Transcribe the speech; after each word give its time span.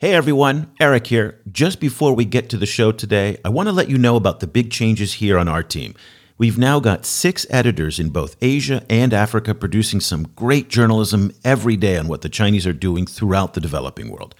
Hey 0.00 0.14
everyone, 0.14 0.70
Eric 0.78 1.08
here. 1.08 1.40
Just 1.50 1.80
before 1.80 2.14
we 2.14 2.24
get 2.24 2.48
to 2.50 2.56
the 2.56 2.66
show 2.66 2.92
today, 2.92 3.36
I 3.44 3.48
want 3.48 3.68
to 3.68 3.72
let 3.72 3.90
you 3.90 3.98
know 3.98 4.14
about 4.14 4.38
the 4.38 4.46
big 4.46 4.70
changes 4.70 5.14
here 5.14 5.36
on 5.36 5.48
our 5.48 5.64
team. 5.64 5.96
We've 6.38 6.56
now 6.56 6.78
got 6.78 7.04
six 7.04 7.48
editors 7.50 7.98
in 7.98 8.10
both 8.10 8.36
Asia 8.40 8.86
and 8.88 9.12
Africa 9.12 9.56
producing 9.56 9.98
some 9.98 10.28
great 10.36 10.68
journalism 10.68 11.32
every 11.42 11.76
day 11.76 11.96
on 11.96 12.06
what 12.06 12.22
the 12.22 12.28
Chinese 12.28 12.64
are 12.64 12.72
doing 12.72 13.06
throughout 13.06 13.54
the 13.54 13.60
developing 13.60 14.08
world. 14.08 14.36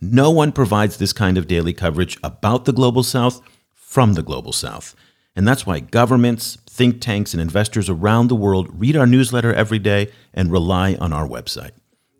No 0.00 0.30
one 0.30 0.52
provides 0.52 0.98
this 0.98 1.12
kind 1.12 1.36
of 1.36 1.48
daily 1.48 1.72
coverage 1.72 2.16
about 2.22 2.64
the 2.64 2.72
Global 2.72 3.02
South 3.02 3.40
from 3.74 4.12
the 4.12 4.22
Global 4.22 4.52
South. 4.52 4.94
And 5.34 5.44
that's 5.44 5.66
why 5.66 5.80
governments, 5.80 6.56
think 6.68 7.00
tanks, 7.00 7.34
and 7.34 7.40
investors 7.40 7.90
around 7.90 8.28
the 8.28 8.36
world 8.36 8.68
read 8.80 8.96
our 8.96 9.08
newsletter 9.08 9.52
every 9.52 9.80
day 9.80 10.12
and 10.32 10.52
rely 10.52 10.94
on 11.00 11.12
our 11.12 11.26
website. 11.26 11.72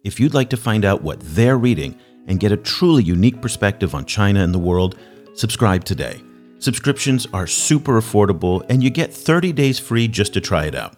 If 0.03 0.19
you'd 0.19 0.35
like 0.35 0.51
to 0.51 0.57
find 0.57 0.85
out 0.85 1.03
what 1.03 1.21
they're 1.21 1.59
reading, 1.59 2.01
and 2.27 2.41
get 2.41 2.53
a 2.53 2.57
truly 2.57 3.03
unique 3.03 3.41
perspective 3.41 3.95
on 3.95 4.05
China 4.05 4.43
and 4.43 4.55
the 4.55 4.59
world, 4.59 4.99
subscribe 5.35 5.85
today. 5.85 6.21
Subscriptions 6.59 7.27
are 7.33 7.47
super 7.47 8.01
affordable 8.01 8.65
and 8.69 8.83
you 8.83 8.91
get 8.91 9.13
30 9.13 9.53
days 9.53 9.79
free 9.79 10.09
just 10.09 10.35
to 10.35 10.41
try 10.41 10.67
it 10.67 10.75
out. 10.75 10.97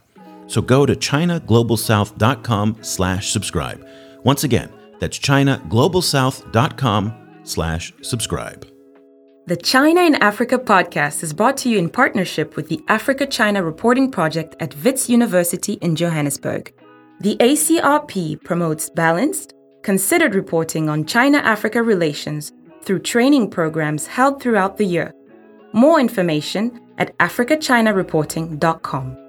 So 0.48 0.61
go 0.61 0.85
to 0.85 0.95
chinaglobalsouth.com 0.95 2.79
slash 2.83 3.31
subscribe. 3.31 3.87
Once 4.25 4.45
again, 4.45 4.71
that's 5.01 5.19
chinaglobalsouth.com 5.19 7.41
slash 7.45 7.93
subscribe. 8.03 8.67
The 9.47 9.57
China 9.57 10.03
in 10.03 10.15
Africa 10.17 10.59
podcast 10.59 11.25
is 11.25 11.33
brought 11.33 11.57
to 11.59 11.69
you 11.69 11.79
in 11.79 11.91
partnership 11.91 12.55
with 12.55 12.69
the 12.69 12.81
Africa 12.87 13.27
China 13.27 13.65
Reporting 13.65 14.11
Project 14.11 14.55
at 14.61 14.77
Wits 14.84 15.09
University 15.09 15.75
in 15.75 15.97
Johannesburg. 15.97 16.73
The 17.19 17.37
ACRP 17.39 18.45
promotes 18.45 18.89
balanced, 18.91 19.55
considered 19.83 20.35
reporting 20.35 20.89
on 20.89 21.05
China 21.05 21.39
Africa 21.39 21.83
relations 21.83 22.53
through 22.83 23.01
training 23.01 23.51
programs 23.51 24.07
held 24.07 24.43
throughout 24.43 24.77
the 24.77 24.87
year. 24.87 25.13
More 25.73 26.01
information 26.01 26.81
at 26.98 27.17
africachinareporting.com. 27.19 29.22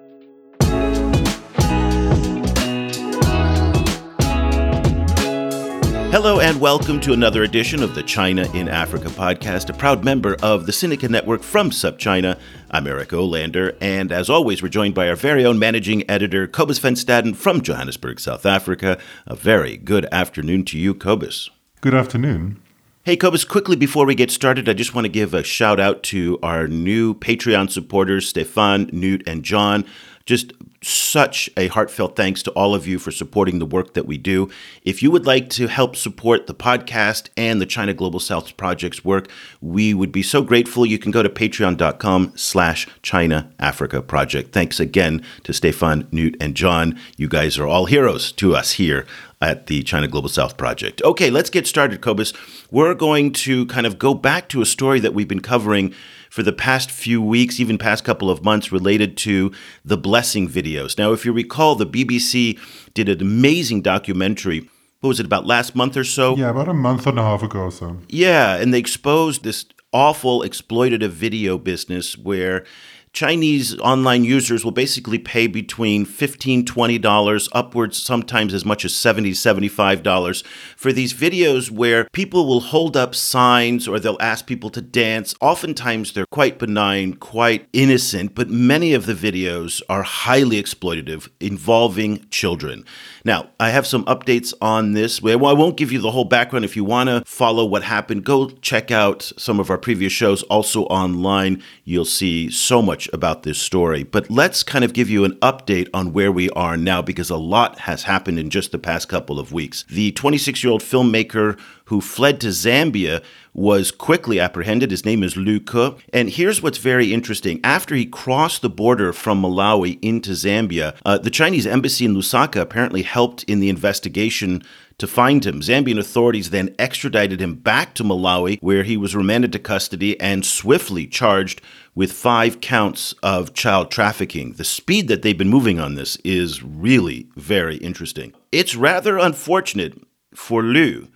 Hello 6.14 6.40
and 6.40 6.62
welcome 6.62 7.00
to 7.00 7.14
another 7.14 7.42
edition 7.42 7.82
of 7.82 7.96
the 7.96 8.04
China 8.04 8.44
in 8.56 8.70
Africa 8.70 9.08
podcast, 9.08 9.72
a 9.72 9.74
proud 9.74 10.06
member 10.06 10.38
of 10.44 10.68
the 10.68 10.72
Sinica 10.72 11.10
Network 11.10 11.42
from 11.42 11.72
SupChina. 11.72 12.40
I'm 12.70 12.86
Eric 12.86 13.10
Olander, 13.10 13.76
and 13.82 14.12
as 14.12 14.30
always, 14.30 14.62
we're 14.62 14.70
joined 14.70 14.94
by 14.94 15.10
our 15.10 15.16
very 15.16 15.44
own 15.44 15.58
managing 15.58 16.08
editor, 16.08 16.46
Cobus 16.46 16.78
van 16.78 16.94
Staden 16.94 17.36
from 17.36 17.62
Johannesburg, 17.62 18.20
South 18.20 18.46
Africa. 18.46 19.00
A 19.26 19.36
very 19.36 19.76
good 19.76 20.06
afternoon 20.12 20.66
to 20.66 20.78
you, 20.78 20.94
Cobus. 20.94 21.50
Good 21.82 21.96
afternoon. 21.96 22.62
Hey, 23.06 23.18
Cobus, 23.18 23.44
quickly 23.44 23.76
before 23.76 24.06
we 24.06 24.14
get 24.14 24.30
started, 24.30 24.70
I 24.70 24.74
just 24.74 24.94
want 24.94 25.06
to 25.06 25.10
give 25.10 25.34
a 25.34 25.44
shout 25.44 25.80
out 25.80 26.04
to 26.04 26.38
our 26.44 26.68
new 26.68 27.16
Patreon 27.16 27.72
supporters, 27.72 28.30
Stefan, 28.30 28.88
Newt, 28.94 29.28
and 29.28 29.44
John. 29.44 29.84
Just 30.26 30.54
such 30.82 31.50
a 31.58 31.68
heartfelt 31.68 32.16
thanks 32.16 32.44
to 32.44 32.52
all 32.52 32.76
of 32.76 32.88
you 32.88 33.00
for 33.00 33.12
supporting 33.12 33.60
the 33.60 33.66
work 33.66 33.94
that 33.94 34.06
we 34.06 34.18
do. 34.18 34.50
If 34.84 35.02
you 35.02 35.12
would 35.12 35.26
like 35.26 35.50
to 35.52 35.68
help 35.68 35.96
support 35.96 36.48
the 36.48 36.54
podcast 36.54 37.30
and 37.38 37.62
the 37.62 37.66
China 37.66 37.94
Global 37.94 38.20
South 38.20 38.56
Project's 38.58 39.04
work, 39.04 39.30
we 39.62 39.94
would 39.94 40.12
be 40.12 40.24
so 40.24 40.42
grateful. 40.42 40.86
You 40.86 41.00
can 41.00 41.12
go 41.12 41.24
to 41.24 41.30
patreon.com 41.30 42.34
slash 42.36 42.88
China 43.02 43.52
Africa 43.60 44.02
Project. 44.02 44.52
Thanks 44.52 44.80
again 44.80 45.24
to 45.44 45.54
Stefan, 45.54 46.08
Newt, 46.12 46.36
and 46.40 46.56
John. 46.56 47.00
You 47.18 47.28
guys 47.28 47.58
are 47.58 47.68
all 47.68 47.86
heroes 47.86 48.32
to 48.34 48.56
us 48.56 48.74
here 48.74 49.06
at 49.42 49.68
the 49.68 49.84
China 49.84 50.08
Global 50.08 50.30
South 50.30 50.56
Project. 50.56 51.02
Okay, 51.04 51.30
let's 51.30 51.50
get 51.50 51.68
started, 51.68 52.02
Cobus. 52.02 52.34
We're 52.72 52.94
going 52.94 53.34
to 53.34 53.66
kind 53.66 53.86
of 53.86 54.00
go 54.00 54.14
back 54.14 54.48
to 54.50 54.62
a 54.62 54.66
story 54.66 55.02
that 55.02 55.14
we've 55.14 55.28
been 55.28 55.42
covering 55.42 55.94
for 56.34 56.42
the 56.42 56.52
past 56.52 56.90
few 56.90 57.22
weeks, 57.22 57.60
even 57.60 57.78
past 57.78 58.04
couple 58.04 58.28
of 58.28 58.44
months, 58.44 58.72
related 58.72 59.16
to 59.16 59.52
the 59.86 59.96
blessing 59.96 60.50
videos. 60.50 60.98
Now, 60.98 61.12
if 61.14 61.26
you 61.26 61.32
recall, 61.32 61.76
the 61.76 61.86
BBC 61.86 62.60
did 62.96 63.08
an 63.08 63.22
amazing 63.22 63.84
documentary. 63.84 64.68
What 65.02 65.10
was 65.10 65.20
it 65.20 65.28
about 65.28 65.46
last 65.46 65.76
month 65.76 65.96
or 65.96 66.04
so? 66.04 66.36
Yeah, 66.36 66.50
about 66.50 66.68
a 66.68 66.74
month 66.74 67.06
and 67.06 67.20
a 67.20 67.22
half 67.22 67.44
ago 67.44 67.60
or 67.60 67.72
so. 67.72 68.00
Yeah, 68.10 68.56
and 68.56 68.74
they 68.74 68.80
exposed 68.80 69.44
this 69.44 69.66
awful 69.92 70.42
exploitative 70.42 71.12
video 71.12 71.60
business 71.60 72.18
where 72.18 72.66
Chinese 73.14 73.80
online 73.80 74.24
users 74.24 74.66
will 74.66 74.72
basically 74.72 75.20
pay 75.20 75.46
between 75.46 76.04
$15, 76.04 76.64
$20, 76.64 77.50
upwards 77.54 78.02
sometimes 78.02 78.56
as 78.56 78.66
much 78.66 78.84
as 78.84 78.92
$70, 78.92 79.30
$75 79.30 80.44
for 80.76 80.92
these 80.92 81.14
videos 81.14 81.70
where 81.70 82.06
people 82.12 82.48
will 82.48 82.60
hold 82.60 82.98
up 82.98 83.14
signs 83.14 83.88
or 83.88 84.00
they'll 84.00 84.18
ask 84.20 84.48
people 84.48 84.72
to 84.72 84.82
dance. 84.82 85.36
Oftentimes 85.42 86.14
they're 86.14 86.26
quite 86.32 86.58
benign, 86.58 87.14
quite 87.14 87.68
innocent, 87.72 88.34
but 88.34 88.50
many 88.50 88.96
of 88.96 89.06
the 89.06 89.14
videos 89.14 89.84
are 89.88 90.02
highly 90.02 90.60
exploitative 90.60 91.30
involving 91.40 92.28
children. 92.32 92.84
Now, 93.24 93.50
I 93.60 93.70
have 93.70 93.86
some 93.86 94.06
updates 94.06 94.56
on 94.60 94.94
this. 94.94 95.22
Well, 95.22 95.46
I 95.46 95.54
won't 95.54 95.78
give 95.78 95.92
you 95.92 96.00
the 96.00 96.12
whole 96.12 96.26
background. 96.26 96.66
If 96.66 96.76
you 96.76 96.84
want 96.84 97.10
to 97.10 97.24
follow 97.26 97.64
what 97.64 97.84
happened, 97.84 98.26
go 98.26 98.50
check 98.50 98.90
out 98.90 99.32
some 99.38 99.60
of 99.60 99.70
our 99.70 99.78
previous 99.78 100.12
shows 100.12 100.42
also 100.44 100.86
online. 100.86 101.62
You'll 101.84 102.06
see 102.06 102.50
so 102.50 102.82
much 102.82 103.03
much 103.04 103.14
about 103.14 103.44
this 103.44 103.60
story, 103.60 104.04
but 104.04 104.30
let's 104.30 104.64
kind 104.64 104.86
of 104.86 104.94
give 104.94 105.10
you 105.10 105.26
an 105.26 105.36
update 105.42 105.90
on 105.94 106.14
where 106.14 106.32
we 106.32 106.50
are 106.52 106.78
now 106.78 107.02
because 107.02 107.30
a 107.30 107.38
lot 107.38 107.80
has 107.80 108.04
happened 108.04 108.40
in 108.40 108.50
just 108.50 108.72
the 108.72 108.80
past 108.80 109.10
couple 109.10 109.40
of 109.40 109.52
weeks. 109.52 109.84
The 109.90 110.12
26 110.12 110.64
year 110.64 110.72
old 110.72 110.82
filmmaker 110.82 111.60
who 111.86 112.00
fled 112.00 112.40
to 112.42 112.48
Zambia 112.48 113.22
was 113.54 113.92
quickly 113.92 114.40
apprehended. 114.40 114.90
His 114.90 115.06
name 115.06 115.22
is 115.22 115.36
Lu 115.36 115.60
Ke. 115.60 116.00
And 116.14 116.30
here's 116.30 116.62
what's 116.62 116.78
very 116.78 117.14
interesting. 117.14 117.60
After 117.64 117.94
he 117.94 118.06
crossed 118.06 118.62
the 118.62 118.70
border 118.70 119.12
from 119.14 119.42
Malawi 119.42 120.00
into 120.02 120.32
Zambia, 120.32 120.96
uh, 121.06 121.18
the 121.18 121.30
Chinese 121.30 121.68
embassy 121.68 122.06
in 122.06 122.16
Lusaka 122.16 122.62
apparently 122.62 123.04
helped 123.04 123.44
in 123.44 123.60
the 123.60 123.70
investigation 123.70 124.64
to 124.98 125.08
find 125.08 125.46
him. 125.46 125.62
Zambian 125.62 126.00
authorities 126.00 126.52
then 126.52 126.74
extradited 126.80 127.42
him 127.42 127.56
back 127.56 127.94
to 127.96 128.04
Malawi, 128.04 128.60
where 128.62 128.84
he 128.84 128.96
was 128.96 129.16
remanded 129.16 129.52
to 129.52 129.60
custody 129.60 130.20
and 130.20 130.46
swiftly 130.46 131.08
charged 131.08 131.62
with 131.96 132.12
five 132.12 132.60
counts 132.62 133.14
of 133.22 133.54
child 133.54 133.92
trafficking. 133.92 134.54
The 134.54 134.64
speed 134.64 135.08
that 135.08 135.22
they've 135.22 135.38
been 135.38 135.50
moving 135.50 135.80
on 135.80 135.96
this 135.96 136.18
is 136.24 136.64
really 136.64 137.28
very 137.36 137.78
interesting. 137.78 138.34
It's 138.52 138.76
rather 138.76 139.18
unfortunate 139.18 140.00
for 140.34 140.64
Liu 140.64 141.08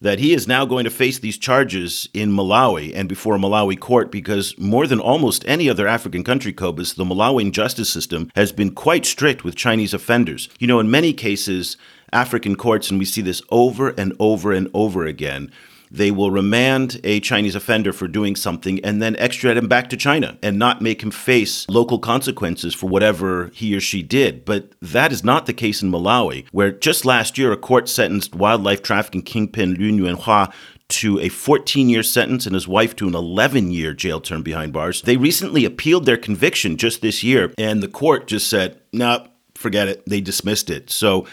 that 0.00 0.18
he 0.18 0.34
is 0.34 0.46
now 0.46 0.66
going 0.66 0.84
to 0.84 0.90
face 0.90 1.18
these 1.18 1.38
charges 1.38 2.10
in 2.12 2.30
Malawi 2.30 2.92
and 2.94 3.08
before 3.08 3.36
a 3.36 3.38
Malawi 3.38 3.78
court 3.78 4.10
because 4.10 4.58
more 4.58 4.86
than 4.86 5.00
almost 5.00 5.44
any 5.46 5.70
other 5.70 5.88
African 5.88 6.22
country, 6.22 6.52
Cobus, 6.52 6.92
the 6.92 7.04
Malawian 7.04 7.52
justice 7.52 7.88
system 7.88 8.30
has 8.34 8.52
been 8.52 8.74
quite 8.74 9.06
strict 9.06 9.44
with 9.44 9.54
Chinese 9.54 9.94
offenders. 9.94 10.50
You 10.58 10.66
know, 10.66 10.78
in 10.78 10.90
many 10.90 11.14
cases, 11.14 11.78
African 12.12 12.54
courts, 12.54 12.90
and 12.90 12.98
we 12.98 13.06
see 13.06 13.22
this 13.22 13.40
over 13.50 13.90
and 13.90 14.14
over 14.18 14.52
and 14.52 14.68
over 14.74 15.06
again, 15.06 15.50
they 15.94 16.10
will 16.10 16.30
remand 16.30 17.00
a 17.04 17.20
Chinese 17.20 17.54
offender 17.54 17.92
for 17.92 18.08
doing 18.08 18.34
something 18.34 18.84
and 18.84 19.00
then 19.00 19.14
extradite 19.16 19.56
him 19.56 19.68
back 19.68 19.88
to 19.90 19.96
China 19.96 20.36
and 20.42 20.58
not 20.58 20.82
make 20.82 21.02
him 21.02 21.10
face 21.10 21.68
local 21.68 21.98
consequences 21.98 22.74
for 22.74 22.88
whatever 22.88 23.50
he 23.54 23.74
or 23.76 23.80
she 23.80 24.02
did. 24.02 24.44
But 24.44 24.72
that 24.82 25.12
is 25.12 25.22
not 25.22 25.46
the 25.46 25.52
case 25.52 25.82
in 25.82 25.90
Malawi, 25.90 26.46
where 26.50 26.72
just 26.72 27.04
last 27.04 27.38
year 27.38 27.52
a 27.52 27.56
court 27.56 27.88
sentenced 27.88 28.34
wildlife 28.34 28.82
trafficking 28.82 29.22
kingpin 29.22 29.74
Liu 29.74 29.92
Yuanhua 29.92 30.52
to 30.88 31.18
a 31.20 31.28
14 31.28 31.88
year 31.88 32.02
sentence 32.02 32.46
and 32.46 32.54
his 32.54 32.68
wife 32.68 32.94
to 32.96 33.08
an 33.08 33.14
11 33.14 33.70
year 33.70 33.94
jail 33.94 34.20
term 34.20 34.42
behind 34.42 34.72
bars. 34.72 35.02
They 35.02 35.16
recently 35.16 35.64
appealed 35.64 36.06
their 36.06 36.16
conviction 36.16 36.76
just 36.76 37.00
this 37.02 37.22
year, 37.22 37.52
and 37.56 37.82
the 37.82 37.88
court 37.88 38.26
just 38.26 38.48
said, 38.48 38.80
nah, 38.92 39.26
forget 39.54 39.88
it. 39.88 40.02
They 40.06 40.20
dismissed 40.20 40.70
it. 40.70 40.90
So 40.90 41.26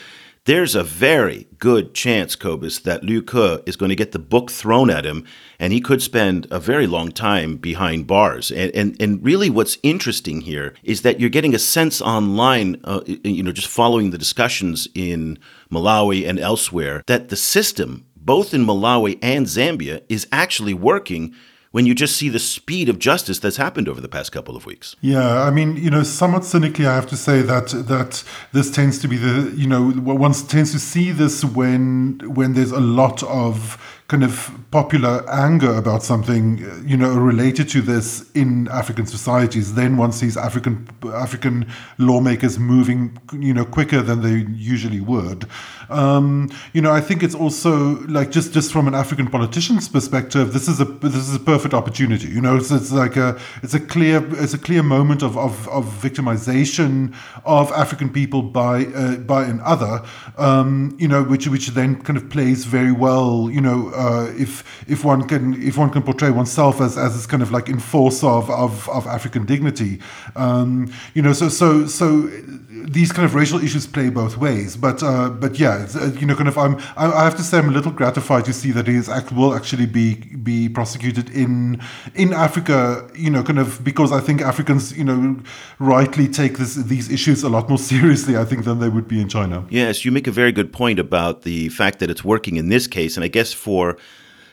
there's 0.46 0.74
a 0.74 0.84
very 0.84 1.48
good 1.60 1.94
chance, 1.94 2.36
Cobus, 2.36 2.80
that 2.80 3.04
Lu 3.04 3.22
Ke 3.22 3.62
is 3.68 3.76
going 3.76 3.90
to 3.90 3.96
get 3.96 4.12
the 4.12 4.18
book 4.20 4.50
thrown 4.50 4.90
at 4.90 5.06
him, 5.06 5.24
and 5.60 5.72
he 5.72 5.80
could 5.80 6.02
spend 6.02 6.48
a 6.50 6.60
very 6.60 6.88
long 6.88 7.12
time 7.12 7.58
behind 7.58 8.08
bars. 8.08 8.50
And, 8.50 8.72
and, 8.74 9.00
and 9.00 9.24
really, 9.24 9.52
what's 9.52 9.78
interesting 9.84 10.42
here 10.42 10.74
is 10.84 11.04
that 11.04 11.20
you're 11.20 11.30
getting 11.30 11.54
a 11.54 11.60
sense 11.60 12.02
online, 12.02 12.82
uh, 12.84 13.02
you 13.06 13.44
know, 13.44 13.52
just 13.52 13.68
following 13.68 14.10
the 14.10 14.18
discussions 14.18 14.88
in 14.96 15.38
Malawi 15.72 16.28
and 16.28 16.40
elsewhere, 16.40 17.04
that 17.06 17.30
the 17.30 17.36
system, 17.36 18.08
both 18.16 18.52
in 18.52 18.66
Malawi 18.66 19.20
and 19.22 19.46
Zambia, 19.46 20.02
is 20.10 20.28
actually 20.32 20.74
working 20.74 21.36
when 21.72 21.86
you 21.86 21.96
just 21.96 22.16
see 22.18 22.30
the 22.30 22.40
speed 22.40 22.90
of 22.90 23.00
justice 23.00 23.40
that's 23.40 23.58
happened 23.58 23.88
over 23.88 24.02
the 24.02 24.10
past 24.10 24.32
couple 24.32 24.56
of 24.56 24.66
weeks. 24.66 24.96
Yeah, 25.02 25.42
I 25.44 25.52
mean, 25.52 25.78
you 25.78 25.90
know, 25.90 26.04
somewhat 26.04 26.44
cynically, 26.46 26.86
I 26.86 26.96
have 26.96 27.08
to 27.08 27.18
say 27.18 27.42
that 27.42 27.70
that 27.88 28.24
this 28.52 28.70
tends 28.70 29.00
to 29.00 29.08
be 29.08 29.18
the, 29.18 29.54
you 29.56 29.68
know, 29.68 29.92
one 29.92 30.34
tends 30.34 30.72
to 30.74 30.80
see 30.80 31.12
this 31.12 31.44
when 31.44 32.20
when 32.34 32.54
there's 32.54 32.72
a 32.72 32.82
lot 32.82 33.24
of 33.24 33.78
kind 34.12 34.26
of 34.26 34.52
popular 34.72 35.24
anger 35.32 35.74
about 35.74 36.04
something, 36.04 36.58
you 36.86 36.98
know, 36.98 37.16
related 37.16 37.70
to 37.70 37.82
this 37.82 38.30
in 38.32 38.68
African 38.68 39.06
societies, 39.06 39.76
then 39.76 39.96
one 39.96 40.12
sees 40.12 40.36
African 40.36 40.86
African 41.14 41.66
lawmakers 41.98 42.60
moving, 42.60 43.18
you 43.32 43.54
know, 43.54 43.64
quicker 43.64 44.02
than 44.02 44.22
they 44.22 44.52
usually 44.54 45.00
would. 45.00 45.48
Um, 45.92 46.50
you 46.74 46.82
know, 46.82 46.92
I 46.92 47.02
think 47.02 47.24
it's 47.24 47.36
also 47.36 48.00
like 48.08 48.32
just 48.32 48.54
just 48.54 48.72
from 48.72 48.88
an 48.88 48.96
African 48.96 49.28
politician's 49.28 49.88
perspective, 49.90 50.54
this 50.54 50.68
is 50.68 50.80
a 50.80 50.86
this 50.86 51.16
is 51.16 51.36
a 51.36 51.40
perfect 51.40 51.74
opportunity. 51.74 52.28
You 52.28 52.42
know, 52.42 52.56
it's, 52.56 52.72
it's 52.72 52.92
like 52.92 53.18
a 53.18 53.40
it's 53.62 53.74
a 53.74 53.80
clear 53.80 54.26
it's 54.42 54.54
a 54.54 54.58
clear 54.58 54.84
moment 54.84 55.22
of 55.22 55.38
of, 55.38 55.68
of 55.68 55.86
victimization 56.02 57.14
of 57.46 57.72
African 57.74 58.10
people 58.10 58.42
by 58.42 58.86
uh, 58.86 59.18
by 59.18 59.44
another. 59.44 60.02
Um, 60.38 60.96
you 61.00 61.08
know, 61.08 61.24
which 61.24 61.48
which 61.48 61.68
then 61.70 62.02
kind 62.02 62.18
of 62.18 62.30
plays 62.30 62.66
very 62.66 62.92
well. 62.92 63.50
You 63.52 63.62
know 63.62 63.90
uh, 63.90 64.34
if 64.38 64.64
if 64.90 65.04
one 65.04 65.28
can 65.28 65.62
if 65.62 65.78
one 65.78 65.90
can 65.90 66.02
portray 66.02 66.32
oneself 66.32 66.82
as 66.82 66.98
as 66.98 67.16
this 67.16 67.26
kind 67.26 67.44
of 67.44 67.52
like 67.52 67.70
enforcer 67.70 68.28
of 68.28 68.50
of, 68.50 68.90
of 68.90 69.08
African 69.08 69.46
dignity, 69.46 70.00
um, 70.36 70.92
you 71.14 71.22
know, 71.22 71.34
so 71.34 71.50
so 71.50 71.86
so 71.86 72.30
these 72.70 73.12
kind 73.12 73.26
of 73.26 73.36
racial 73.36 73.60
issues 73.64 73.86
play 73.88 74.10
both 74.10 74.38
ways. 74.38 74.76
But 74.76 75.04
uh, 75.04 75.30
but 75.30 75.60
yeah, 75.60 75.81
uh, 75.96 76.12
you 76.20 76.26
know, 76.26 76.36
kind 76.36 76.48
of 76.48 76.58
I'm 76.58 76.78
I 76.98 77.24
have 77.24 77.36
to 77.38 77.44
say 77.44 77.58
I'm 77.58 77.70
a 77.70 77.72
little 77.72 77.92
gratified 77.92 78.46
to 78.46 78.54
see 78.54 78.72
that 78.72 78.88
he 78.88 78.96
is 78.96 79.10
will 79.32 79.54
actually 79.54 79.86
be 79.86 80.16
be 80.16 80.70
prosecuted 80.70 81.30
in 81.30 81.82
in 82.16 82.34
Africa. 82.34 83.10
You 83.16 83.30
know, 83.30 83.44
kind 83.44 83.60
of 83.60 83.84
because 83.84 84.12
I 84.12 84.20
think 84.20 84.42
Africans, 84.42 84.98
you 84.98 85.04
know, 85.04 85.40
rightly 85.80 86.28
take 86.28 86.58
this 86.58 86.76
these 86.76 87.10
issues 87.12 87.44
a 87.44 87.50
lot 87.50 87.70
more 87.70 87.78
seriously. 87.94 88.38
I 88.38 88.46
think 88.46 88.66
than 88.66 88.80
they 88.80 88.90
would 88.90 89.08
be 89.08 89.22
in 89.22 89.30
China. 89.30 89.66
Yes, 89.70 90.06
you 90.06 90.12
make 90.12 90.28
a 90.28 90.32
very 90.32 90.52
good 90.52 90.72
point 90.72 91.00
about 91.00 91.44
the 91.44 91.70
fact 91.70 92.00
that 92.00 92.10
it's 92.10 92.24
working 92.24 92.58
in 92.58 92.70
this 92.70 92.88
case, 92.88 93.18
and 93.18 93.24
I 93.24 93.28
guess 93.28 93.54
for 93.54 93.98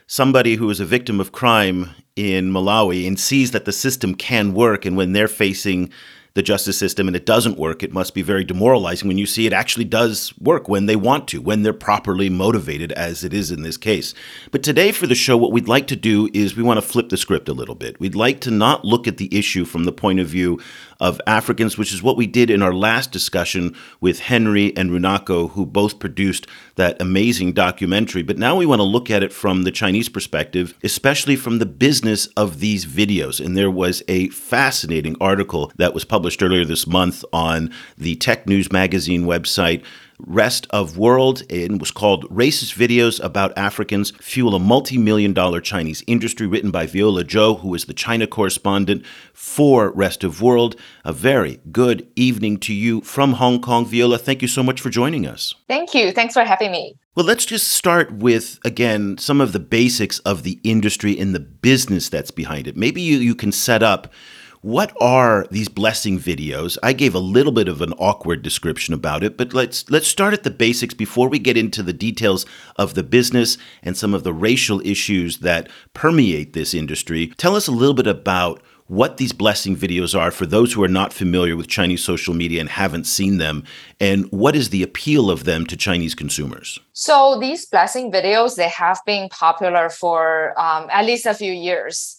somebody 0.07 0.57
who 0.57 0.71
is 0.71 0.81
a 0.81 0.87
victim 0.87 1.21
of 1.21 1.33
crime 1.33 1.91
in 2.17 2.51
Malawi 2.51 3.07
and 3.07 3.21
sees 3.21 3.51
that 3.53 3.65
the 3.65 3.73
system 3.73 4.15
can 4.15 4.55
work, 4.55 4.85
and 4.85 4.97
when 4.97 5.13
they're 5.13 5.29
facing 5.29 5.91
the 6.39 6.43
justice 6.43 6.79
system 6.79 7.09
and 7.09 7.17
it 7.17 7.27
doesn't 7.27 7.59
work, 7.59 7.83
it 7.83 7.93
must 7.93 8.15
be 8.15 8.23
very 8.23 8.45
demoralizing 8.45 9.09
when 9.09 9.19
you 9.19 9.27
see 9.27 9.45
it 9.45 9.53
actually 9.53 9.85
does 9.85 10.33
work 10.39 10.69
when 10.69 10.87
they 10.87 10.95
want 10.95 11.27
to, 11.27 11.41
when 11.41 11.65
they're 11.65 11.73
properly 11.73 12.31
motivated, 12.31 12.93
as 12.93 13.25
it 13.25 13.35
is 13.35 13.51
in 13.51 13.63
this 13.63 13.77
case. 13.77 14.15
But 14.53 14.63
today 14.63 14.93
for 14.93 15.09
the 15.09 15.17
show, 15.17 15.37
what 15.37 15.51
we'd 15.51 15.67
like 15.67 15.89
to 15.89 15.97
do 15.97 16.31
is 16.33 16.55
we 16.55 16.63
want 16.63 16.79
to 16.79 16.87
flip 16.87 17.09
the 17.09 17.17
script 17.17 17.49
a 17.49 17.53
little 17.53 17.75
bit. 17.75 17.99
We'd 17.99 18.15
like 18.15 18.41
to 18.43 18.53
not 18.53 18.85
look 18.85 19.09
at 19.09 19.17
the 19.17 19.37
issue 19.37 19.65
from 19.65 19.83
the 19.83 19.91
point 19.91 20.21
of 20.21 20.29
view 20.29 20.61
of 21.01 21.21
Africans, 21.27 21.79
which 21.79 21.93
is 21.93 22.03
what 22.03 22.17
we 22.17 22.27
did 22.27 22.51
in 22.51 22.63
our 22.63 22.75
last 22.75 23.13
discussion 23.13 23.77
with 24.01 24.21
Henry 24.21 24.77
and 24.77 24.91
Runako, 24.91 25.51
who 25.53 25.65
both 25.65 25.99
produced 25.99 26.47
that 26.75 27.01
amazing 27.01 27.53
documentary. 27.53 28.23
But 28.23 28.39
now 28.39 28.57
we 28.57 28.67
want 28.67 28.81
to 28.81 28.85
look 28.85 29.11
at 29.11 29.23
it 29.23 29.33
from 29.33 29.63
the 29.63 29.71
Chinese 29.71 30.09
perspective, 30.09 30.75
especially 30.83 31.37
from 31.37 31.59
the 31.59 31.67
business 31.67 32.27
of 32.37 32.61
these 32.61 32.85
videos. 32.85 33.45
And 33.45 33.57
there 33.57 33.71
was 33.71 34.03
a 34.09 34.29
fascinating 34.31 35.17
article 35.21 35.73
that 35.77 35.95
was 35.95 36.05
published 36.05 36.43
earlier 36.43 36.65
this 36.65 36.87
month 36.87 37.25
on 37.33 37.73
the 37.97 38.17
Tech 38.17 38.47
News 38.47 38.73
Magazine 38.73 39.25
website 39.25 39.85
Rest 40.19 40.67
of 40.71 40.99
World. 40.99 41.43
It 41.49 41.79
was 41.79 41.91
called 41.91 42.29
Racist 42.29 42.77
Videos 42.77 43.23
About 43.23 43.57
Africans 43.57 44.11
Fuel 44.21 44.55
a 44.55 44.59
Multi 44.59 44.99
Million 44.99 45.33
Dollar 45.33 45.61
Chinese 45.61 46.03
Industry, 46.07 46.47
written 46.47 46.71
by 46.71 46.87
Viola 46.87 47.25
Zhou, 47.25 47.61
who 47.61 47.75
is 47.75 47.85
the 47.85 47.95
China 47.95 48.27
correspondent 48.27 49.05
for 49.33 49.91
Rest 49.93 50.25
of 50.25 50.43
World. 50.43 50.77
A 51.05 51.13
very 51.13 51.61
good 51.71 52.09
evening 52.17 52.59
to 52.59 52.75
you 52.75 53.01
from 53.03 53.35
Hong 53.35 53.61
Kong. 53.61 53.87
Viola, 53.87 54.19
thank 54.19 54.43
you 54.43 54.49
so 54.49 54.63
much 54.63 54.81
for 54.81 54.91
joining 54.91 55.27
us. 55.27 55.55
Thank 55.69 55.95
you. 55.95 56.13
Thanks 56.13 56.35
for 56.35 56.45
having 56.45 56.73
me. 56.73 56.95
Well, 57.15 57.27
let's 57.27 57.47
just 57.47 57.69
start 57.69 58.13
with, 58.13 58.59
again, 58.65 59.19
some 59.19 59.41
of 59.41 59.53
the 59.53 59.59
basics 59.59 60.19
of 60.21 60.45
the 60.45 60.61
industry 60.63 61.19
and 61.19 61.35
the 61.35 61.41
business 61.41 62.09
that's 62.09 62.31
behind 62.31 62.67
it. 62.69 62.77
Maybe 62.77 63.01
you, 63.01 63.19
you 63.19 63.35
can 63.35 63.51
set 63.51 63.83
up 63.83 64.13
what 64.61 64.97
are 65.01 65.47
these 65.51 65.69
blessing 65.69 66.19
videos? 66.19 66.77
I 66.83 66.93
gave 66.93 67.15
a 67.15 67.21
little 67.21 67.53
bit 67.53 67.69
of 67.69 67.81
an 67.81 67.93
awkward 67.95 68.43
description 68.43 68.93
about 68.93 69.23
it, 69.23 69.37
but 69.37 69.55
let's 69.55 69.89
let's 69.91 70.09
start 70.09 70.35
at 70.35 70.43
the 70.43 70.51
basics 70.51 70.95
before 70.95 71.29
we 71.29 71.39
get 71.39 71.57
into 71.57 71.83
the 71.83 71.93
details 71.93 72.45
of 72.77 72.95
the 72.95 73.03
business 73.03 73.59
and 73.83 73.97
some 73.97 74.15
of 74.15 74.25
the 74.25 74.33
racial 74.33 74.81
issues 74.85 75.39
that 75.39 75.69
permeate 75.95 76.53
this 76.53 76.75
industry. 76.75 77.33
Tell 77.37 77.55
us 77.55 77.69
a 77.69 77.73
little 77.73 77.95
bit 77.95 78.07
about 78.07 78.63
what 78.89 79.19
these 79.19 79.33
blessing 79.33 79.77
videos 79.77 80.19
are 80.19 80.31
for 80.31 80.47
those 80.47 80.73
who 80.73 80.83
are 80.83 80.89
not 80.89 81.13
familiar 81.13 81.55
with 81.55 81.69
Chinese 81.69 82.03
social 82.03 82.33
media 82.33 82.59
and 82.59 82.71
haven't 82.71 83.05
seen 83.05 83.37
them, 83.37 83.63
and 84.01 84.25
what 84.33 84.57
is 84.57 84.71
the 84.71 84.83
appeal 84.83 85.31
of 85.31 85.45
them 85.45 85.67
to 85.67 85.77
Chinese 85.77 86.15
consumers? 86.15 86.81
So 86.95 87.39
these 87.39 87.67
blessing 87.67 88.11
videos 88.11 88.57
they 88.57 88.69
have 88.69 89.01
been 89.07 89.29
popular 89.29 89.91
for 89.91 90.59
um, 90.59 90.89
at 90.91 91.05
least 91.05 91.27
a 91.27 91.35
few 91.35 91.53
years. 91.53 92.18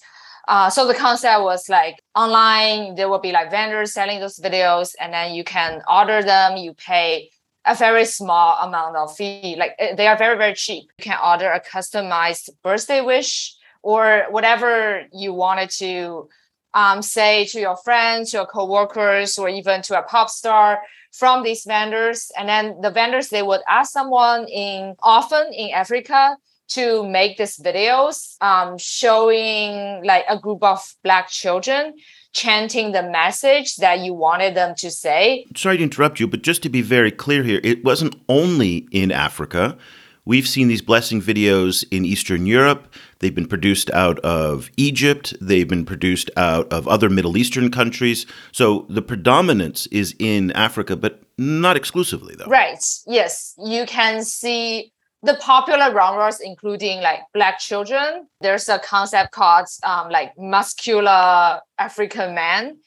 Uh, 0.49 0.67
so 0.67 0.87
the 0.87 0.95
concept 0.95 1.43
was 1.43 1.69
like 1.69 2.01
online, 2.15 2.95
there 2.95 3.07
will 3.07 3.19
be 3.19 3.31
like 3.31 3.51
vendors 3.51 3.93
selling 3.93 4.19
those 4.19 4.39
videos, 4.39 4.95
and 4.99 5.13
then 5.13 5.35
you 5.35 5.43
can 5.43 5.83
order 5.87 6.23
them. 6.23 6.57
You 6.57 6.73
pay 6.73 7.29
a 7.65 7.75
very 7.75 8.03
small 8.03 8.57
amount 8.59 8.95
of 8.95 9.15
fee. 9.15 9.55
Like 9.59 9.75
eh, 9.77 9.93
they 9.93 10.07
are 10.07 10.17
very 10.17 10.37
very 10.39 10.55
cheap. 10.55 10.89
You 10.97 11.03
can 11.03 11.19
order 11.23 11.51
a 11.51 11.61
customized 11.61 12.49
birthday 12.63 13.01
wish 13.01 13.53
or 13.83 14.25
whatever 14.31 15.03
you 15.13 15.35
wanted 15.35 15.69
to 15.69 16.27
um, 16.73 17.03
say 17.03 17.45
to 17.45 17.59
your 17.59 17.77
friends, 17.77 18.33
your 18.33 18.47
coworkers, 18.47 19.37
or 19.37 19.49
even 19.49 19.83
to 19.83 19.99
a 19.99 20.01
pop 20.01 20.31
star 20.31 20.79
from 21.11 21.43
these 21.43 21.63
vendors. 21.63 22.31
And 22.35 22.49
then 22.49 22.81
the 22.81 22.89
vendors 22.89 23.29
they 23.29 23.43
would 23.43 23.61
ask 23.69 23.91
someone 23.91 24.47
in 24.47 24.95
often 25.03 25.53
in 25.53 25.69
Africa 25.75 26.37
to 26.69 27.07
make 27.07 27.37
these 27.37 27.57
videos 27.57 28.41
um, 28.41 28.77
showing 28.77 30.03
like 30.03 30.25
a 30.29 30.37
group 30.37 30.63
of 30.63 30.95
black 31.03 31.29
children 31.29 31.93
chanting 32.33 32.91
the 32.91 33.03
message 33.03 33.77
that 33.77 33.99
you 33.99 34.13
wanted 34.13 34.55
them 34.55 34.75
to 34.77 34.91
say. 34.91 35.45
Sorry 35.55 35.77
to 35.77 35.83
interrupt 35.83 36.19
you, 36.19 36.27
but 36.27 36.43
just 36.43 36.61
to 36.63 36.69
be 36.69 36.81
very 36.81 37.11
clear 37.11 37.43
here, 37.43 37.59
it 37.63 37.83
wasn't 37.83 38.15
only 38.29 38.87
in 38.91 39.11
Africa. 39.11 39.77
We've 40.25 40.47
seen 40.47 40.67
these 40.67 40.83
blessing 40.83 41.23
videos 41.23 41.83
in 41.89 42.05
Eastern 42.05 42.45
Europe. 42.45 42.93
They've 43.17 43.33
been 43.33 43.47
produced 43.47 43.89
out 43.91 44.19
of 44.19 44.69
Egypt. 44.77 45.33
They've 45.41 45.67
been 45.67 45.85
produced 45.85 46.29
out 46.37 46.71
of 46.71 46.87
other 46.87 47.09
Middle 47.09 47.35
Eastern 47.35 47.71
countries. 47.71 48.27
So 48.51 48.85
the 48.89 49.01
predominance 49.01 49.87
is 49.87 50.15
in 50.19 50.51
Africa, 50.51 50.95
but 50.95 51.23
not 51.39 51.75
exclusively, 51.75 52.35
though. 52.35 52.45
Right. 52.45 52.83
Yes. 53.07 53.55
You 53.57 53.87
can 53.87 54.23
see 54.23 54.91
the 55.23 55.35
popular 55.35 55.91
genres 55.91 56.39
including 56.39 57.01
like 57.01 57.19
black 57.33 57.59
children 57.59 58.27
there's 58.41 58.69
a 58.69 58.79
concept 58.79 59.31
called 59.31 59.67
um, 59.83 60.09
like 60.09 60.37
muscular 60.37 61.59
african 61.77 62.33
man. 62.35 62.77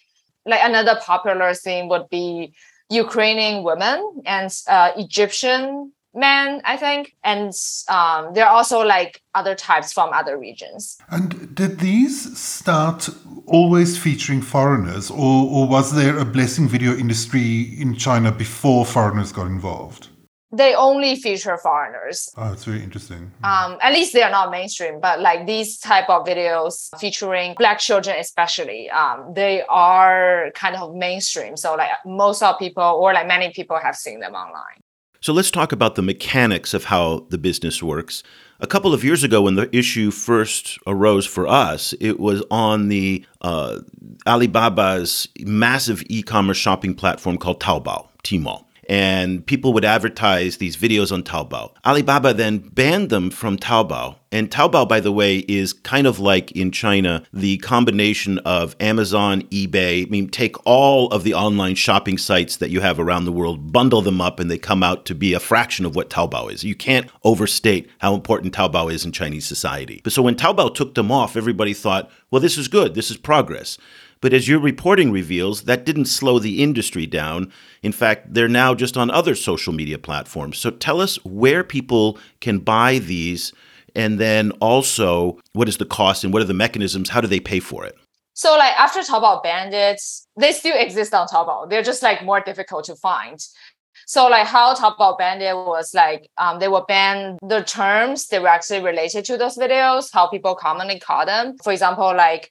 Like 0.44 0.60
another 0.64 0.98
popular 1.00 1.54
thing 1.54 1.88
would 1.88 2.08
be 2.08 2.52
ukrainian 2.90 3.62
women 3.62 4.22
and 4.26 4.50
uh, 4.66 4.92
egyptian 4.96 5.92
men 6.14 6.60
i 6.64 6.76
think. 6.76 7.14
And 7.22 7.52
um, 7.88 8.34
there 8.34 8.46
are 8.46 8.54
also 8.54 8.80
like 8.80 9.22
other 9.34 9.54
types 9.54 9.92
from 9.92 10.10
other 10.12 10.36
regions. 10.38 10.98
And 11.10 11.54
did 11.54 11.78
these 11.80 12.36
start 12.36 13.08
always 13.46 13.98
featuring 13.98 14.42
foreigners 14.42 15.10
or, 15.10 15.48
or 15.50 15.68
was 15.68 15.94
there 15.94 16.18
a 16.18 16.24
blessing 16.24 16.68
video 16.68 16.94
industry 16.96 17.74
in 17.78 17.94
china 17.94 18.32
before 18.32 18.84
foreigners 18.84 19.32
got 19.32 19.46
involved 19.46 20.08
they 20.52 20.74
only 20.74 21.16
feature 21.16 21.56
foreigners. 21.56 22.28
Oh, 22.36 22.52
it's 22.52 22.64
very 22.64 22.82
interesting. 22.82 23.32
Um, 23.42 23.78
at 23.80 23.92
least 23.92 24.12
they 24.12 24.22
are 24.22 24.30
not 24.30 24.50
mainstream, 24.50 25.00
but 25.00 25.20
like 25.20 25.46
these 25.46 25.78
type 25.78 26.10
of 26.10 26.26
videos 26.26 26.90
featuring 27.00 27.54
black 27.58 27.78
children, 27.78 28.16
especially, 28.18 28.90
um, 28.90 29.32
they 29.34 29.62
are 29.68 30.50
kind 30.54 30.76
of 30.76 30.94
mainstream. 30.94 31.56
So 31.56 31.74
like 31.74 31.90
most 32.04 32.42
of 32.42 32.58
people 32.58 32.82
or 32.82 33.14
like 33.14 33.26
many 33.26 33.50
people 33.50 33.78
have 33.82 33.96
seen 33.96 34.20
them 34.20 34.34
online. 34.34 34.80
So 35.20 35.32
let's 35.32 35.50
talk 35.52 35.72
about 35.72 35.94
the 35.94 36.02
mechanics 36.02 36.74
of 36.74 36.84
how 36.84 37.26
the 37.30 37.38
business 37.38 37.82
works. 37.82 38.22
A 38.60 38.66
couple 38.66 38.92
of 38.92 39.04
years 39.04 39.24
ago, 39.24 39.42
when 39.42 39.54
the 39.54 39.74
issue 39.74 40.10
first 40.10 40.78
arose 40.86 41.26
for 41.26 41.46
us, 41.46 41.94
it 42.00 42.20
was 42.20 42.42
on 42.50 42.88
the 42.88 43.24
uh, 43.40 43.78
Alibaba's 44.26 45.28
massive 45.40 46.02
e-commerce 46.08 46.56
shopping 46.56 46.94
platform 46.94 47.38
called 47.38 47.60
Taobao, 47.60 48.08
Tmall 48.24 48.64
and 48.88 49.46
people 49.46 49.72
would 49.72 49.84
advertise 49.84 50.56
these 50.56 50.76
videos 50.76 51.12
on 51.12 51.22
Taobao. 51.22 51.72
Alibaba 51.84 52.34
then 52.34 52.58
banned 52.58 53.10
them 53.10 53.30
from 53.30 53.56
Taobao. 53.56 54.16
And 54.32 54.50
Taobao, 54.50 54.88
by 54.88 54.98
the 54.98 55.12
way, 55.12 55.38
is 55.40 55.74
kind 55.74 56.06
of 56.06 56.18
like 56.18 56.52
in 56.52 56.72
China, 56.72 57.22
the 57.34 57.58
combination 57.58 58.38
of 58.38 58.74
Amazon, 58.80 59.42
eBay. 59.50 60.06
I 60.06 60.10
mean, 60.10 60.28
take 60.30 60.56
all 60.66 61.08
of 61.08 61.22
the 61.22 61.34
online 61.34 61.74
shopping 61.74 62.16
sites 62.16 62.56
that 62.56 62.70
you 62.70 62.80
have 62.80 62.98
around 62.98 63.26
the 63.26 63.32
world, 63.32 63.72
bundle 63.72 64.00
them 64.00 64.22
up, 64.22 64.40
and 64.40 64.50
they 64.50 64.56
come 64.56 64.82
out 64.82 65.04
to 65.06 65.14
be 65.14 65.34
a 65.34 65.40
fraction 65.40 65.84
of 65.84 65.94
what 65.94 66.08
Taobao 66.08 66.50
is. 66.50 66.64
You 66.64 66.74
can't 66.74 67.10
overstate 67.24 67.90
how 67.98 68.14
important 68.14 68.54
Taobao 68.54 68.90
is 68.90 69.04
in 69.04 69.12
Chinese 69.12 69.46
society. 69.46 70.00
But 70.02 70.14
so 70.14 70.22
when 70.22 70.34
Taobao 70.34 70.74
took 70.74 70.94
them 70.94 71.12
off, 71.12 71.36
everybody 71.36 71.74
thought, 71.74 72.10
well, 72.30 72.40
this 72.40 72.56
is 72.56 72.68
good, 72.68 72.94
this 72.94 73.10
is 73.10 73.18
progress. 73.18 73.76
But 74.22 74.32
as 74.32 74.48
your 74.48 74.60
reporting 74.60 75.12
reveals, 75.12 75.64
that 75.64 75.84
didn't 75.84 76.06
slow 76.06 76.38
the 76.38 76.62
industry 76.62 77.06
down. 77.06 77.52
In 77.82 77.92
fact, 77.92 78.32
they're 78.32 78.48
now 78.48 78.74
just 78.74 78.96
on 78.96 79.10
other 79.10 79.34
social 79.34 79.74
media 79.74 79.98
platforms. 79.98 80.56
So 80.56 80.70
tell 80.70 81.02
us 81.02 81.22
where 81.24 81.62
people 81.62 82.18
can 82.40 82.60
buy 82.60 82.98
these 82.98 83.52
And 83.94 84.18
then 84.18 84.52
also, 84.52 85.38
what 85.52 85.68
is 85.68 85.76
the 85.76 85.84
cost 85.84 86.24
and 86.24 86.32
what 86.32 86.42
are 86.42 86.46
the 86.46 86.54
mechanisms? 86.54 87.10
How 87.10 87.20
do 87.20 87.28
they 87.28 87.40
pay 87.40 87.60
for 87.60 87.84
it? 87.84 87.94
So 88.34 88.56
like 88.56 88.72
after 88.78 89.00
Taobao 89.00 89.42
banned 89.42 89.74
it, 89.74 90.00
they 90.38 90.52
still 90.52 90.76
exist 90.78 91.12
on 91.12 91.26
Taobao. 91.28 91.68
They're 91.68 91.82
just 91.82 92.02
like 92.02 92.24
more 92.24 92.40
difficult 92.40 92.84
to 92.86 92.96
find. 92.96 93.38
So 94.06 94.28
like 94.28 94.46
how 94.46 94.74
Taobao 94.74 95.18
banned 95.18 95.42
it 95.42 95.54
was 95.54 95.92
like 95.94 96.30
um, 96.38 96.58
they 96.58 96.68
will 96.68 96.86
ban 96.88 97.36
the 97.42 97.62
terms 97.62 98.26
directly 98.26 98.80
related 98.80 99.26
to 99.26 99.36
those 99.36 99.56
videos, 99.58 100.08
how 100.12 100.28
people 100.28 100.54
commonly 100.54 100.98
call 100.98 101.26
them. 101.26 101.56
For 101.62 101.72
example, 101.72 102.14
like 102.16 102.50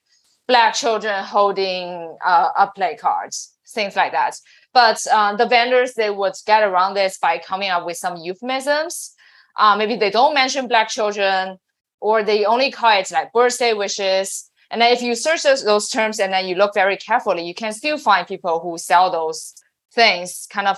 black 0.52 0.74
children 0.74 1.24
holding 1.24 2.18
uh, 2.26 2.50
a 2.58 2.68
play 2.68 2.98
cards, 2.98 3.54
things 3.70 3.96
like 3.96 4.12
that. 4.12 4.36
But 4.74 5.00
uh, 5.10 5.38
the 5.38 5.48
vendors 5.48 5.94
they 5.94 6.10
would 6.10 6.36
get 6.46 6.62
around 6.62 6.94
this 6.94 7.18
by 7.18 7.38
coming 7.38 7.70
up 7.70 7.86
with 7.86 7.96
some 7.96 8.18
euphemisms. 8.18 9.14
Uh, 9.58 9.78
maybe 9.78 9.96
they 9.96 10.12
don't 10.12 10.34
mention 10.34 10.68
black 10.68 10.90
children, 10.90 11.58
or 12.02 12.22
they 12.22 12.44
only 12.44 12.70
call 12.70 13.00
it 13.00 13.10
like 13.12 13.32
birthday 13.32 13.74
wishes. 13.74 14.50
And 14.70 14.82
then 14.82 14.92
if 14.92 15.02
you 15.02 15.16
search 15.16 15.44
those, 15.44 15.64
those 15.64 15.88
terms 15.88 16.20
and 16.20 16.34
then 16.34 16.46
you 16.48 16.56
look 16.56 16.74
very 16.74 16.98
carefully, 16.98 17.46
you 17.46 17.54
can 17.54 17.72
still 17.72 17.98
find 17.98 18.28
people 18.28 18.60
who 18.60 18.78
sell 18.78 19.10
those 19.10 19.54
things 19.94 20.48
kind 20.50 20.68
of 20.68 20.78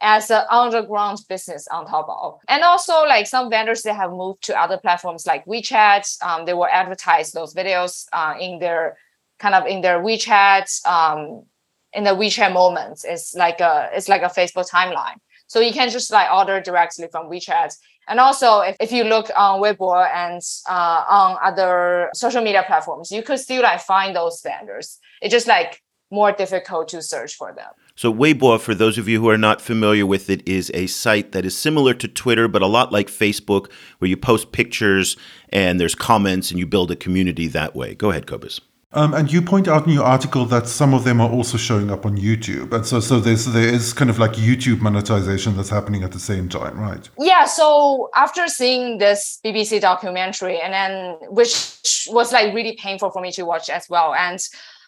as 0.00 0.30
an 0.30 0.42
underground 0.50 1.20
business 1.28 1.66
on 1.68 1.86
Taobao. 1.86 2.38
And 2.48 2.64
also 2.64 3.04
like 3.04 3.26
some 3.28 3.48
vendors, 3.50 3.82
they 3.82 3.94
have 3.94 4.10
moved 4.10 4.42
to 4.44 4.60
other 4.60 4.78
platforms 4.78 5.26
like 5.26 5.46
WeChat. 5.46 6.04
Um, 6.22 6.44
they 6.44 6.54
will 6.54 6.66
advertise 6.66 7.30
those 7.30 7.54
videos 7.54 8.06
uh, 8.12 8.34
in 8.38 8.58
their 8.58 8.96
kind 9.42 9.54
of 9.54 9.66
in 9.66 9.80
their 9.82 9.98
WeChat, 9.98 10.86
um, 10.86 11.44
in 11.92 12.04
the 12.04 12.10
WeChat 12.10 12.52
moments. 12.52 13.04
It's 13.04 13.34
like 13.34 13.60
a, 13.60 13.90
it's 13.92 14.08
like 14.08 14.22
a 14.22 14.32
Facebook 14.38 14.70
timeline. 14.70 15.18
So 15.48 15.60
you 15.60 15.72
can 15.72 15.90
just 15.90 16.10
like 16.10 16.30
order 16.32 16.60
directly 16.60 17.08
from 17.12 17.28
WeChat. 17.28 17.76
And 18.08 18.18
also, 18.18 18.60
if, 18.60 18.76
if 18.80 18.90
you 18.90 19.04
look 19.04 19.30
on 19.36 19.60
Weibo 19.60 20.08
and 20.12 20.40
uh, 20.68 21.04
on 21.08 21.36
other 21.42 22.10
social 22.14 22.42
media 22.42 22.64
platforms, 22.66 23.10
you 23.10 23.22
could 23.22 23.38
still 23.38 23.62
like 23.62 23.80
find 23.80 24.16
those 24.16 24.40
vendors. 24.42 24.98
It's 25.20 25.32
just 25.32 25.46
like 25.46 25.82
more 26.10 26.32
difficult 26.32 26.88
to 26.88 27.02
search 27.02 27.34
for 27.34 27.52
them. 27.54 27.70
So, 27.94 28.12
Weibo, 28.12 28.60
for 28.60 28.74
those 28.74 28.98
of 28.98 29.08
you 29.08 29.20
who 29.20 29.28
are 29.28 29.38
not 29.38 29.60
familiar 29.60 30.06
with 30.06 30.30
it, 30.30 30.46
is 30.48 30.70
a 30.74 30.86
site 30.86 31.32
that 31.32 31.44
is 31.44 31.56
similar 31.56 31.94
to 31.94 32.08
Twitter, 32.08 32.48
but 32.48 32.62
a 32.62 32.66
lot 32.66 32.90
like 32.92 33.08
Facebook, 33.08 33.70
where 33.98 34.08
you 34.08 34.16
post 34.16 34.52
pictures 34.52 35.16
and 35.50 35.78
there's 35.78 35.94
comments 35.94 36.50
and 36.50 36.58
you 36.58 36.66
build 36.66 36.90
a 36.90 36.96
community 36.96 37.46
that 37.48 37.76
way. 37.76 37.94
Go 37.94 38.10
ahead, 38.10 38.26
Cobus. 38.26 38.60
Um, 38.94 39.14
and 39.14 39.32
you 39.32 39.40
point 39.40 39.68
out 39.68 39.86
in 39.86 39.92
your 39.92 40.04
article 40.04 40.44
that 40.46 40.68
some 40.68 40.92
of 40.92 41.04
them 41.04 41.20
are 41.20 41.30
also 41.30 41.56
showing 41.56 41.90
up 41.90 42.04
on 42.04 42.18
YouTube, 42.18 42.72
and 42.72 42.86
so 42.86 43.00
so 43.00 43.20
there's 43.20 43.46
there 43.46 43.72
is 43.72 43.92
kind 43.94 44.10
of 44.10 44.18
like 44.18 44.32
YouTube 44.32 44.80
monetization 44.80 45.56
that's 45.56 45.70
happening 45.70 46.02
at 46.02 46.12
the 46.12 46.18
same 46.18 46.48
time, 46.48 46.78
right? 46.78 47.08
Yeah. 47.18 47.46
So 47.46 48.10
after 48.14 48.46
seeing 48.48 48.98
this 48.98 49.40
BBC 49.44 49.80
documentary, 49.80 50.60
and 50.60 50.74
then 50.74 51.16
which 51.30 52.06
was 52.08 52.32
like 52.32 52.54
really 52.54 52.76
painful 52.76 53.10
for 53.10 53.22
me 53.22 53.32
to 53.32 53.44
watch 53.44 53.70
as 53.70 53.88
well, 53.88 54.14
and 54.14 54.38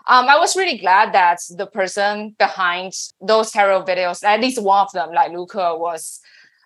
um, 0.07 0.29
I 0.29 0.39
was 0.39 0.55
really 0.55 0.77
glad 0.77 1.15
that 1.15 1.39
the 1.57 1.67
person 1.67 2.37
behind 2.39 2.93
those 3.23 3.51
terror 3.53 3.83
videos, 3.83 4.23
at 4.23 4.41
least 4.41 4.61
one 4.63 4.85
of 4.85 4.93
them, 4.93 5.13
like 5.13 5.33
Lu 5.33 5.47
Ke, 5.47 5.79
was 5.79 6.21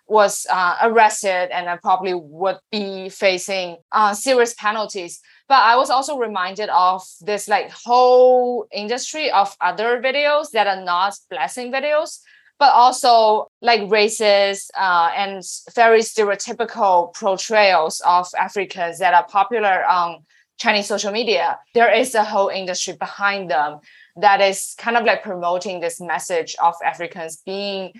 was 0.09 0.45
uh, 0.49 0.75
arrested 0.81 1.49
and 1.51 1.79
probably 1.81 2.13
would 2.13 2.57
be 2.71 3.09
facing 3.09 3.77
uh, 3.91 4.13
serious 4.13 4.53
penalties. 4.55 5.21
But 5.49 5.63
I 5.63 5.75
was 5.75 5.89
also 5.89 6.17
reminded 6.17 6.69
of 6.69 7.03
this 7.21 7.47
like 7.49 7.71
whole 7.71 8.67
industry 8.71 9.31
of 9.31 9.57
other 9.59 9.99
videos 9.99 10.51
that 10.51 10.67
are 10.67 10.83
not 10.85 11.15
blessing 11.29 11.71
videos, 11.71 12.19
but 12.59 12.71
also 12.71 13.49
like 13.61 13.81
racist 13.81 14.69
uh, 14.77 15.09
and 15.15 15.43
very 15.73 16.01
stereotypical 16.01 17.13
portrayals 17.15 17.99
of 18.05 18.27
Africans 18.39 18.99
that 18.99 19.15
are 19.15 19.25
popular 19.25 19.83
on 19.85 20.23
Chinese 20.59 20.87
social 20.87 21.11
media, 21.11 21.57
there 21.73 21.91
is 21.91 22.13
a 22.13 22.23
whole 22.23 22.49
industry 22.49 22.93
behind 22.93 23.49
them 23.49 23.79
that 24.17 24.41
is 24.41 24.75
kind 24.77 24.97
of 24.97 25.05
like 25.05 25.23
promoting 25.23 25.79
this 25.79 26.01
message 26.01 26.55
of 26.61 26.75
Africans 26.85 27.41
being 27.45 27.93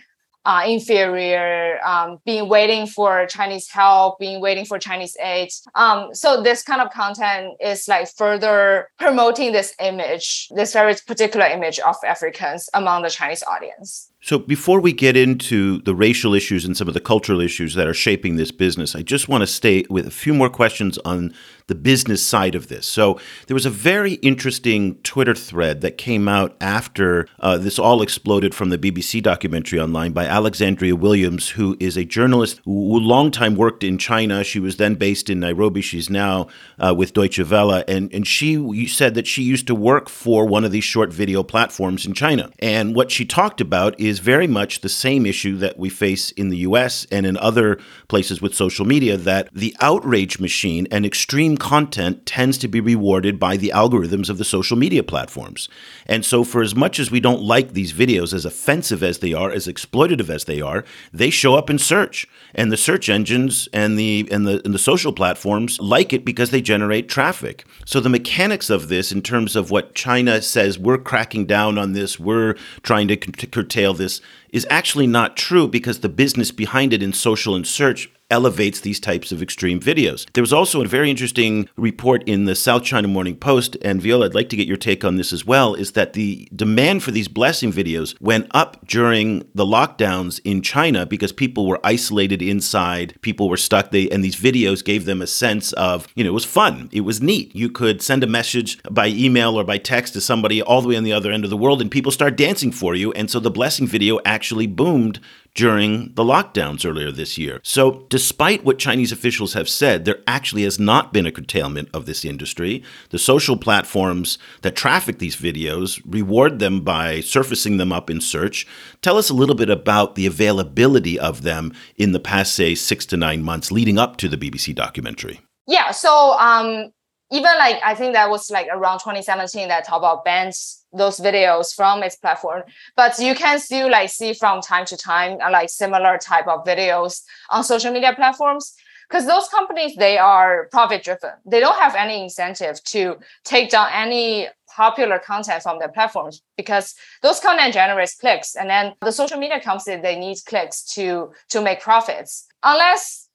uh, 0.49 0.63
inferior, 0.65 1.79
um, 1.85 2.17
being 2.25 2.49
waiting 2.49 2.87
for 2.87 3.27
Chinese 3.27 3.69
help, 3.69 4.17
being 4.17 4.41
waiting 4.41 4.65
for 4.65 4.79
Chinese 4.79 5.15
aid. 5.21 5.49
Um, 5.75 6.09
so 6.11 6.41
this 6.41 6.63
kind 6.63 6.81
of 6.81 6.89
content 6.89 7.53
is 7.61 7.87
like 7.87 8.09
further 8.09 8.89
promoting 8.97 9.51
this 9.51 9.75
image, 9.79 10.49
this 10.55 10.73
very 10.73 10.95
particular 11.05 11.45
image 11.45 11.77
of 11.79 11.97
Africans 12.03 12.67
among 12.73 13.03
the 13.03 13.11
Chinese 13.11 13.43
audience. 13.43 14.08
So, 14.21 14.37
before 14.37 14.81
we 14.81 14.91
get 14.91 15.15
into 15.15 15.81
the 15.83 15.95
racial 15.95 16.33
issues 16.33 16.65
and 16.65 16.75
some 16.75 16.89
of 16.89 16.93
the 16.93 16.99
cultural 16.99 17.39
issues 17.39 17.75
that 17.75 17.87
are 17.87 17.93
shaping 17.93 18.35
this 18.35 18.51
business, 18.51 18.93
I 18.93 19.01
just 19.01 19.29
want 19.29 19.43
to 19.43 19.47
stay 19.47 19.85
with 19.89 20.05
a 20.05 20.11
few 20.11 20.33
more 20.33 20.49
questions 20.49 20.97
on 21.05 21.33
the 21.67 21.75
business 21.75 22.21
side 22.21 22.53
of 22.53 22.67
this. 22.67 22.85
So, 22.85 23.17
there 23.47 23.55
was 23.55 23.65
a 23.65 23.69
very 23.69 24.15
interesting 24.15 24.95
Twitter 25.03 25.33
thread 25.33 25.79
that 25.81 25.97
came 25.97 26.27
out 26.27 26.57
after 26.59 27.29
uh, 27.39 27.57
this 27.57 27.79
all 27.79 28.01
exploded 28.01 28.53
from 28.53 28.71
the 28.71 28.77
BBC 28.77 29.23
documentary 29.23 29.79
online 29.79 30.11
by 30.11 30.25
Alexandria 30.25 30.97
Williams, 30.97 31.51
who 31.51 31.77
is 31.79 31.95
a 31.95 32.03
journalist 32.03 32.59
who 32.65 32.99
long 32.99 33.31
time 33.31 33.55
worked 33.55 33.85
in 33.85 33.97
China. 33.97 34.43
She 34.43 34.59
was 34.59 34.75
then 34.75 34.95
based 34.95 35.29
in 35.29 35.39
Nairobi. 35.39 35.79
She's 35.79 36.09
now 36.09 36.47
uh, 36.77 36.93
with 36.93 37.13
Deutsche 37.13 37.39
Welle. 37.39 37.85
And, 37.87 38.13
and 38.13 38.27
she 38.27 38.85
said 38.87 39.15
that 39.15 39.27
she 39.27 39.43
used 39.43 39.65
to 39.67 39.75
work 39.75 40.09
for 40.09 40.45
one 40.45 40.65
of 40.65 40.73
these 40.73 40.83
short 40.83 41.13
video 41.13 41.41
platforms 41.41 42.05
in 42.05 42.13
China. 42.13 42.51
And 42.59 42.93
what 42.93 43.11
she 43.11 43.23
talked 43.23 43.61
about 43.61 43.97
is 43.97 44.08
is 44.09 44.19
very 44.19 44.47
much 44.47 44.81
the 44.81 44.89
same 44.89 45.25
issue 45.25 45.55
that 45.57 45.77
we 45.79 45.89
face 45.89 46.31
in 46.31 46.49
the 46.49 46.57
US 46.57 47.05
and 47.11 47.25
in 47.25 47.37
other 47.37 47.79
places 48.07 48.41
with 48.41 48.53
social 48.55 48.85
media 48.85 49.15
that 49.15 49.49
the 49.53 49.75
outrage 49.79 50.39
machine 50.39 50.87
and 50.91 51.05
extreme 51.05 51.55
content 51.55 52.25
tends 52.25 52.57
to 52.57 52.67
be 52.67 52.81
rewarded 52.81 53.39
by 53.39 53.55
the 53.55 53.71
algorithms 53.73 54.29
of 54.29 54.37
the 54.37 54.43
social 54.43 54.75
media 54.75 55.03
platforms. 55.03 55.69
And 56.05 56.25
so, 56.25 56.43
for 56.43 56.61
as 56.61 56.75
much 56.75 56.99
as 56.99 57.11
we 57.11 57.19
don't 57.19 57.41
like 57.41 57.73
these 57.73 57.93
videos, 57.93 58.33
as 58.33 58.45
offensive 58.45 59.03
as 59.03 59.19
they 59.19 59.33
are, 59.33 59.51
as 59.51 59.67
exploitative 59.67 60.29
as 60.29 60.45
they 60.45 60.59
are, 60.59 60.83
they 61.13 61.29
show 61.29 61.55
up 61.55 61.69
in 61.69 61.77
search. 61.77 62.27
And 62.55 62.71
the 62.71 62.77
search 62.77 63.09
engines 63.09 63.69
and 63.71 63.97
the, 63.97 64.27
and 64.31 64.47
the, 64.47 64.61
and 64.65 64.73
the 64.73 64.79
social 64.79 65.13
platforms 65.13 65.79
like 65.79 66.11
it 66.11 66.25
because 66.25 66.49
they 66.49 66.61
generate 66.61 67.07
traffic. 67.07 67.65
So, 67.85 67.99
the 67.99 68.09
mechanics 68.09 68.69
of 68.69 68.89
this, 68.89 69.11
in 69.11 69.21
terms 69.21 69.55
of 69.55 69.69
what 69.69 69.93
China 69.93 70.41
says, 70.41 70.79
we're 70.79 70.97
cracking 70.97 71.45
down 71.45 71.77
on 71.77 71.93
this, 71.93 72.19
we're 72.19 72.55
trying 72.81 73.07
to 73.09 73.17
curtail 73.17 73.93
this 73.99 74.21
is 74.51 74.67
actually 74.69 75.07
not 75.07 75.37
true 75.37 75.67
because 75.67 75.99
the 75.99 76.09
business 76.09 76.51
behind 76.51 76.93
it 76.93 77.03
in 77.03 77.13
social 77.13 77.55
and 77.55 77.65
search 77.65 78.09
elevates 78.31 78.81
these 78.81 78.99
types 78.99 79.31
of 79.31 79.41
extreme 79.41 79.79
videos. 79.79 80.31
There 80.33 80.43
was 80.43 80.53
also 80.53 80.83
a 80.83 80.87
very 80.87 81.09
interesting 81.09 81.67
report 81.75 82.21
in 82.27 82.45
the 82.45 82.53
South 82.53 82.83
China 82.83 83.07
Morning 83.07 83.35
Post, 83.35 83.75
and 83.81 83.99
Viola, 84.01 84.27
I'd 84.27 84.35
like 84.35 84.49
to 84.49 84.55
get 84.55 84.67
your 84.67 84.77
take 84.77 85.03
on 85.03 85.15
this 85.15 85.33
as 85.33 85.45
well, 85.45 85.73
is 85.73 85.93
that 85.93 86.13
the 86.13 86.47
demand 86.55 87.01
for 87.01 87.09
these 87.09 87.27
blessing 87.27 87.73
videos 87.73 88.15
went 88.21 88.47
up 88.51 88.85
during 88.85 89.47
the 89.55 89.65
lockdowns 89.65 90.39
in 90.43 90.61
China 90.61 91.05
because 91.05 91.31
people 91.31 91.65
were 91.65 91.79
isolated 91.83 92.41
inside, 92.41 93.19
people 93.21 93.49
were 93.49 93.57
stuck, 93.57 93.89
they, 93.89 94.07
and 94.09 94.23
these 94.23 94.35
videos 94.35 94.85
gave 94.85 95.05
them 95.05 95.23
a 95.23 95.27
sense 95.27 95.73
of, 95.73 96.07
you 96.15 96.23
know, 96.23 96.29
it 96.29 96.33
was 96.33 96.45
fun, 96.45 96.87
it 96.91 97.01
was 97.01 97.21
neat. 97.23 97.55
You 97.55 97.69
could 97.69 98.01
send 98.01 98.23
a 98.23 98.27
message 98.27 98.81
by 98.91 99.07
email 99.07 99.59
or 99.59 99.63
by 99.63 99.79
text 99.79 100.13
to 100.13 100.21
somebody 100.21 100.61
all 100.61 100.81
the 100.81 100.89
way 100.89 100.97
on 100.97 101.03
the 101.03 101.13
other 101.13 101.31
end 101.31 101.45
of 101.45 101.49
the 101.49 101.57
world, 101.57 101.81
and 101.81 101.89
people 101.89 102.11
start 102.11 102.37
dancing 102.37 102.71
for 102.71 102.93
you. 102.93 103.11
And 103.13 103.31
so 103.31 103.39
the 103.39 103.49
blessing 103.49 103.87
video 103.87 104.19
actually 104.23 104.38
boomed 104.67 105.19
during 105.55 106.13
the 106.13 106.23
lockdowns 106.23 106.89
earlier 106.89 107.11
this 107.11 107.37
year. 107.37 107.59
So, 107.63 108.05
despite 108.09 108.63
what 108.63 108.79
Chinese 108.79 109.11
officials 109.11 109.53
have 109.53 109.67
said, 109.67 110.05
there 110.05 110.21
actually 110.27 110.63
has 110.63 110.79
not 110.79 111.11
been 111.11 111.25
a 111.25 111.31
curtailment 111.31 111.89
of 111.93 112.05
this 112.05 112.23
industry. 112.23 112.83
The 113.09 113.19
social 113.19 113.57
platforms 113.57 114.37
that 114.61 114.75
traffic 114.75 115.19
these 115.19 115.35
videos 115.35 116.01
reward 116.05 116.59
them 116.59 116.81
by 116.81 117.19
surfacing 117.19 117.77
them 117.77 117.91
up 117.91 118.09
in 118.09 118.21
search. 118.21 118.65
Tell 119.01 119.17
us 119.17 119.29
a 119.29 119.33
little 119.33 119.55
bit 119.55 119.69
about 119.69 120.15
the 120.15 120.25
availability 120.25 121.19
of 121.19 121.41
them 121.41 121.73
in 121.97 122.11
the 122.11 122.19
past, 122.19 122.53
say, 122.53 122.75
six 122.75 123.05
to 123.07 123.17
nine 123.17 123.43
months 123.43 123.71
leading 123.71 123.97
up 123.97 124.17
to 124.17 124.29
the 124.29 124.37
BBC 124.37 124.73
documentary. 124.73 125.41
Yeah, 125.67 125.91
so 125.91 126.37
um, 126.39 126.91
even 127.31 127.51
like 127.57 127.79
I 127.83 127.95
think 127.95 128.13
that 128.13 128.29
was 128.29 128.49
like 128.49 128.67
around 128.71 128.99
2017 128.99 129.67
that 129.67 129.85
Taobao 129.85 130.23
banned 130.23 130.53
those 130.91 131.19
videos 131.19 131.75
from 131.75 132.01
its 132.03 132.15
platform. 132.15 132.63
But 132.95 133.19
you 133.19 133.35
can 133.35 133.59
still 133.59 133.89
like 133.89 134.09
see 134.09 134.33
from 134.33 134.61
time 134.61 134.85
to 134.85 134.97
time 134.97 135.37
uh, 135.41 135.51
like 135.51 135.69
similar 135.69 136.17
type 136.17 136.47
of 136.47 136.65
videos 136.65 137.21
on 137.49 137.63
social 137.63 137.93
media 137.93 138.13
platforms 138.15 138.75
because 139.07 139.25
those 139.25 139.47
companies 139.49 139.95
they 139.95 140.17
are 140.17 140.67
profit 140.71 141.03
driven. 141.03 141.31
They 141.45 141.59
don't 141.59 141.77
have 141.79 141.95
any 141.95 142.23
incentive 142.23 142.83
to 142.85 143.17
take 143.43 143.69
down 143.69 143.89
any 143.93 144.47
popular 144.75 145.19
content 145.19 145.63
from 145.63 145.79
their 145.79 145.89
platforms 145.89 146.41
because 146.57 146.95
those 147.21 147.39
content 147.39 147.73
generates 147.73 148.15
clicks 148.15 148.55
and 148.55 148.69
then 148.69 148.93
the 149.01 149.11
social 149.11 149.37
media 149.37 149.59
companies 149.59 150.01
they 150.01 150.17
need 150.17 150.37
clicks 150.45 150.83
to 150.83 151.31
to 151.49 151.61
make 151.61 151.81
profits 151.81 152.47
unless 152.63 153.28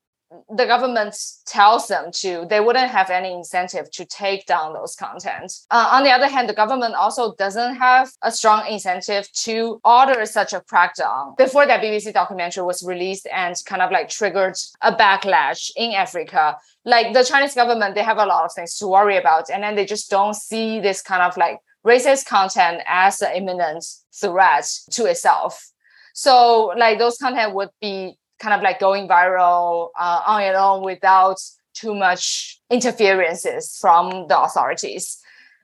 the 0.49 0.67
government 0.67 1.17
tells 1.47 1.88
them 1.88 2.11
to, 2.12 2.47
they 2.49 2.61
wouldn't 2.61 2.91
have 2.91 3.11
any 3.11 3.33
incentive 3.33 3.91
to 3.93 4.05
take 4.05 4.47
down 4.47 4.73
those 4.73 4.95
content. 4.97 5.53
Uh, 5.71 5.88
on 5.93 6.05
the 6.05 6.11
other 6.11 6.29
hand, 6.29 6.49
the 6.49 6.55
government 6.55 6.95
also 6.95 7.35
doesn't 7.37 7.76
have 7.76 8.11
a 8.23 8.31
strong 8.31 8.67
incentive 8.67 9.31
to 9.33 9.81
order 9.85 10.25
such 10.26 10.53
a 10.53 10.61
crackdown. 10.61 11.37
Before 11.37 11.67
that 11.67 11.83
BBC 11.83 12.12
documentary 12.12 12.64
was 12.64 12.83
released 12.83 13.26
and 13.33 13.55
kind 13.67 13.83
of 13.83 13.91
like 13.91 14.09
triggered 14.09 14.57
a 14.81 14.93
backlash 14.95 15.71
in 15.76 15.93
Africa, 15.93 16.57
like 16.85 17.12
the 17.14 17.25
Chinese 17.25 17.55
government, 17.55 17.95
they 17.95 18.03
have 18.03 18.19
a 18.19 18.26
lot 18.26 18.45
of 18.45 18.53
things 18.53 18.76
to 18.79 18.87
worry 18.87 19.17
about. 19.17 19.50
And 19.50 19.62
then 19.62 19.75
they 19.75 19.85
just 19.85 20.11
don't 20.11 20.35
see 20.35 20.81
this 20.81 21.03
kind 21.03 21.23
of 21.23 21.37
like 21.37 21.59
racist 21.85 22.26
content 22.26 22.83
as 22.87 23.21
an 23.23 23.33
imminent 23.35 23.85
threat 24.12 24.71
to 24.91 25.07
itself. 25.07 25.71
So 26.14 26.73
like 26.79 26.99
those 26.99 27.19
content 27.19 27.55
would 27.55 27.71
be 27.81 28.17
kind 28.38 28.55
of 28.55 28.62
like 28.62 28.81
going 28.81 29.09
viral 29.09 29.91
uh, 29.99 30.23
on 30.26 30.43
its 30.43 30.59
own 30.59 30.85
without 30.85 31.41
too 31.75 31.95
much 31.95 32.61
interferences 32.71 33.76
from 33.81 34.26
the 34.29 34.41
authorities. 34.41 35.19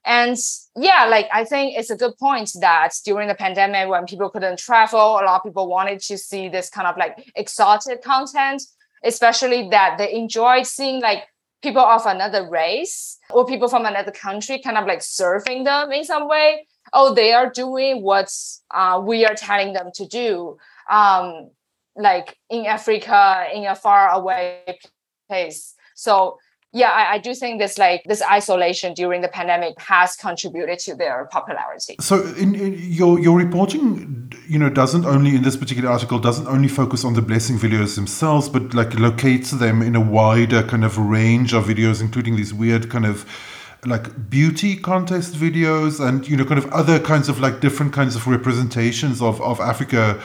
And 0.04 0.36
yeah, 0.76 1.06
like 1.06 1.28
I 1.32 1.44
think 1.44 1.76
it's 1.76 1.90
a 1.90 1.96
good 1.96 2.16
point 2.18 2.50
that 2.60 2.90
during 3.04 3.28
the 3.28 3.34
pandemic, 3.34 3.88
when 3.88 4.06
people 4.06 4.30
couldn't 4.30 4.58
travel, 4.58 4.98
a 4.98 5.22
lot 5.24 5.40
of 5.40 5.44
people 5.44 5.68
wanted 5.68 6.00
to 6.00 6.16
see 6.16 6.48
this 6.48 6.70
kind 6.70 6.86
of 6.86 6.96
like 6.96 7.30
exotic 7.36 8.02
content, 8.02 8.62
especially 9.04 9.68
that 9.70 9.98
they 9.98 10.14
enjoyed 10.14 10.66
seeing 10.66 11.00
like 11.02 11.24
people 11.62 11.82
of 11.82 12.06
another 12.06 12.48
race 12.48 13.18
or 13.28 13.44
people 13.44 13.68
from 13.68 13.84
another 13.84 14.10
country 14.10 14.58
kind 14.58 14.78
of 14.78 14.86
like 14.86 15.02
serving 15.02 15.64
them 15.64 15.92
in 15.92 16.04
some 16.04 16.28
way. 16.28 16.66
Oh, 16.92 17.14
they 17.14 17.32
are 17.32 17.50
doing 17.50 18.02
what 18.02 18.32
uh, 18.70 19.02
we 19.04 19.26
are 19.26 19.34
telling 19.34 19.74
them 19.74 19.90
to 19.94 20.06
do. 20.06 20.56
Um, 20.90 21.50
like 22.00 22.36
in 22.48 22.66
Africa, 22.66 23.46
in 23.54 23.66
a 23.66 23.74
far 23.74 24.10
away 24.10 24.78
place. 25.28 25.74
So 25.94 26.38
yeah, 26.72 26.90
I, 26.90 27.14
I, 27.14 27.18
do 27.18 27.34
think 27.34 27.60
this 27.60 27.78
like 27.78 28.04
this 28.04 28.22
isolation 28.22 28.94
during 28.94 29.22
the 29.22 29.28
pandemic 29.28 29.78
has 29.80 30.14
contributed 30.14 30.78
to 30.80 30.94
their 30.94 31.26
popularity. 31.32 31.96
So 32.00 32.22
in, 32.34 32.54
in, 32.54 32.74
your 32.78 33.18
your 33.18 33.36
reporting, 33.36 34.32
you 34.48 34.58
know, 34.58 34.70
doesn't 34.70 35.04
only 35.04 35.34
in 35.34 35.42
this 35.42 35.56
particular 35.56 35.90
article 35.90 36.20
doesn't 36.20 36.46
only 36.46 36.68
focus 36.68 37.04
on 37.04 37.14
the 37.14 37.22
blessing 37.22 37.58
videos 37.58 37.96
themselves, 37.96 38.48
but 38.48 38.72
like 38.72 38.94
locates 38.94 39.50
them 39.50 39.82
in 39.82 39.96
a 39.96 40.00
wider 40.00 40.62
kind 40.62 40.84
of 40.84 40.96
range 40.96 41.52
of 41.52 41.64
videos, 41.64 42.00
including 42.00 42.36
these 42.36 42.54
weird 42.54 42.88
kind 42.88 43.04
of 43.04 43.26
like 43.84 44.30
beauty 44.30 44.76
contest 44.76 45.34
videos 45.34 46.06
and 46.06 46.28
you 46.28 46.36
know 46.36 46.44
kind 46.44 46.58
of 46.58 46.70
other 46.72 47.00
kinds 47.00 47.28
of 47.28 47.40
like 47.40 47.60
different 47.60 47.92
kinds 47.92 48.14
of 48.14 48.28
representations 48.28 49.20
of 49.20 49.40
of 49.42 49.58
Africa 49.58 50.22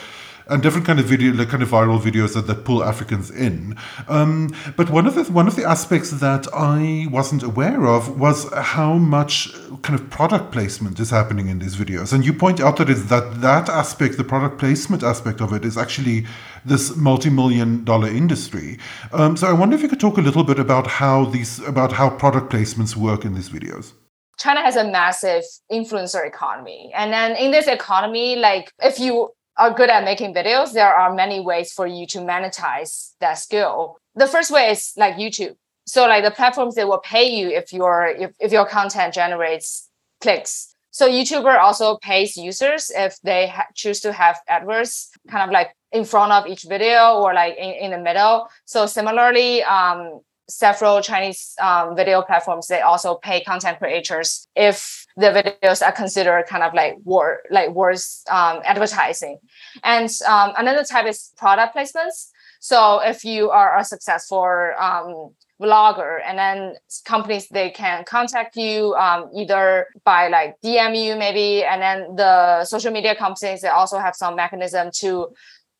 and 0.47 0.61
different 0.61 0.85
kind 0.85 0.99
of 0.99 1.05
video, 1.05 1.33
like 1.33 1.49
kind 1.49 1.63
of 1.63 1.69
viral 1.69 1.99
videos 1.99 2.33
that, 2.33 2.47
that 2.47 2.65
pull 2.65 2.83
Africans 2.83 3.31
in. 3.31 3.75
Um, 4.07 4.53
but 4.75 4.89
one 4.89 5.07
of 5.07 5.15
the 5.15 5.23
one 5.31 5.47
of 5.47 5.55
the 5.55 5.65
aspects 5.65 6.11
that 6.11 6.47
I 6.53 7.07
wasn't 7.11 7.43
aware 7.43 7.85
of 7.85 8.19
was 8.19 8.51
how 8.53 8.93
much 8.93 9.53
kind 9.81 9.99
of 9.99 10.09
product 10.09 10.51
placement 10.51 10.99
is 10.99 11.09
happening 11.09 11.47
in 11.47 11.59
these 11.59 11.75
videos. 11.75 12.13
And 12.13 12.25
you 12.25 12.33
point 12.33 12.59
out 12.59 12.77
that 12.77 12.89
it's 12.89 13.05
that 13.05 13.41
that 13.41 13.69
aspect, 13.69 14.17
the 14.17 14.23
product 14.23 14.59
placement 14.59 15.03
aspect 15.03 15.41
of 15.41 15.53
it, 15.53 15.65
is 15.65 15.77
actually 15.77 16.25
this 16.63 16.95
multi-million 16.95 17.83
dollar 17.83 18.07
industry. 18.07 18.77
Um, 19.13 19.37
so 19.37 19.47
I 19.47 19.53
wonder 19.53 19.75
if 19.75 19.81
you 19.81 19.89
could 19.89 19.99
talk 19.99 20.17
a 20.17 20.21
little 20.21 20.43
bit 20.43 20.59
about 20.59 20.87
how 20.87 21.25
these 21.25 21.59
about 21.59 21.91
how 21.91 22.09
product 22.09 22.51
placements 22.51 22.95
work 22.95 23.25
in 23.25 23.33
these 23.33 23.49
videos. 23.49 23.93
China 24.37 24.61
has 24.61 24.75
a 24.75 24.83
massive 24.83 25.43
influencer 25.71 26.25
economy. 26.27 26.91
And 26.93 27.11
then 27.13 27.37
in 27.37 27.51
this 27.51 27.67
economy, 27.67 28.35
like 28.35 28.73
if 28.79 28.99
you 28.99 29.29
are 29.57 29.73
good 29.73 29.89
at 29.89 30.03
making 30.03 30.33
videos, 30.33 30.73
there 30.73 30.93
are 30.93 31.13
many 31.13 31.39
ways 31.39 31.71
for 31.71 31.87
you 31.87 32.05
to 32.07 32.19
monetize 32.19 33.13
that 33.19 33.35
skill. 33.35 33.97
The 34.15 34.27
first 34.27 34.51
way 34.51 34.69
is 34.69 34.93
like 34.97 35.15
YouTube. 35.15 35.55
So 35.87 36.07
like 36.07 36.23
the 36.23 36.31
platforms 36.31 36.75
they 36.75 36.83
will 36.83 36.99
pay 36.99 37.29
you 37.29 37.49
if 37.49 37.71
your 37.71 38.07
if, 38.07 38.31
if 38.39 38.51
your 38.51 38.65
content 38.65 39.13
generates 39.13 39.89
clicks. 40.19 40.73
So 40.91 41.09
YouTuber 41.09 41.59
also 41.59 41.97
pays 41.97 42.37
users 42.37 42.89
if 42.95 43.19
they 43.21 43.47
ha- 43.47 43.67
choose 43.75 43.99
to 44.01 44.13
have 44.13 44.39
AdWords 44.49 45.09
kind 45.29 45.43
of 45.43 45.53
like 45.53 45.75
in 45.91 46.05
front 46.05 46.31
of 46.31 46.47
each 46.47 46.63
video 46.63 47.19
or 47.19 47.33
like 47.33 47.57
in, 47.57 47.71
in 47.71 47.91
the 47.91 47.97
middle. 47.97 48.47
So 48.65 48.85
similarly, 48.85 49.61
um, 49.63 50.21
several 50.47 51.01
Chinese 51.01 51.53
um, 51.61 51.95
video 51.95 52.21
platforms 52.21 52.67
they 52.67 52.81
also 52.81 53.15
pay 53.15 53.43
content 53.43 53.79
creators 53.79 54.47
if 54.55 55.04
the 55.17 55.27
videos 55.27 55.85
are 55.85 55.91
considered 55.91 56.45
kind 56.47 56.63
of 56.63 56.73
like 56.73 56.95
war 57.03 57.39
like 57.49 57.69
worth 57.69 58.23
um, 58.29 58.61
advertising. 58.65 59.39
And 59.83 60.09
um, 60.27 60.53
another 60.57 60.83
type 60.83 61.05
is 61.07 61.31
product 61.37 61.75
placements. 61.75 62.29
So 62.59 62.99
if 62.99 63.23
you 63.23 63.49
are 63.51 63.77
a 63.77 63.83
successful 63.83 64.73
um, 64.77 65.35
vlogger 65.61 66.19
and 66.25 66.37
then 66.37 66.75
companies 67.05 67.47
they 67.47 67.69
can 67.69 68.03
contact 68.03 68.57
you 68.57 68.93
um, 68.95 69.29
either 69.33 69.87
by 70.03 70.27
like 70.27 70.55
dm 70.61 71.01
you 71.01 71.15
maybe 71.15 71.63
and 71.63 71.81
then 71.81 72.15
the 72.17 72.65
social 72.65 72.91
media 72.91 73.15
companies 73.15 73.61
they 73.61 73.69
also 73.69 73.97
have 73.97 74.15
some 74.15 74.35
mechanism 74.35 74.89
to 74.93 75.29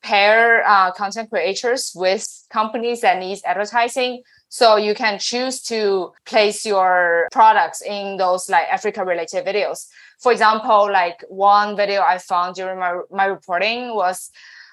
pair 0.02 0.66
uh, 0.66 0.92
content 0.94 1.30
creators 1.30 1.92
with 1.94 2.26
companies 2.50 3.02
that 3.02 3.20
needs 3.20 3.42
advertising 3.44 4.22
so 4.56 4.78
you 4.78 4.96
can 4.96 5.20
choose 5.20 5.62
to 5.62 6.14
place 6.26 6.66
your 6.66 7.28
products 7.34 7.82
in 7.82 8.16
those 8.16 8.50
like 8.50 8.66
Africa 8.72 9.04
related 9.04 9.46
videos. 9.46 9.88
For 10.22 10.32
example, 10.32 10.90
like 10.90 11.26
one 11.28 11.76
video 11.76 12.02
I 12.02 12.20
found 12.20 12.56
during 12.56 12.80
my, 12.80 13.02
my 13.12 13.26
reporting 13.26 13.94
was 13.94 14.32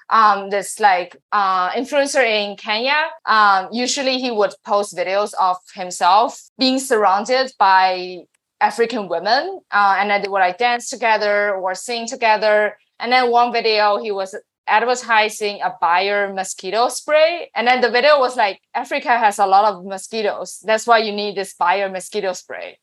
um, 0.09 0.49
this 0.49 0.79
like 0.79 1.17
uh, 1.33 1.71
influencer 1.71 2.23
in 2.23 2.55
Kenya. 2.55 3.09
Um, 3.25 3.67
usually 3.73 4.19
he 4.19 4.31
would 4.31 4.53
post 4.65 4.95
videos 4.95 5.33
of 5.37 5.57
himself 5.75 6.41
being 6.57 6.79
surrounded 6.79 7.51
by 7.59 8.19
African 8.61 9.09
women, 9.09 9.59
uh, 9.69 9.97
and 9.99 10.09
then 10.09 10.21
they 10.21 10.29
would 10.29 10.39
like 10.39 10.59
dance 10.59 10.89
together 10.89 11.55
or 11.55 11.75
sing 11.75 12.07
together. 12.07 12.77
And 13.01 13.11
then 13.11 13.29
one 13.31 13.51
video 13.51 13.97
he 13.97 14.13
was 14.13 14.33
advertising 14.67 15.61
a 15.61 15.73
Bayer 15.79 16.33
mosquito 16.33 16.87
spray. 16.89 17.49
And 17.55 17.67
then 17.67 17.81
the 17.81 17.89
video 17.89 18.19
was 18.19 18.35
like, 18.35 18.61
Africa 18.73 19.17
has 19.17 19.39
a 19.39 19.45
lot 19.45 19.65
of 19.65 19.85
mosquitoes. 19.85 20.59
That's 20.63 20.87
why 20.87 20.99
you 20.99 21.11
need 21.11 21.35
this 21.35 21.53
Bayer 21.53 21.89
mosquito 21.89 22.33
spray. 22.33 22.79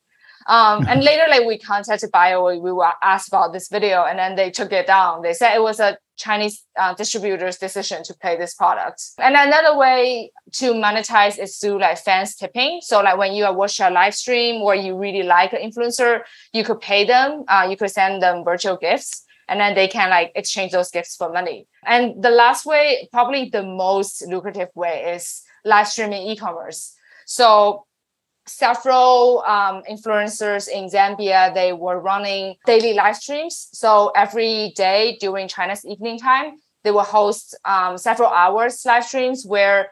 Um, 0.46 0.86
and 0.88 1.02
later, 1.02 1.24
like 1.28 1.46
we 1.46 1.58
contacted 1.58 2.10
Bayer, 2.12 2.42
we, 2.42 2.58
we 2.58 2.72
were 2.72 2.92
asked 3.02 3.28
about 3.28 3.52
this 3.52 3.68
video, 3.68 4.04
and 4.04 4.18
then 4.18 4.36
they 4.36 4.50
took 4.50 4.72
it 4.72 4.86
down. 4.86 5.22
They 5.22 5.32
said 5.32 5.54
it 5.54 5.62
was 5.62 5.80
a 5.80 5.98
Chinese 6.16 6.62
uh, 6.78 6.94
distributor's 6.94 7.56
decision 7.56 8.02
to 8.04 8.14
play 8.14 8.36
this 8.36 8.54
product. 8.54 9.02
And 9.18 9.34
another 9.34 9.78
way 9.78 10.32
to 10.54 10.72
monetize 10.74 11.38
is 11.38 11.56
through 11.56 11.80
like 11.80 11.98
fans 11.98 12.36
tipping. 12.36 12.80
So 12.82 13.00
like 13.00 13.16
when 13.16 13.32
you 13.32 13.46
are 13.46 13.54
watching 13.54 13.86
a 13.86 13.90
live 13.90 14.14
stream 14.14 14.60
or 14.60 14.74
you 14.74 14.98
really 14.98 15.22
like 15.22 15.54
an 15.54 15.60
influencer, 15.60 16.20
you 16.52 16.62
could 16.62 16.80
pay 16.80 17.06
them. 17.06 17.44
Uh, 17.48 17.66
you 17.70 17.76
could 17.78 17.90
send 17.90 18.22
them 18.22 18.44
virtual 18.44 18.76
gifts 18.76 19.24
and 19.50 19.60
then 19.60 19.74
they 19.74 19.88
can 19.88 20.08
like 20.08 20.30
exchange 20.36 20.70
those 20.70 20.90
gifts 20.90 21.16
for 21.16 21.30
money. 21.30 21.66
And 21.84 22.22
the 22.22 22.30
last 22.30 22.64
way, 22.64 23.08
probably 23.12 23.50
the 23.50 23.64
most 23.64 24.24
lucrative 24.28 24.68
way, 24.76 25.12
is 25.14 25.42
live 25.64 25.88
streaming 25.88 26.22
e-commerce. 26.28 26.94
So 27.26 27.84
several 28.46 29.42
um, 29.46 29.82
influencers 29.90 30.68
in 30.68 30.88
Zambia 30.88 31.52
they 31.52 31.72
were 31.72 31.98
running 32.00 32.54
daily 32.64 32.94
live 32.94 33.16
streams. 33.16 33.68
So 33.72 34.12
every 34.14 34.72
day 34.76 35.18
during 35.20 35.48
China's 35.48 35.84
evening 35.84 36.18
time, 36.18 36.54
they 36.84 36.92
will 36.92 37.02
host 37.02 37.58
um, 37.64 37.98
several 37.98 38.30
hours 38.30 38.82
live 38.86 39.04
streams 39.04 39.44
where 39.44 39.90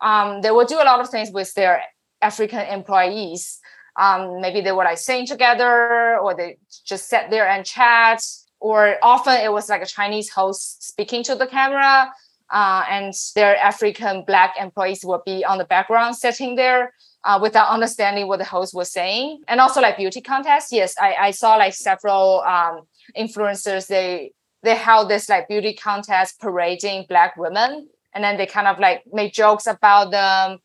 um, 0.00 0.40
they 0.40 0.52
will 0.52 0.64
do 0.64 0.76
a 0.76 0.86
lot 0.86 1.00
of 1.00 1.10
things 1.10 1.30
with 1.32 1.52
their 1.54 1.82
African 2.22 2.60
employees. 2.60 3.58
Um, 3.98 4.40
maybe 4.40 4.60
they 4.60 4.72
would 4.72 4.84
like 4.84 4.98
sing 4.98 5.26
together, 5.26 6.16
or 6.18 6.34
they 6.34 6.58
just 6.86 7.08
sit 7.08 7.28
there 7.28 7.48
and 7.48 7.66
chat 7.66 8.22
or 8.60 8.96
often 9.02 9.34
it 9.40 9.52
was 9.52 9.68
like 9.68 9.82
a 9.82 9.86
Chinese 9.86 10.28
host 10.28 10.82
speaking 10.82 11.22
to 11.24 11.34
the 11.34 11.46
camera, 11.46 12.12
uh, 12.50 12.84
and 12.90 13.14
their 13.34 13.56
African 13.56 14.24
Black 14.26 14.54
employees 14.60 15.04
would 15.04 15.24
be 15.24 15.44
on 15.44 15.58
the 15.58 15.64
background 15.64 16.16
sitting 16.16 16.56
there 16.56 16.92
uh, 17.24 17.38
without 17.40 17.68
understanding 17.68 18.28
what 18.28 18.38
the 18.38 18.44
host 18.44 18.74
was 18.74 18.90
saying. 18.90 19.42
And 19.48 19.60
also 19.60 19.80
like 19.80 19.96
beauty 19.96 20.20
contests. 20.20 20.72
Yes, 20.72 20.94
I, 21.00 21.14
I 21.14 21.30
saw 21.30 21.56
like 21.56 21.74
several 21.74 22.40
um, 22.40 22.82
influencers. 23.16 23.86
They 23.86 24.32
they 24.62 24.76
held 24.76 25.08
this 25.08 25.28
like 25.28 25.48
beauty 25.48 25.74
contest 25.74 26.38
parading 26.40 27.06
Black 27.08 27.36
women, 27.36 27.88
and 28.14 28.22
then 28.22 28.36
they 28.36 28.46
kind 28.46 28.68
of 28.68 28.78
like 28.78 29.04
made 29.12 29.32
jokes 29.32 29.66
about 29.66 30.10
them 30.10 30.58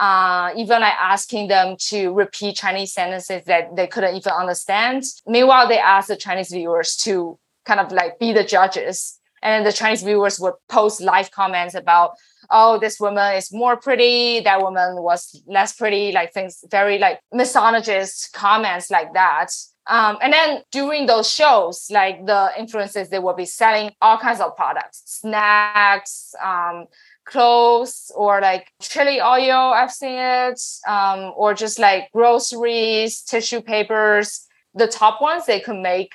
uh, 0.00 0.50
even 0.56 0.80
like 0.80 0.94
asking 0.98 1.48
them 1.48 1.76
to 1.78 2.12
repeat 2.14 2.56
Chinese 2.56 2.94
sentences 2.94 3.44
that 3.44 3.76
they 3.76 3.86
couldn't 3.86 4.16
even 4.16 4.32
understand. 4.32 5.04
Meanwhile, 5.26 5.68
they 5.68 5.78
asked 5.78 6.08
the 6.08 6.16
Chinese 6.16 6.50
viewers 6.50 6.96
to 7.04 7.38
kind 7.66 7.80
of 7.80 7.92
like 7.92 8.18
be 8.18 8.32
the 8.32 8.42
judges. 8.42 9.18
And 9.42 9.64
the 9.64 9.72
Chinese 9.72 10.02
viewers 10.02 10.40
would 10.40 10.54
post 10.68 11.02
live 11.02 11.30
comments 11.30 11.74
about, 11.74 12.12
oh, 12.50 12.78
this 12.78 12.98
woman 12.98 13.36
is 13.36 13.52
more 13.52 13.76
pretty, 13.76 14.40
that 14.40 14.62
woman 14.62 15.02
was 15.02 15.42
less 15.46 15.74
pretty, 15.74 16.12
like 16.12 16.32
things 16.32 16.64
very 16.70 16.98
like 16.98 17.20
misogynist 17.30 18.32
comments 18.32 18.90
like 18.90 19.12
that. 19.12 19.48
Um, 19.86 20.18
and 20.22 20.32
then 20.32 20.62
during 20.70 21.06
those 21.06 21.30
shows, 21.30 21.88
like 21.90 22.24
the 22.24 22.50
influencers, 22.58 23.08
they 23.08 23.18
will 23.18 23.34
be 23.34 23.44
selling 23.46 23.90
all 24.00 24.18
kinds 24.18 24.40
of 24.40 24.56
products, 24.56 25.02
snacks, 25.04 26.34
um, 26.42 26.86
clothes 27.30 28.10
or 28.14 28.40
like 28.40 28.68
chili 28.80 29.20
oil. 29.20 29.72
I've 29.72 29.92
seen 29.92 30.18
it, 30.18 30.60
um, 30.86 31.32
or 31.36 31.54
just 31.54 31.78
like 31.78 32.10
groceries, 32.12 33.22
tissue 33.22 33.60
papers. 33.60 34.46
The 34.74 34.86
top 34.86 35.20
ones 35.20 35.46
they 35.46 35.60
could 35.60 35.78
make, 35.78 36.12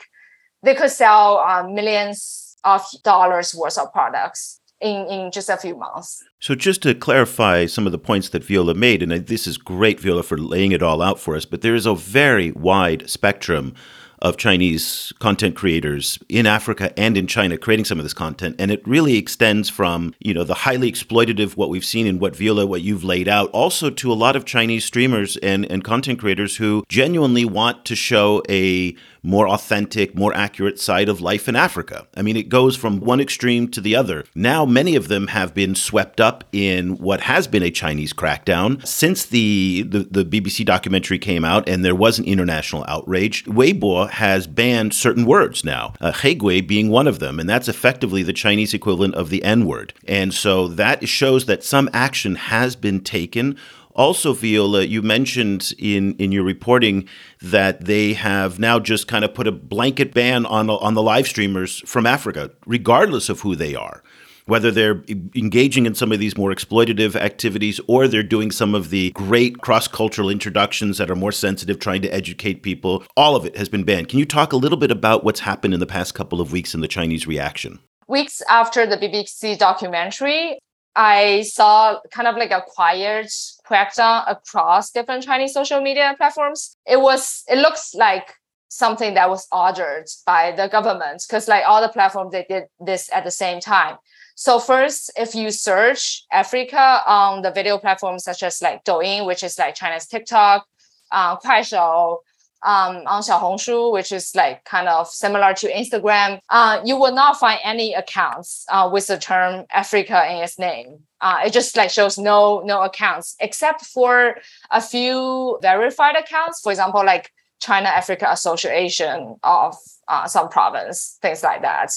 they 0.63 0.75
could 0.75 0.91
sell 0.91 1.37
uh, 1.37 1.67
millions 1.67 2.57
of 2.63 2.85
dollars 3.03 3.55
worth 3.55 3.77
of 3.77 3.91
products 3.91 4.59
in 4.81 5.07
in 5.07 5.31
just 5.31 5.49
a 5.49 5.57
few 5.57 5.75
months. 5.77 6.23
So, 6.39 6.55
just 6.55 6.83
to 6.83 6.93
clarify 6.93 7.65
some 7.65 7.85
of 7.85 7.91
the 7.91 7.97
points 7.97 8.29
that 8.29 8.43
Viola 8.43 8.73
made, 8.73 9.01
and 9.01 9.11
this 9.11 9.47
is 9.47 9.57
great, 9.57 9.99
Viola, 9.99 10.23
for 10.23 10.37
laying 10.37 10.71
it 10.71 10.83
all 10.83 11.01
out 11.01 11.19
for 11.19 11.35
us, 11.35 11.45
but 11.45 11.61
there 11.61 11.75
is 11.75 11.85
a 11.85 11.95
very 11.95 12.51
wide 12.51 13.09
spectrum 13.09 13.73
of 14.19 14.37
Chinese 14.37 15.13
content 15.19 15.55
creators 15.55 16.19
in 16.29 16.45
Africa 16.45 16.97
and 16.97 17.17
in 17.17 17.27
China 17.27 17.57
creating 17.57 17.85
some 17.85 17.99
of 17.99 18.05
this 18.05 18.13
content. 18.13 18.55
And 18.59 18.71
it 18.71 18.85
really 18.87 19.17
extends 19.17 19.69
from, 19.69 20.13
you 20.19 20.33
know, 20.33 20.43
the 20.43 20.53
highly 20.53 20.91
exploitative, 20.91 21.57
what 21.57 21.69
we've 21.69 21.85
seen 21.85 22.07
in 22.07 22.19
what 22.19 22.35
Viola, 22.35 22.65
what 22.65 22.81
you've 22.81 23.03
laid 23.03 23.27
out, 23.27 23.49
also 23.51 23.89
to 23.89 24.11
a 24.11 24.13
lot 24.13 24.35
of 24.35 24.45
Chinese 24.45 24.85
streamers 24.85 25.37
and, 25.37 25.69
and 25.71 25.83
content 25.83 26.19
creators 26.19 26.57
who 26.57 26.83
genuinely 26.87 27.45
want 27.45 27.85
to 27.85 27.95
show 27.95 28.41
a 28.49 28.95
more 29.25 29.47
authentic, 29.49 30.15
more 30.15 30.33
accurate 30.35 30.79
side 30.79 31.09
of 31.09 31.19
life 31.19 31.49
in 31.49 31.55
Africa. 31.55 32.07
I 32.15 32.21
mean, 32.21 32.37
it 32.37 32.49
goes 32.49 32.75
from 32.75 32.99
one 32.99 33.19
extreme 33.19 33.67
to 33.69 33.81
the 33.81 33.95
other. 33.95 34.25
Now, 34.35 34.65
many 34.65 34.95
of 34.95 35.07
them 35.07 35.27
have 35.27 35.53
been 35.53 35.75
swept 35.75 36.21
up 36.21 36.43
in 36.51 36.97
what 36.97 37.21
has 37.21 37.47
been 37.47 37.63
a 37.63 37.71
Chinese 37.71 38.13
crackdown 38.13 38.85
since 38.85 39.25
the, 39.25 39.83
the, 39.83 40.23
the 40.23 40.25
BBC 40.25 40.65
documentary 40.65 41.19
came 41.19 41.43
out 41.43 41.67
and 41.67 41.83
there 41.83 41.95
was 41.95 42.19
an 42.19 42.25
international 42.25 42.85
outrage. 42.87 43.43
Weibo 43.45 44.09
has 44.09 44.47
banned 44.47 44.93
certain 44.93 45.25
words 45.25 45.63
now, 45.63 45.93
uh, 45.99 46.11
Heigui 46.11 46.65
being 46.65 46.89
one 46.89 47.07
of 47.07 47.19
them, 47.19 47.39
and 47.39 47.49
that's 47.49 47.67
effectively 47.67 48.23
the 48.23 48.33
Chinese 48.33 48.73
equivalent 48.73 49.15
of 49.15 49.29
the 49.29 49.43
N 49.43 49.65
word. 49.65 49.93
And 50.07 50.33
so 50.33 50.67
that 50.67 51.07
shows 51.07 51.45
that 51.45 51.63
some 51.63 51.89
action 51.93 52.35
has 52.35 52.75
been 52.75 53.01
taken 53.01 53.57
also, 53.95 54.33
Viola, 54.33 54.83
you 54.83 55.01
mentioned 55.01 55.73
in, 55.79 56.15
in 56.15 56.31
your 56.31 56.43
reporting 56.43 57.07
that 57.41 57.85
they 57.85 58.13
have 58.13 58.59
now 58.59 58.77
just 58.77 59.07
kind 59.07 59.23
of 59.23 59.33
put 59.33 59.47
a 59.47 59.51
blanket 59.51 60.13
ban 60.13 60.45
on, 60.45 60.69
on 60.69 60.93
the 60.93 61.01
live 61.01 61.27
streamers 61.27 61.79
from 61.85 62.05
Africa, 62.05 62.51
regardless 62.65 63.29
of 63.29 63.41
who 63.41 63.55
they 63.55 63.73
are. 63.73 64.03
Whether 64.47 64.69
they're 64.69 65.03
engaging 65.33 65.87
in 65.87 65.95
some 65.95 66.11
of 66.11 66.19
these 66.19 66.37
more 66.37 66.53
exploitative 66.53 67.15
activities 67.15 67.79
or 67.87 68.07
they're 68.07 68.21
doing 68.21 68.51
some 68.51 68.75
of 68.75 68.91
the 68.91 69.09
great 69.11 69.61
cross 69.61 69.87
cultural 69.87 70.29
introductions 70.29 70.99
that 70.99 71.09
are 71.09 71.15
more 71.15 71.31
sensitive, 71.31 71.79
trying 71.79 72.03
to 72.03 72.13
educate 72.13 72.61
people, 72.61 73.03
all 73.17 73.35
of 73.35 73.45
it 73.45 73.57
has 73.57 73.69
been 73.69 73.83
banned. 73.83 74.09
Can 74.09 74.19
you 74.19 74.25
talk 74.25 74.53
a 74.53 74.57
little 74.57 74.77
bit 74.77 74.91
about 74.91 75.23
what's 75.23 75.39
happened 75.39 75.73
in 75.73 75.79
the 75.79 75.87
past 75.87 76.13
couple 76.13 76.41
of 76.41 76.51
weeks 76.51 76.75
in 76.75 76.81
the 76.81 76.87
Chinese 76.87 77.25
reaction? 77.25 77.79
Weeks 78.07 78.43
after 78.47 78.85
the 78.85 78.97
BBC 78.97 79.57
documentary, 79.57 80.59
I 80.95 81.41
saw 81.41 81.99
kind 82.11 82.27
of 82.27 82.35
like 82.35 82.51
a 82.51 82.63
quiet 82.65 83.31
crackdown 83.69 84.23
across 84.27 84.91
different 84.91 85.23
Chinese 85.23 85.53
social 85.53 85.81
media 85.81 86.13
platforms. 86.17 86.77
It 86.85 87.01
was, 87.01 87.43
it 87.47 87.57
looks 87.57 87.93
like 87.93 88.33
something 88.69 89.13
that 89.13 89.29
was 89.29 89.47
ordered 89.51 90.05
by 90.25 90.51
the 90.51 90.67
government 90.67 91.23
because 91.27 91.47
like 91.47 91.63
all 91.67 91.81
the 91.81 91.89
platforms 91.89 92.31
they 92.31 92.45
did 92.47 92.65
this 92.79 93.09
at 93.13 93.23
the 93.23 93.31
same 93.31 93.59
time. 93.59 93.97
So 94.35 94.59
first, 94.59 95.11
if 95.15 95.33
you 95.33 95.49
search 95.49 96.25
Africa 96.31 97.01
on 97.07 97.41
the 97.41 97.51
video 97.51 97.77
platforms 97.77 98.23
such 98.23 98.43
as 98.43 98.61
like 98.61 98.83
Douyin, 98.83 99.25
which 99.25 99.43
is 99.43 99.57
like 99.57 99.75
China's 99.75 100.07
TikTok, 100.07 100.65
uh, 101.11 101.37
Kuaishou, 101.37 102.17
um, 102.65 103.03
on 103.05 103.21
Xiaohongshu, 103.21 103.91
which 103.93 104.11
is 104.11 104.35
like 104.35 104.63
kind 104.65 104.87
of 104.87 105.07
similar 105.07 105.53
to 105.53 105.71
Instagram, 105.71 106.39
uh, 106.49 106.81
you 106.83 106.97
will 106.97 107.13
not 107.13 107.39
find 107.39 107.59
any 107.63 107.93
accounts 107.93 108.65
uh, 108.69 108.89
with 108.91 109.07
the 109.07 109.17
term 109.17 109.65
Africa 109.71 110.25
in 110.29 110.43
its 110.43 110.57
name. 110.57 110.99
Uh, 111.21 111.41
it 111.45 111.53
just 111.53 111.77
like 111.77 111.91
shows 111.91 112.17
no 112.17 112.61
no 112.65 112.81
accounts 112.81 113.35
except 113.39 113.85
for 113.85 114.35
a 114.71 114.81
few 114.81 115.57
verified 115.61 116.15
accounts. 116.15 116.59
For 116.61 116.71
example, 116.71 117.05
like 117.05 117.31
China 117.61 117.87
Africa 117.87 118.27
Association 118.31 119.37
of 119.43 119.75
uh, 120.07 120.27
some 120.27 120.49
province, 120.49 121.17
things 121.21 121.43
like 121.43 121.61
that. 121.61 121.91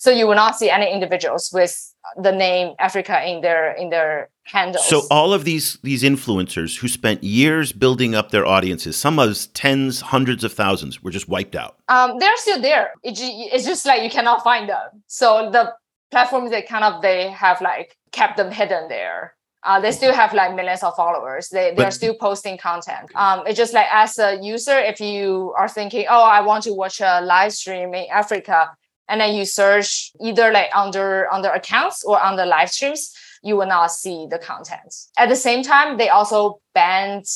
So 0.00 0.10
you 0.10 0.26
will 0.26 0.34
not 0.34 0.56
see 0.56 0.70
any 0.70 0.90
individuals 0.90 1.50
with 1.52 1.94
the 2.16 2.32
name 2.32 2.74
Africa 2.78 3.22
in 3.22 3.42
their 3.42 3.72
in 3.72 3.90
their 3.90 4.30
handles. 4.44 4.88
So 4.88 5.02
all 5.10 5.34
of 5.34 5.44
these 5.44 5.78
these 5.82 6.02
influencers 6.02 6.78
who 6.78 6.88
spent 6.88 7.22
years 7.22 7.70
building 7.70 8.14
up 8.14 8.30
their 8.30 8.46
audiences, 8.46 8.96
some 8.96 9.18
of 9.18 9.36
tens, 9.52 10.00
hundreds 10.00 10.42
of 10.42 10.54
thousands, 10.54 11.02
were 11.02 11.10
just 11.10 11.28
wiped 11.28 11.54
out. 11.54 11.76
Um, 11.88 12.18
they're 12.18 12.38
still 12.38 12.62
there. 12.62 12.94
It, 13.02 13.18
it's 13.20 13.66
just 13.66 13.84
like 13.84 14.02
you 14.02 14.08
cannot 14.08 14.42
find 14.42 14.70
them. 14.70 15.02
So 15.06 15.50
the 15.50 15.74
platforms 16.10 16.50
they 16.50 16.62
kind 16.62 16.84
of 16.84 17.02
they 17.02 17.28
have 17.28 17.60
like 17.60 17.98
kept 18.10 18.38
them 18.38 18.50
hidden 18.50 18.88
there. 18.88 19.34
Uh, 19.64 19.78
they 19.78 19.92
still 19.92 20.14
have 20.14 20.32
like 20.32 20.54
millions 20.54 20.82
of 20.82 20.96
followers. 20.96 21.50
They 21.50 21.74
they're 21.76 21.90
still 21.90 22.14
posting 22.14 22.56
content. 22.56 23.10
Um, 23.14 23.42
it's 23.46 23.58
just 23.58 23.74
like 23.74 23.88
as 23.92 24.18
a 24.18 24.38
user, 24.40 24.78
if 24.78 24.98
you 24.98 25.52
are 25.58 25.68
thinking, 25.68 26.06
oh, 26.08 26.22
I 26.22 26.40
want 26.40 26.64
to 26.64 26.72
watch 26.72 27.02
a 27.02 27.20
live 27.20 27.52
stream 27.52 27.92
in 27.92 28.06
Africa, 28.10 28.70
and 29.10 29.20
then 29.20 29.34
you 29.34 29.44
search 29.44 30.12
either 30.20 30.52
like 30.52 30.70
under 30.74 31.30
under 31.32 31.50
accounts 31.50 32.04
or 32.04 32.18
under 32.22 32.46
live 32.46 32.70
streams, 32.70 33.12
you 33.42 33.56
will 33.56 33.66
not 33.66 33.90
see 33.90 34.26
the 34.30 34.38
content. 34.38 34.94
At 35.18 35.28
the 35.28 35.36
same 35.36 35.62
time, 35.62 35.98
they 35.98 36.08
also 36.08 36.60
banned 36.74 37.26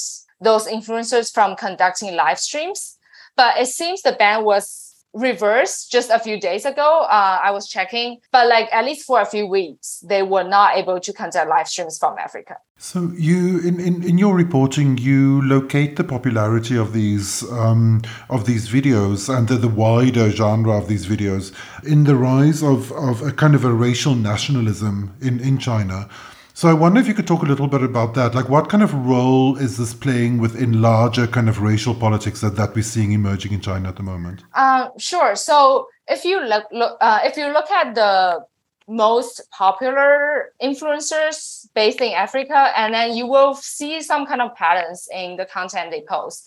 those 0.40 0.66
influencers 0.66 1.34
from 1.34 1.56
conducting 1.56 2.14
live 2.14 2.38
streams. 2.38 2.96
But 3.36 3.58
it 3.58 3.66
seems 3.66 4.02
the 4.02 4.12
ban 4.12 4.44
was 4.44 4.93
reversed 5.14 5.90
just 5.90 6.10
a 6.10 6.18
few 6.18 6.40
days 6.40 6.64
ago. 6.64 7.02
Uh, 7.02 7.38
I 7.42 7.50
was 7.52 7.68
checking, 7.68 8.18
but 8.32 8.48
like 8.48 8.68
at 8.72 8.84
least 8.84 9.06
for 9.06 9.20
a 9.20 9.26
few 9.26 9.46
weeks, 9.46 10.00
they 10.00 10.22
were 10.22 10.44
not 10.44 10.76
able 10.76 11.00
to 11.00 11.12
conduct 11.12 11.48
live 11.48 11.68
streams 11.68 11.98
from 11.98 12.18
Africa. 12.18 12.56
So 12.76 13.12
you, 13.16 13.60
in, 13.60 13.78
in, 13.80 14.02
in 14.02 14.18
your 14.18 14.34
reporting, 14.34 14.98
you 14.98 15.40
locate 15.42 15.96
the 15.96 16.04
popularity 16.04 16.76
of 16.76 16.92
these 16.92 17.48
um, 17.52 18.02
of 18.28 18.46
these 18.46 18.68
videos 18.68 19.34
and 19.34 19.48
the, 19.48 19.54
the 19.54 19.68
wider 19.68 20.30
genre 20.30 20.76
of 20.76 20.88
these 20.88 21.06
videos 21.06 21.54
in 21.84 22.04
the 22.04 22.16
rise 22.16 22.62
of, 22.62 22.90
of 22.92 23.22
a 23.22 23.30
kind 23.30 23.54
of 23.54 23.64
a 23.64 23.72
racial 23.72 24.14
nationalism 24.14 25.14
in, 25.20 25.40
in 25.40 25.58
China. 25.58 26.08
So 26.56 26.68
I 26.68 26.72
wonder 26.72 27.00
if 27.00 27.08
you 27.08 27.14
could 27.14 27.26
talk 27.26 27.42
a 27.42 27.46
little 27.46 27.66
bit 27.66 27.82
about 27.82 28.14
that. 28.14 28.32
Like, 28.32 28.48
what 28.48 28.68
kind 28.68 28.84
of 28.84 28.94
role 28.94 29.56
is 29.56 29.76
this 29.76 29.92
playing 29.92 30.38
within 30.38 30.80
larger 30.80 31.26
kind 31.26 31.48
of 31.48 31.60
racial 31.60 31.96
politics 31.96 32.40
that, 32.42 32.54
that 32.54 32.76
we're 32.76 32.82
seeing 32.82 33.10
emerging 33.10 33.52
in 33.52 33.60
China 33.60 33.88
at 33.88 33.96
the 33.96 34.04
moment? 34.04 34.44
Um, 34.54 34.90
sure. 34.96 35.34
So 35.34 35.88
if 36.06 36.24
you 36.24 36.40
look, 36.40 36.66
look 36.70 36.96
uh, 37.00 37.18
if 37.24 37.36
you 37.36 37.52
look 37.52 37.68
at 37.72 37.96
the 37.96 38.46
most 38.86 39.40
popular 39.50 40.52
influencers 40.62 41.66
based 41.74 42.00
in 42.00 42.12
Africa, 42.12 42.70
and 42.76 42.94
then 42.94 43.16
you 43.16 43.26
will 43.26 43.54
see 43.54 44.00
some 44.00 44.24
kind 44.24 44.40
of 44.40 44.54
patterns 44.54 45.08
in 45.12 45.36
the 45.36 45.46
content 45.46 45.90
they 45.90 46.04
post. 46.08 46.46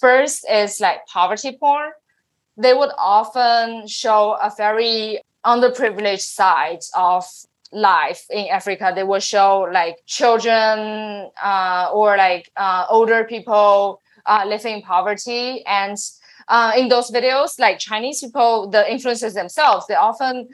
First 0.00 0.46
is 0.50 0.80
like 0.80 1.04
poverty 1.06 1.54
porn. 1.60 1.90
They 2.56 2.72
would 2.72 2.92
often 2.96 3.88
show 3.88 4.38
a 4.40 4.50
very 4.56 5.20
underprivileged 5.44 6.22
side 6.22 6.80
of 6.96 7.26
life 7.74 8.24
in 8.30 8.48
Africa. 8.48 8.92
They 8.94 9.02
will 9.02 9.20
show 9.20 9.68
like 9.72 9.98
children 10.06 11.30
uh, 11.42 11.90
or 11.92 12.16
like 12.16 12.50
uh, 12.56 12.86
older 12.88 13.24
people 13.24 14.00
uh, 14.26 14.44
living 14.46 14.76
in 14.76 14.82
poverty. 14.82 15.64
And 15.66 15.96
uh, 16.48 16.72
in 16.76 16.88
those 16.88 17.10
videos, 17.10 17.58
like 17.58 17.78
Chinese 17.78 18.20
people, 18.20 18.68
the 18.70 18.84
influencers 18.88 19.34
themselves, 19.34 19.86
they 19.86 19.94
often 19.94 20.48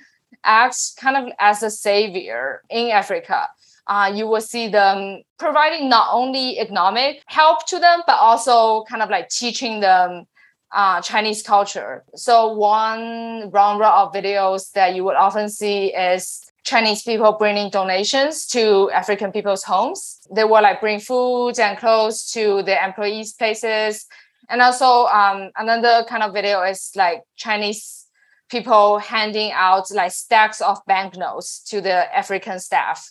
act 0.45 0.79
kind 0.99 1.17
of 1.17 1.33
as 1.39 1.63
a 1.63 1.71
savior 1.71 2.63
in 2.71 2.91
Africa. 2.91 3.49
Uh, 3.87 4.11
you 4.15 4.27
will 4.27 4.41
see 4.41 4.69
them 4.69 5.23
providing 5.39 5.89
not 5.89 6.09
only 6.13 6.59
economic 6.61 7.23
help 7.27 7.67
to 7.67 7.79
them, 7.79 8.01
but 8.07 8.17
also 8.21 8.85
kind 8.85 9.03
of 9.03 9.11
like 9.11 9.29
teaching 9.29 9.81
them 9.81 10.27
uh, 10.73 11.01
Chinese 11.01 11.43
culture. 11.43 12.05
So 12.15 12.53
one 12.53 13.51
genre 13.53 13.89
of 13.89 14.13
videos 14.13 14.71
that 14.73 14.95
you 14.95 15.05
would 15.05 15.17
often 15.17 15.49
see 15.49 15.87
is 15.87 16.50
Chinese 16.65 17.03
people 17.03 17.33
bringing 17.33 17.71
donations 17.71 18.47
to 18.47 18.91
African 18.91 19.33
people's 19.33 19.65
homes. 19.65 20.21
They 20.35 20.45
will 20.45 20.63
like 20.63 20.81
bring 20.81 21.01
food 21.01 21.59
and 21.59 21.79
clothes 21.79 22.31
to 22.33 22.63
the 22.63 22.83
employees' 22.85 23.33
places. 23.33 24.07
And 24.49 24.61
also 24.61 25.07
um, 25.07 25.51
another 25.57 26.05
kind 26.09 26.23
of 26.23 26.33
video 26.33 26.63
is 26.63 26.91
like 26.97 27.23
Chinese 27.37 28.07
people 28.51 28.99
handing 28.99 29.53
out 29.53 29.91
like 29.93 30.13
stacks 30.13 30.61
of 30.61 30.79
banknotes 30.87 31.61
to 31.71 31.81
the 31.81 32.17
African 32.17 32.59
staff. 32.59 33.11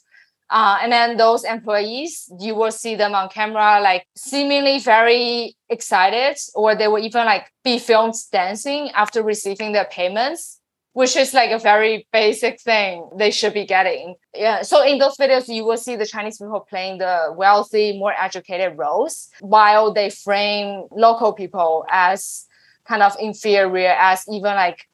Uh, 0.51 0.79
and 0.81 0.91
then 0.91 1.15
those 1.15 1.43
employees, 1.43 2.31
you 2.39 2.55
will 2.55 2.71
see 2.71 2.95
them 2.95 3.13
on 3.13 3.29
camera, 3.29 3.79
like 3.81 4.07
seemingly 4.15 4.79
very 4.79 5.55
excited, 5.69 6.37
or 6.55 6.75
they 6.75 6.87
will 6.87 7.03
even 7.03 7.25
like 7.25 7.51
be 7.63 7.77
filmed 7.77 8.15
dancing 8.31 8.89
after 8.91 9.21
receiving 9.21 9.73
their 9.73 9.85
payments 9.85 10.58
which 10.99 11.15
is 11.15 11.33
like 11.33 11.49
a 11.51 11.57
very 11.57 12.05
basic 12.11 12.59
thing 12.59 13.09
they 13.15 13.31
should 13.31 13.53
be 13.53 13.65
getting. 13.65 14.15
Yeah. 14.35 14.63
So 14.63 14.83
in 14.83 14.97
those 14.97 15.15
videos, 15.15 15.47
you 15.47 15.63
will 15.63 15.77
see 15.77 15.95
the 15.95 16.05
Chinese 16.05 16.39
people 16.39 16.59
playing 16.59 16.97
the 16.97 17.33
wealthy, 17.37 17.97
more 17.97 18.13
educated 18.19 18.77
roles, 18.77 19.29
while 19.39 19.93
they 19.93 20.09
frame 20.09 20.87
local 20.91 21.31
people 21.31 21.85
as 21.89 22.45
kind 22.83 23.01
of 23.01 23.15
inferior, 23.17 23.95
as 23.97 24.25
even 24.27 24.55
like 24.55 24.89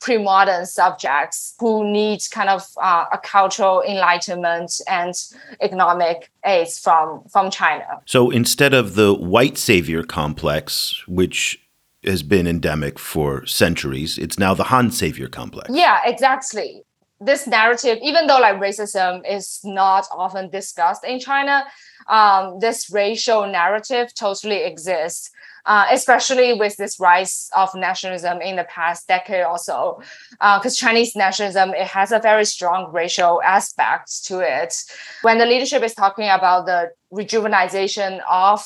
pre-modern 0.00 0.66
subjects 0.66 1.54
who 1.60 1.84
need 1.92 2.20
kind 2.32 2.48
of 2.48 2.62
uh, 2.82 3.04
a 3.12 3.18
cultural 3.18 3.82
enlightenment 3.82 4.80
and 4.88 5.14
economic 5.60 6.28
aids 6.44 6.76
from 6.76 7.22
from 7.30 7.52
China. 7.52 7.86
So 8.04 8.30
instead 8.30 8.74
of 8.74 8.96
the 8.96 9.14
white 9.14 9.58
savior 9.58 10.02
complex, 10.02 11.04
which 11.06 11.60
has 12.06 12.22
been 12.22 12.46
endemic 12.46 12.98
for 12.98 13.44
centuries, 13.46 14.18
it's 14.18 14.38
now 14.38 14.54
the 14.54 14.64
Han 14.64 14.90
savior 14.90 15.28
complex. 15.28 15.68
Yeah, 15.72 16.00
exactly. 16.04 16.82
This 17.20 17.46
narrative, 17.46 17.98
even 18.02 18.26
though 18.26 18.38
like 18.38 18.56
racism 18.56 19.22
is 19.28 19.60
not 19.64 20.06
often 20.12 20.50
discussed 20.50 21.04
in 21.04 21.18
China, 21.18 21.64
um, 22.08 22.58
this 22.60 22.90
racial 22.90 23.46
narrative 23.46 24.14
totally 24.14 24.64
exists 24.64 25.30
uh, 25.66 25.86
especially 25.90 26.54
with 26.54 26.76
this 26.76 26.98
rise 26.98 27.50
of 27.54 27.74
nationalism 27.74 28.40
in 28.40 28.56
the 28.56 28.64
past 28.64 29.08
decade 29.08 29.44
or 29.44 29.58
so. 29.58 30.00
Because 30.30 30.80
uh, 30.80 30.86
Chinese 30.86 31.16
nationalism, 31.16 31.70
it 31.70 31.88
has 31.88 32.12
a 32.12 32.20
very 32.20 32.44
strong 32.44 32.92
racial 32.92 33.42
aspect 33.42 34.24
to 34.26 34.40
it. 34.40 34.74
When 35.22 35.38
the 35.38 35.46
leadership 35.46 35.82
is 35.82 35.94
talking 35.94 36.28
about 36.28 36.66
the 36.66 36.90
rejuvenization 37.12 38.20
of 38.30 38.64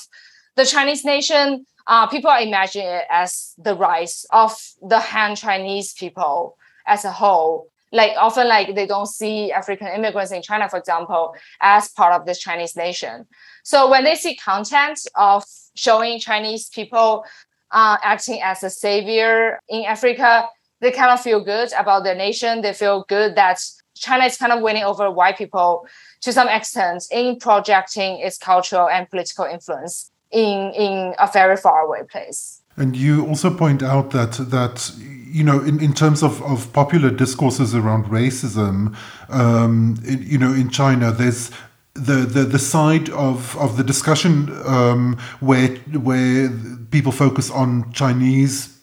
the 0.57 0.67
Chinese 0.67 1.05
nation, 1.05 1.65
uh, 1.91 2.07
people 2.07 2.31
imagine 2.31 2.87
it 2.87 3.05
as 3.11 3.53
the 3.59 3.75
rise 3.75 4.25
of 4.31 4.57
the 4.81 5.01
Han 5.01 5.35
Chinese 5.35 5.93
people 5.93 6.57
as 6.87 7.05
a 7.05 7.11
whole 7.11 7.69
like 7.93 8.13
often 8.17 8.47
like 8.47 8.75
they 8.77 8.87
don't 8.87 9.09
see 9.09 9.51
African 9.51 9.89
immigrants 9.89 10.31
in 10.31 10.43
China, 10.43 10.69
for 10.69 10.79
example, 10.79 11.35
as 11.61 11.89
part 11.89 12.15
of 12.15 12.25
this 12.25 12.39
Chinese 12.39 12.77
nation. 12.77 13.27
So 13.65 13.91
when 13.91 14.05
they 14.05 14.15
see 14.15 14.37
content 14.37 15.01
of 15.17 15.45
showing 15.75 16.21
Chinese 16.21 16.69
people 16.69 17.25
uh, 17.73 17.97
acting 18.03 18.41
as 18.43 18.63
a 18.63 18.71
savior 18.71 19.59
in 19.69 19.85
Africa, 19.85 20.49
they 20.81 20.93
kind 20.93 21.11
of 21.11 21.21
feel 21.21 21.43
good 21.43 21.73
about 21.77 22.05
their 22.05 22.15
nation. 22.15 22.63
They 22.63 22.73
feel 22.73 23.05
good 23.09 23.35
that 23.35 23.61
China 23.97 24.25
is 24.25 24.37
kind 24.37 24.53
of 24.53 24.63
winning 24.63 24.85
over 24.85 25.11
white 25.11 25.37
people 25.37 25.85
to 26.21 26.33
some 26.33 26.49
extent 26.49 27.05
in 27.11 27.41
projecting 27.41 28.21
its 28.21 28.39
cultural 28.39 28.89
and 28.89 29.11
political 29.11 29.47
influence 29.47 30.13
in, 30.31 30.73
in 30.73 31.15
a 31.19 31.29
very 31.33 31.57
far 31.57 31.81
away 31.81 32.03
place. 32.05 32.63
And 32.77 32.97
you 32.97 33.27
also 33.27 33.55
point 33.55 33.83
out 33.83 34.11
that 34.13 34.33
that 34.51 34.93
you 34.99 35.45
know 35.45 35.61
in, 35.61 35.81
in 35.83 35.93
terms 35.93 36.23
of, 36.23 36.43
of 36.43 36.73
popular 36.73 37.11
discourses 37.11 37.75
around 37.75 38.07
racism, 38.07 38.97
um, 39.29 40.01
in, 40.07 40.23
you 40.23 40.39
know 40.39 40.53
in 40.53 40.71
China 40.71 41.13
there's 41.13 41.51
the, 41.95 42.25
the 42.27 42.45
the 42.45 42.59
side 42.59 43.11
of, 43.11 43.57
of 43.59 43.77
the 43.77 43.85
discussion 43.85 44.51
um, 44.65 45.19
where 45.41 45.69
where 46.09 46.49
people 46.91 47.13
focus 47.13 47.51
on 47.51 47.93
Chinese 47.93 48.79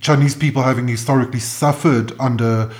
Chinese 0.00 0.34
people 0.34 0.62
having 0.62 0.88
historically 0.88 1.40
suffered 1.40 2.12
under 2.18 2.70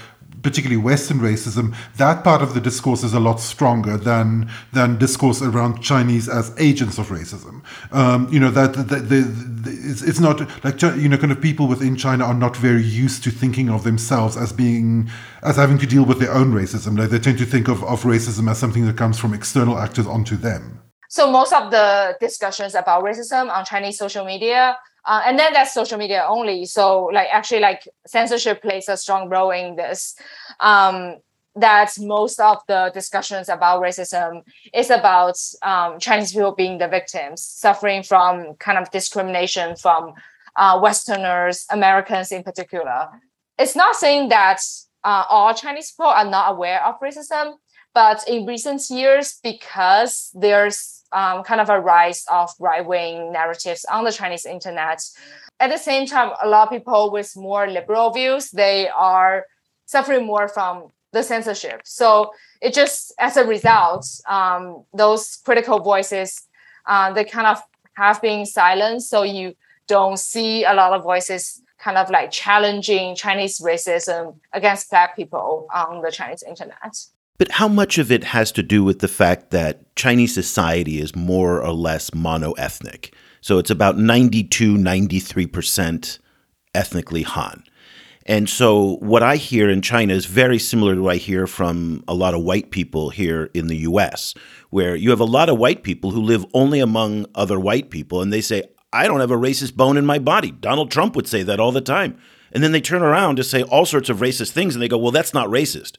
particularly 0.47 0.81
Western 0.81 1.19
racism, 1.19 1.75
that 1.97 2.23
part 2.23 2.41
of 2.41 2.55
the 2.55 2.61
discourse 2.61 3.03
is 3.03 3.13
a 3.13 3.19
lot 3.19 3.41
stronger 3.41 3.97
than 3.97 4.49
than 4.73 4.97
discourse 4.97 5.43
around 5.43 5.83
Chinese 5.83 6.29
as 6.29 6.55
agents 6.57 6.99
of 6.99 7.09
racism. 7.09 7.55
Um, 7.91 8.29
you 8.33 8.39
know 8.39 8.53
that, 8.53 8.75
that, 8.75 9.09
the, 9.09 9.21
the, 9.65 9.71
it's, 9.91 10.03
it's 10.03 10.21
not 10.21 10.39
like 10.63 10.81
you 11.03 11.09
know 11.09 11.19
kind 11.19 11.33
of 11.33 11.41
people 11.41 11.67
within 11.67 11.97
China 11.97 12.25
are 12.25 12.41
not 12.47 12.57
very 12.57 12.85
used 12.85 13.25
to 13.25 13.31
thinking 13.33 13.69
of 13.69 13.83
themselves 13.83 14.37
as 14.37 14.53
being 14.53 15.11
as 15.43 15.57
having 15.57 15.79
to 15.79 15.87
deal 15.87 16.05
with 16.05 16.21
their 16.21 16.33
own 16.33 16.53
racism. 16.53 16.97
Like 16.97 17.11
they 17.11 17.19
tend 17.19 17.39
to 17.39 17.45
think 17.45 17.67
of, 17.67 17.83
of 17.83 18.05
racism 18.05 18.49
as 18.49 18.57
something 18.59 18.87
that 18.87 18.97
comes 18.97 19.19
from 19.19 19.35
external 19.35 19.77
actors 19.79 20.07
onto 20.07 20.37
them. 20.37 20.81
So 21.09 21.31
most 21.31 21.53
of 21.53 21.73
the 21.73 22.17
discussions 22.21 22.77
about 22.77 23.03
racism 23.03 23.51
on 23.51 23.65
Chinese 23.65 23.99
social 23.99 24.25
media 24.25 24.77
uh, 25.07 25.23
and 25.25 25.39
then 25.39 25.53
that's 25.53 25.73
social 25.73 25.99
media 25.99 26.27
only. 26.29 26.65
So 26.65 27.05
like 27.05 27.29
actually 27.31 27.61
like 27.61 27.89
censorship 28.07 28.61
plays 28.61 28.89
a 28.89 28.97
strong 28.97 29.29
role 29.29 29.51
in 29.51 29.77
this. 29.77 30.17
Um, 30.61 31.17
that 31.59 31.91
most 31.99 32.39
of 32.39 32.59
the 32.69 32.91
discussions 32.93 33.49
about 33.49 33.83
racism 33.83 34.43
is 34.75 34.91
about 34.91 35.39
um, 35.63 35.99
Chinese 35.99 36.33
people 36.33 36.55
being 36.55 36.77
the 36.77 36.87
victims, 36.87 37.43
suffering 37.43 38.03
from 38.03 38.55
kind 38.57 38.77
of 38.77 38.91
discrimination 38.91 39.75
from 39.75 40.13
uh, 40.57 40.79
Westerners, 40.83 41.65
Americans 41.71 42.31
in 42.31 42.43
particular. 42.43 43.09
It's 43.59 43.75
not 43.75 43.97
saying 43.97 44.29
that 44.29 44.61
uh, 45.03 45.25
all 45.31 45.55
Chinese 45.55 45.93
people 45.93 46.07
are 46.07 46.29
not 46.29 46.53
aware 46.53 46.85
of 46.85 47.01
racism, 47.01 47.55
but 47.95 48.23
in 48.29 48.45
recent 48.45 48.83
years, 48.91 49.39
because 49.43 50.31
there's 50.35 51.05
um, 51.17 51.43
kind 51.43 51.61
of 51.61 51.71
a 51.71 51.81
rise 51.81 52.25
of 52.31 52.51
right 52.61 52.85
wing 52.85 53.33
narratives 53.33 53.87
on 53.87 54.05
the 54.05 54.13
Chinese 54.13 54.45
internet. 54.45 55.01
At 55.59 55.71
the 55.71 55.79
same 55.79 56.07
time, 56.07 56.33
a 56.43 56.49
lot 56.49 56.65
of 56.65 56.71
people 56.71 57.11
with 57.11 57.35
more 57.37 57.67
liberal 57.67 58.11
views 58.11 58.51
they 58.51 58.89
are 58.91 59.47
suffering 59.87 60.27
more 60.27 60.47
from 60.49 60.93
the 61.13 61.23
censorship. 61.23 61.81
So 61.85 62.33
it 62.61 62.75
just 62.75 63.15
as 63.19 63.39
a 63.39 63.45
result, 63.47 64.05
um, 64.29 64.85
those 64.93 65.41
critical 65.45 65.79
voices 65.81 66.43
uh, 66.87 67.13
they 67.13 67.25
kind 67.25 67.47
of 67.47 67.63
have 67.95 68.21
been 68.21 68.45
silenced. 68.45 69.09
So 69.09 69.23
you 69.23 69.55
don't 69.89 70.19
see 70.19 70.65
a 70.65 70.75
lot 70.75 70.93
of 70.93 71.03
voices 71.03 71.63
kind 71.79 71.97
of 71.97 72.11
like 72.11 72.31
challenging 72.31 73.15
Chinese 73.15 73.59
racism 73.61 74.37
against 74.53 74.91
Black 74.91 75.17
people 75.17 75.67
on 75.75 76.03
the 76.03 76.11
Chinese 76.11 76.43
internet. 76.43 76.93
But 77.39 77.53
how 77.53 77.69
much 77.69 77.99
of 77.99 78.11
it 78.11 78.25
has 78.25 78.51
to 78.53 78.63
do 78.63 78.83
with 78.83 79.01
the 79.01 79.09
fact 79.09 79.51
that 79.51 79.95
Chinese 79.95 80.33
society 80.35 81.01
is 81.01 81.15
more 81.15 81.63
or 81.63 81.73
less 81.73 82.11
monoethnic? 82.11 83.13
So 83.41 83.59
it's 83.59 83.71
about 83.71 83.99
92, 83.99 84.77
93% 84.77 86.19
ethnically 86.75 87.23
Han. 87.23 87.63
And 88.29 88.49
so 88.49 88.97
what 88.97 89.23
I 89.23 89.37
hear 89.37 89.71
in 89.71 89.83
China 89.83 90.13
is 90.13 90.27
very 90.27 90.59
similar 90.59 90.97
to 90.97 91.03
what 91.03 91.15
I 91.15 91.17
hear 91.17 91.47
from 91.47 92.03
a 92.09 92.15
lot 92.15 92.35
of 92.35 92.43
white 92.43 92.73
people 92.73 93.11
here 93.11 93.51
in 93.55 93.69
the 93.69 93.77
US, 93.79 94.35
where 94.71 94.97
you 94.97 95.11
have 95.11 95.21
a 95.21 95.25
lot 95.25 95.49
of 95.49 95.59
white 95.59 95.85
people 95.85 96.11
who 96.11 96.21
live 96.21 96.45
only 96.53 96.81
among 96.81 97.27
other 97.37 97.61
white 97.61 97.91
people 97.91 98.21
and 98.21 98.33
they 98.33 98.41
say, 98.41 98.65
I 98.93 99.07
don't 99.07 99.21
have 99.21 99.31
a 99.31 99.37
racist 99.37 99.77
bone 99.77 99.97
in 99.97 100.07
my 100.07 100.19
body. 100.19 100.51
Donald 100.51 100.91
Trump 100.91 101.15
would 101.15 101.29
say 101.29 101.43
that 101.45 101.61
all 101.61 101.71
the 101.71 101.81
time. 101.81 102.19
And 102.51 102.65
then 102.65 102.73
they 102.73 102.81
turn 102.81 103.03
around 103.03 103.37
to 103.37 103.45
say 103.45 103.63
all 103.63 103.87
sorts 103.87 104.09
of 104.09 104.19
racist 104.19 104.51
things 104.51 104.75
and 104.75 104.83
they 104.83 104.89
go, 104.89 104.99
well, 104.99 105.13
that's 105.13 105.35
not 105.35 105.49
racist 105.49 105.97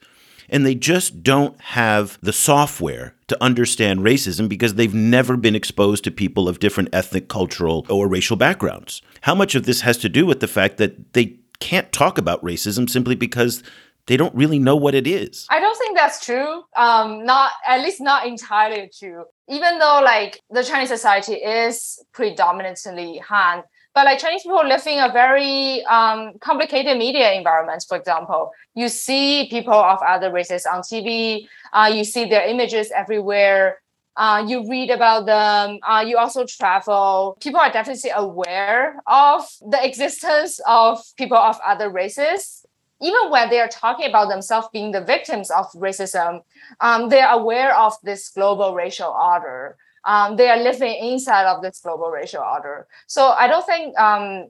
and 0.49 0.65
they 0.65 0.75
just 0.75 1.23
don't 1.23 1.59
have 1.61 2.17
the 2.21 2.33
software 2.33 3.15
to 3.27 3.43
understand 3.43 4.01
racism 4.01 4.47
because 4.47 4.75
they've 4.75 4.93
never 4.93 5.37
been 5.37 5.55
exposed 5.55 6.03
to 6.05 6.11
people 6.11 6.47
of 6.47 6.59
different 6.59 6.89
ethnic, 6.93 7.27
cultural, 7.27 7.85
or 7.89 8.07
racial 8.07 8.37
backgrounds. 8.37 9.01
How 9.21 9.35
much 9.35 9.55
of 9.55 9.65
this 9.65 9.81
has 9.81 9.97
to 9.99 10.09
do 10.09 10.25
with 10.25 10.39
the 10.39 10.47
fact 10.47 10.77
that 10.77 11.13
they 11.13 11.37
can't 11.59 11.91
talk 11.91 12.17
about 12.17 12.43
racism 12.43 12.89
simply 12.89 13.15
because 13.15 13.63
they 14.07 14.17
don't 14.17 14.33
really 14.33 14.57
know 14.57 14.75
what 14.75 14.95
it 14.95 15.05
is. 15.05 15.45
I 15.49 15.59
don't 15.59 15.77
think 15.77 15.97
that's 15.97 16.25
true. 16.25 16.63
Um, 16.75 17.25
not 17.25 17.51
at 17.67 17.81
least 17.81 18.01
not 18.01 18.25
entirely 18.25 18.89
true. 18.97 19.25
Even 19.49 19.79
though 19.79 20.01
like 20.03 20.41
the 20.49 20.63
Chinese 20.63 20.89
society 20.89 21.33
is 21.33 22.03
predominantly 22.13 23.21
Han, 23.27 23.63
but 23.97 24.05
like 24.05 24.19
Chinese 24.19 24.43
people 24.43 24.63
live 24.63 24.85
in 24.85 24.99
a 24.99 25.11
very 25.11 25.83
um, 25.85 26.33
complicated 26.39 26.95
media 26.99 27.33
environment. 27.33 27.83
For 27.89 27.97
example, 27.97 28.51
you 28.75 28.89
see 28.89 29.47
people 29.49 29.73
of 29.73 29.97
other 30.03 30.31
races 30.31 30.67
on 30.67 30.81
TV. 30.81 31.47
Uh, 31.73 31.91
you 31.91 32.03
see 32.03 32.25
their 32.25 32.45
images 32.45 32.91
everywhere. 32.91 33.81
Uh, 34.15 34.45
you 34.47 34.69
read 34.69 34.91
about 34.91 35.25
them. 35.25 35.79
Uh, 35.81 36.05
you 36.07 36.15
also 36.15 36.45
travel. 36.45 37.39
People 37.41 37.59
are 37.59 37.71
definitely 37.71 38.11
aware 38.13 39.01
of 39.07 39.49
the 39.67 39.83
existence 39.83 40.59
of 40.67 41.03
people 41.15 41.37
of 41.37 41.57
other 41.65 41.89
races. 41.89 42.67
Even 43.01 43.31
when 43.31 43.49
they 43.49 43.59
are 43.59 43.67
talking 43.67 44.05
about 44.07 44.29
themselves 44.29 44.67
being 44.71 44.91
the 44.91 45.01
victims 45.01 45.49
of 45.49 45.65
racism, 45.71 46.43
um, 46.81 47.09
they 47.09 47.21
are 47.21 47.39
aware 47.39 47.75
of 47.75 47.95
this 48.03 48.29
global 48.29 48.75
racial 48.75 49.09
order 49.09 49.75
um, 50.05 50.35
they 50.35 50.49
are 50.49 50.57
living 50.57 50.95
inside 50.95 51.45
of 51.45 51.61
this 51.61 51.81
global 51.81 52.09
racial 52.09 52.43
order. 52.43 52.87
So 53.07 53.29
I 53.29 53.47
don't 53.47 53.65
think 53.65 53.97
um, 53.99 54.47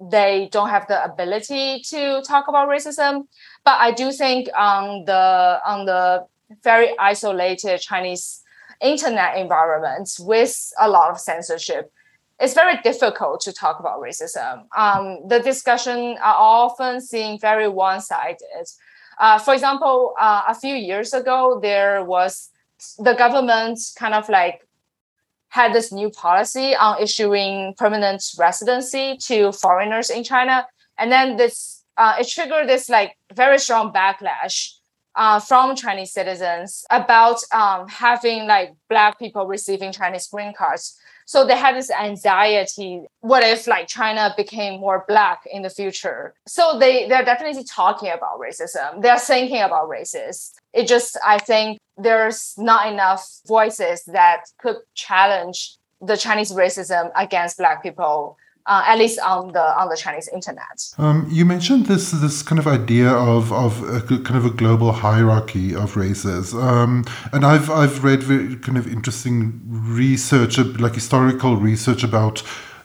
they 0.00 0.48
don't 0.52 0.68
have 0.68 0.86
the 0.88 1.02
ability 1.04 1.80
to 1.90 2.22
talk 2.22 2.48
about 2.48 2.68
racism, 2.68 3.26
but 3.64 3.80
I 3.80 3.92
do 3.92 4.12
think 4.12 4.48
on 4.56 5.04
the 5.04 5.60
on 5.64 5.86
the 5.86 6.26
very 6.62 6.96
isolated 6.98 7.80
Chinese 7.80 8.42
internet 8.80 9.36
environment 9.38 10.10
with 10.20 10.72
a 10.78 10.88
lot 10.88 11.10
of 11.10 11.18
censorship, 11.18 11.92
it's 12.40 12.54
very 12.54 12.76
difficult 12.82 13.40
to 13.42 13.52
talk 13.52 13.80
about 13.80 14.00
racism. 14.00 14.66
Um, 14.76 15.26
the 15.28 15.40
discussion 15.40 16.16
are 16.22 16.36
often 16.36 17.00
seen 17.00 17.38
very 17.38 17.68
one-sided. 17.68 18.66
Uh, 19.18 19.38
for 19.38 19.54
example, 19.54 20.14
uh, 20.18 20.42
a 20.48 20.54
few 20.54 20.74
years 20.74 21.14
ago, 21.14 21.58
there 21.62 22.04
was 22.04 22.50
the 22.98 23.14
government 23.14 23.78
kind 23.96 24.14
of 24.14 24.28
like 24.28 24.63
had 25.54 25.72
this 25.72 25.92
new 25.92 26.10
policy 26.10 26.74
on 26.74 27.00
issuing 27.00 27.74
permanent 27.78 28.20
residency 28.36 29.16
to 29.16 29.52
foreigners 29.52 30.10
in 30.10 30.24
China. 30.24 30.66
And 30.98 31.12
then 31.12 31.36
this 31.36 31.84
uh, 31.96 32.16
it 32.18 32.26
triggered 32.26 32.68
this 32.68 32.88
like 32.88 33.16
very 33.32 33.58
strong 33.60 33.92
backlash 33.92 34.72
uh, 35.14 35.38
from 35.38 35.76
Chinese 35.76 36.10
citizens 36.10 36.84
about 36.90 37.38
um, 37.52 37.86
having 37.86 38.48
like 38.48 38.74
black 38.88 39.16
people 39.16 39.46
receiving 39.46 39.92
Chinese 39.92 40.26
green 40.26 40.52
cards 40.52 40.98
So 41.26 41.46
they 41.46 41.56
had 41.56 41.74
this 41.76 41.90
anxiety. 41.90 43.02
What 43.20 43.42
if 43.44 43.66
like 43.66 43.86
China 43.86 44.34
became 44.36 44.80
more 44.80 45.04
black 45.06 45.40
in 45.50 45.62
the 45.62 45.70
future? 45.70 46.34
So 46.46 46.78
they 46.80 47.08
they're 47.08 47.24
definitely 47.24 47.64
talking 47.64 48.10
about 48.10 48.40
racism. 48.40 49.02
They're 49.02 49.18
thinking 49.18 49.62
about 49.62 49.88
racism. 49.88 50.52
It 50.74 50.86
just 50.86 51.16
I 51.24 51.38
think 51.38 51.78
there's 51.96 52.54
not 52.58 52.92
enough 52.92 53.40
voices 53.46 54.04
that 54.06 54.44
could 54.58 54.76
challenge 54.94 55.76
the 56.00 56.16
Chinese 56.16 56.52
racism 56.52 57.10
against 57.14 57.58
black 57.58 57.82
people 57.82 58.36
uh, 58.66 58.82
at 58.86 58.98
least 58.98 59.18
on 59.20 59.52
the 59.52 59.60
on 59.60 59.88
the 59.88 59.96
Chinese 59.96 60.28
internet. 60.28 60.88
Um, 60.98 61.28
you 61.30 61.44
mentioned 61.44 61.86
this 61.86 62.10
this 62.12 62.42
kind 62.42 62.58
of 62.58 62.66
idea 62.66 63.10
of 63.10 63.52
of 63.52 63.82
a, 63.82 64.00
kind 64.00 64.36
of 64.36 64.44
a 64.44 64.50
global 64.50 64.92
hierarchy 64.92 65.74
of 65.74 65.96
races, 65.96 66.54
um, 66.54 67.04
and 67.32 67.44
I've 67.44 67.70
I've 67.70 68.02
read 68.02 68.22
very 68.22 68.56
kind 68.56 68.78
of 68.78 68.86
interesting 68.86 69.60
research, 69.64 70.58
like 70.58 70.94
historical 70.94 71.56
research 71.56 72.02
about 72.02 72.42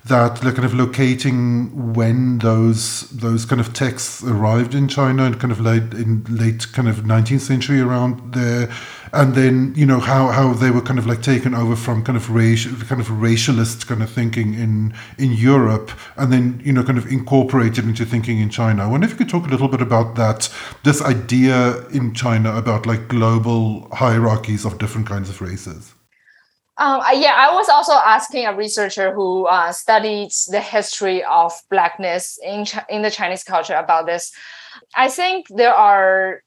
that 0.10 0.40
kind 0.42 0.66
of 0.66 0.74
locating 0.74 1.94
when 1.94 2.40
those 2.40 3.10
those 3.10 3.46
kind 3.46 3.62
of 3.62 3.74
texts 3.74 4.24
arrived 4.24 4.76
in 4.76 4.88
China 4.88 5.24
and 5.24 5.40
kind 5.40 5.52
of 5.52 5.60
late 5.62 5.94
in 5.94 6.24
late 6.30 6.72
kind 6.74 6.88
of 6.88 6.98
19th 6.98 7.42
century 7.42 7.80
around 7.80 8.34
there 8.34 8.70
and 9.14 9.36
then 9.36 9.74
you 9.76 9.86
know 9.86 10.00
how 10.00 10.28
how 10.28 10.54
they 10.54 10.72
were 10.72 10.82
kind 10.82 11.00
of 11.00 11.08
like 11.08 11.22
taken 11.22 11.54
over 11.54 11.76
from 11.76 12.04
kind 12.04 12.18
of 12.18 12.30
racial 12.30 12.76
kind 12.88 13.02
of 13.02 13.08
racialist 13.08 13.88
kind 13.88 14.04
of 14.04 14.10
thinking 14.10 14.54
in 14.54 14.94
in 15.18 15.32
Europe 15.32 15.92
and 16.18 16.32
then 16.32 16.62
you 16.64 16.74
know 16.74 16.84
kind 16.84 16.98
of 16.98 17.06
incorporated 17.08 17.86
into 17.86 18.06
thinking 18.06 18.40
in 18.40 18.50
China. 18.50 18.84
I 18.84 18.88
wonder 18.88 19.06
if 19.06 19.12
you 19.12 19.18
could 19.18 19.30
talk 19.30 19.46
a 19.46 19.50
little 19.50 19.68
bit 19.68 19.82
about 19.82 20.16
that 20.16 20.50
this 20.84 21.02
idea 21.02 21.88
in 21.88 22.14
China 22.14 22.56
about 22.56 22.86
like 22.86 23.08
global 23.08 23.88
hierarchies 23.96 24.66
of 24.66 24.78
different 24.78 25.08
kinds 25.08 25.30
of 25.30 25.42
races. 25.42 25.94
Um, 26.80 27.02
yeah, 27.14 27.36
I 27.36 27.54
was 27.54 27.68
also 27.68 27.92
asking 27.92 28.46
a 28.46 28.56
researcher 28.56 29.14
who 29.14 29.46
uh, 29.48 29.74
studies 29.74 30.48
the 30.50 30.62
history 30.62 31.24
of 31.26 31.52
blackness 31.70 32.40
in 32.42 32.64
Ch- 32.64 32.88
in 32.88 33.02
the 33.02 33.12
Chinese 33.12 33.44
culture 33.44 33.76
about 33.76 34.06
this. 34.06 34.32
I 34.96 35.10
think 35.10 35.48
there 35.50 35.74
are 35.74 36.42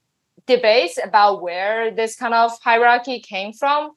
debates 0.46 0.98
about 1.02 1.42
where 1.42 1.90
this 1.90 2.16
kind 2.16 2.32
of 2.32 2.50
hierarchy 2.62 3.20
came 3.20 3.52
from. 3.52 3.90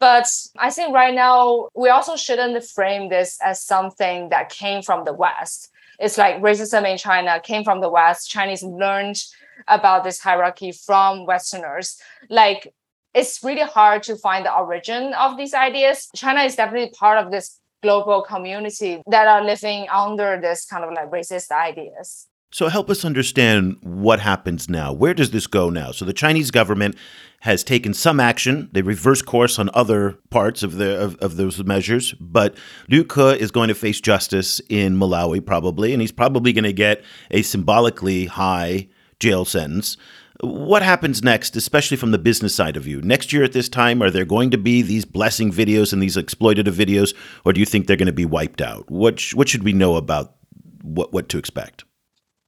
But 0.00 0.26
I 0.58 0.70
think 0.70 0.94
right 0.94 1.14
now 1.14 1.68
we 1.74 1.90
also 1.90 2.16
shouldn't 2.16 2.64
frame 2.64 3.10
this 3.10 3.38
as 3.42 3.62
something 3.62 4.30
that 4.30 4.48
came 4.48 4.82
from 4.82 5.04
the 5.04 5.12
West. 5.12 5.70
It's 5.98 6.18
like 6.18 6.40
racism 6.40 6.90
in 6.90 6.96
China 6.96 7.40
came 7.40 7.62
from 7.62 7.80
the 7.80 7.90
West. 7.90 8.30
Chinese 8.30 8.62
learned 8.62 9.22
about 9.68 10.02
this 10.02 10.18
hierarchy 10.18 10.72
from 10.72 11.26
Westerners. 11.26 12.00
Like 12.28 12.72
it's 13.14 13.42
really 13.42 13.62
hard 13.62 14.02
to 14.04 14.16
find 14.16 14.44
the 14.44 14.54
origin 14.54 15.14
of 15.14 15.36
these 15.36 15.54
ideas. 15.54 16.08
China 16.14 16.42
is 16.42 16.56
definitely 16.56 16.90
part 16.90 17.24
of 17.24 17.30
this 17.30 17.60
global 17.82 18.22
community 18.22 19.02
that 19.10 19.28
are 19.28 19.44
living 19.44 19.86
under 19.92 20.40
this 20.40 20.64
kind 20.64 20.84
of 20.84 20.92
like 20.92 21.10
racist 21.10 21.50
ideas. 21.50 22.26
So 22.50 22.68
help 22.68 22.88
us 22.88 23.04
understand 23.04 23.78
what 23.82 24.20
happens 24.20 24.68
now. 24.68 24.92
Where 24.92 25.12
does 25.12 25.32
this 25.32 25.48
go 25.48 25.70
now? 25.70 25.90
So 25.90 26.04
the 26.04 26.12
Chinese 26.12 26.52
government 26.52 26.94
has 27.40 27.64
taken 27.64 27.92
some 27.92 28.20
action. 28.20 28.68
They 28.72 28.80
reverse 28.80 29.22
course 29.22 29.58
on 29.58 29.70
other 29.74 30.18
parts 30.30 30.62
of 30.62 30.76
the 30.76 30.98
of, 30.98 31.16
of 31.16 31.36
those 31.36 31.62
measures, 31.64 32.14
but 32.20 32.56
Lu 32.88 33.04
Ke 33.04 33.36
is 33.38 33.50
going 33.50 33.68
to 33.68 33.74
face 33.74 34.00
justice 34.00 34.60
in 34.68 34.96
Malawi 34.96 35.44
probably, 35.44 35.92
and 35.92 36.00
he's 36.00 36.12
probably 36.12 36.52
going 36.52 36.64
to 36.64 36.72
get 36.72 37.02
a 37.32 37.42
symbolically 37.42 38.26
high 38.26 38.88
jail 39.18 39.44
sentence. 39.44 39.96
What 40.40 40.82
happens 40.82 41.22
next, 41.22 41.54
especially 41.56 41.96
from 41.96 42.10
the 42.10 42.18
business 42.18 42.54
side 42.54 42.76
of 42.76 42.86
you? 42.86 43.00
Next 43.02 43.32
year 43.32 43.44
at 43.44 43.52
this 43.52 43.68
time, 43.68 44.02
are 44.02 44.10
there 44.10 44.24
going 44.24 44.50
to 44.50 44.58
be 44.58 44.82
these 44.82 45.04
blessing 45.04 45.52
videos 45.52 45.92
and 45.92 46.02
these 46.02 46.16
exploitative 46.16 46.74
videos, 46.74 47.14
or 47.44 47.52
do 47.52 47.60
you 47.60 47.66
think 47.66 47.86
they're 47.86 47.96
going 47.96 48.06
to 48.06 48.12
be 48.12 48.24
wiped 48.24 48.60
out? 48.60 48.90
What 48.90 49.20
sh- 49.20 49.34
what 49.34 49.48
should 49.48 49.62
we 49.62 49.72
know 49.72 49.96
about 49.96 50.34
what 50.82 51.12
what 51.12 51.28
to 51.30 51.38
expect? 51.38 51.84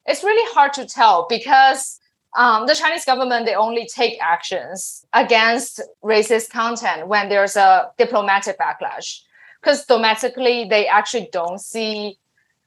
it's 0.07 0.23
really 0.23 0.55
hard 0.55 0.73
to 0.75 0.87
tell 0.87 1.27
because 1.29 1.99
um, 2.37 2.67
the 2.67 2.75
Chinese 2.75 3.05
government 3.05 3.47
they 3.47 3.55
only 3.55 3.87
take 3.87 4.19
actions 4.21 5.05
against 5.13 5.81
racist 6.05 6.51
content 6.51 7.09
when 7.09 7.29
there's 7.29 7.57
a 7.57 7.91
diplomatic 7.99 8.59
backlash. 8.59 9.21
Because 9.61 9.85
domestically, 9.87 10.67
they 10.69 10.87
actually 10.87 11.29
don't 11.33 11.61
see 11.61 12.19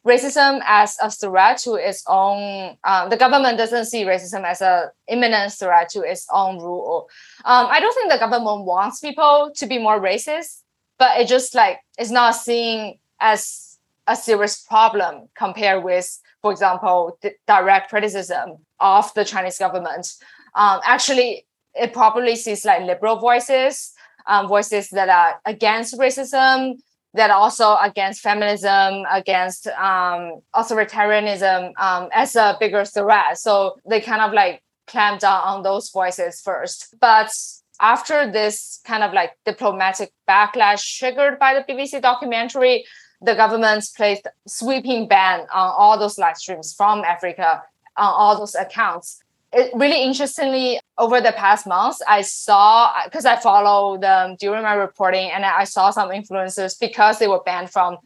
racism 0.05 0.61
as 0.65 0.97
a 1.01 1.11
threat 1.11 1.57
to 1.59 1.75
its 1.75 2.03
own. 2.07 2.77
Um, 2.83 3.09
the 3.09 3.17
government 3.17 3.57
doesn't 3.57 3.85
see 3.85 4.03
racism 4.03 4.43
as 4.43 4.61
a 4.61 4.91
imminent 5.07 5.53
threat 5.53 5.89
to 5.89 6.01
its 6.01 6.27
own 6.31 6.57
rule. 6.57 7.09
Um, 7.45 7.67
I 7.69 7.79
don't 7.79 7.93
think 7.93 8.11
the 8.11 8.17
government 8.17 8.65
wants 8.65 8.99
people 8.99 9.51
to 9.55 9.65
be 9.67 9.77
more 9.77 9.99
racist, 9.99 10.61
but 10.97 11.19
it 11.19 11.27
just 11.27 11.53
like 11.53 11.79
it's 11.97 12.11
not 12.11 12.35
seen 12.35 12.97
as 13.19 13.77
a 14.07 14.15
serious 14.15 14.61
problem 14.61 15.29
compared 15.35 15.83
with 15.83 16.19
for 16.41 16.51
example, 16.51 17.17
direct 17.47 17.89
criticism 17.89 18.57
of 18.79 19.13
the 19.13 19.25
Chinese 19.25 19.57
government. 19.57 20.13
Um, 20.55 20.79
actually, 20.83 21.45
it 21.75 21.93
probably 21.93 22.35
sees 22.35 22.65
like 22.65 22.83
liberal 22.83 23.17
voices, 23.17 23.93
um, 24.25 24.47
voices 24.47 24.89
that 24.91 25.09
are 25.09 25.39
against 25.45 25.97
racism, 25.97 26.79
that 27.13 27.31
also 27.31 27.75
against 27.81 28.21
feminism, 28.21 29.03
against 29.11 29.67
um, 29.67 30.41
authoritarianism 30.55 31.71
um, 31.79 32.09
as 32.13 32.35
a 32.35 32.55
bigger 32.59 32.85
threat. 32.85 33.37
So 33.37 33.77
they 33.89 33.99
kind 33.99 34.21
of 34.21 34.33
like 34.33 34.61
clamp 34.87 35.21
down 35.21 35.41
on 35.43 35.63
those 35.63 35.89
voices 35.89 36.41
first. 36.41 36.95
But 36.99 37.31
after 37.79 38.31
this 38.31 38.79
kind 38.85 39.03
of 39.03 39.13
like 39.13 39.31
diplomatic 39.45 40.11
backlash 40.27 40.97
triggered 40.97 41.39
by 41.39 41.53
the 41.53 41.61
BBC 41.61 42.01
documentary, 42.01 42.85
the 43.21 43.35
government 43.35 43.85
placed 43.95 44.27
sweeping 44.47 45.07
ban 45.07 45.41
on 45.53 45.73
all 45.77 45.97
those 45.97 46.17
live 46.17 46.37
streams 46.37 46.73
from 46.73 47.03
Africa 47.03 47.63
on 47.97 48.13
all 48.13 48.37
those 48.37 48.55
accounts. 48.55 49.21
It 49.51 49.71
really 49.73 50.03
interestingly, 50.03 50.79
over 50.97 51.21
the 51.21 51.31
past 51.31 51.65
months, 51.65 52.01
I 52.07 52.21
saw 52.21 52.91
because 53.05 53.25
I 53.25 53.35
follow 53.37 53.97
them 53.97 54.35
during 54.39 54.63
my 54.63 54.73
reporting, 54.73 55.31
and 55.31 55.43
I 55.45 55.63
saw 55.63 55.89
some 55.91 56.09
influencers 56.09 56.79
because 56.79 57.19
they 57.19 57.27
were 57.27 57.41
banned 57.41 57.71
from 57.71 57.97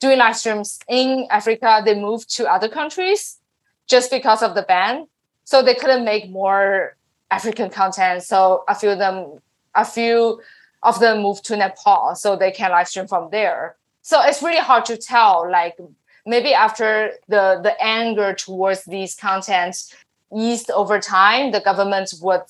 doing 0.00 0.18
live 0.18 0.36
streams 0.36 0.78
in 0.88 1.26
Africa. 1.30 1.82
They 1.84 1.94
moved 1.94 2.34
to 2.36 2.50
other 2.50 2.68
countries 2.68 3.38
just 3.86 4.10
because 4.10 4.42
of 4.42 4.54
the 4.54 4.62
ban, 4.62 5.06
so 5.44 5.62
they 5.62 5.74
couldn't 5.74 6.04
make 6.04 6.30
more 6.30 6.96
African 7.30 7.70
content. 7.70 8.24
So 8.24 8.64
a 8.68 8.74
few 8.74 8.90
of 8.90 8.98
them, 8.98 9.38
a 9.74 9.84
few 9.84 10.40
of 10.82 10.98
them 10.98 11.22
moved 11.22 11.44
to 11.46 11.56
Nepal, 11.56 12.14
so 12.16 12.34
they 12.36 12.50
can 12.50 12.70
live 12.70 12.88
stream 12.88 13.06
from 13.06 13.30
there 13.30 13.76
so 14.08 14.22
it's 14.22 14.42
really 14.42 14.56
hard 14.58 14.86
to 14.86 14.96
tell 14.96 15.46
like 15.50 15.76
maybe 16.24 16.54
after 16.54 17.12
the 17.28 17.60
the 17.62 17.74
anger 17.78 18.32
towards 18.32 18.84
these 18.84 19.14
contents 19.14 19.94
eased 20.36 20.70
over 20.70 20.98
time 20.98 21.52
the 21.52 21.60
government 21.60 22.12
would 22.20 22.42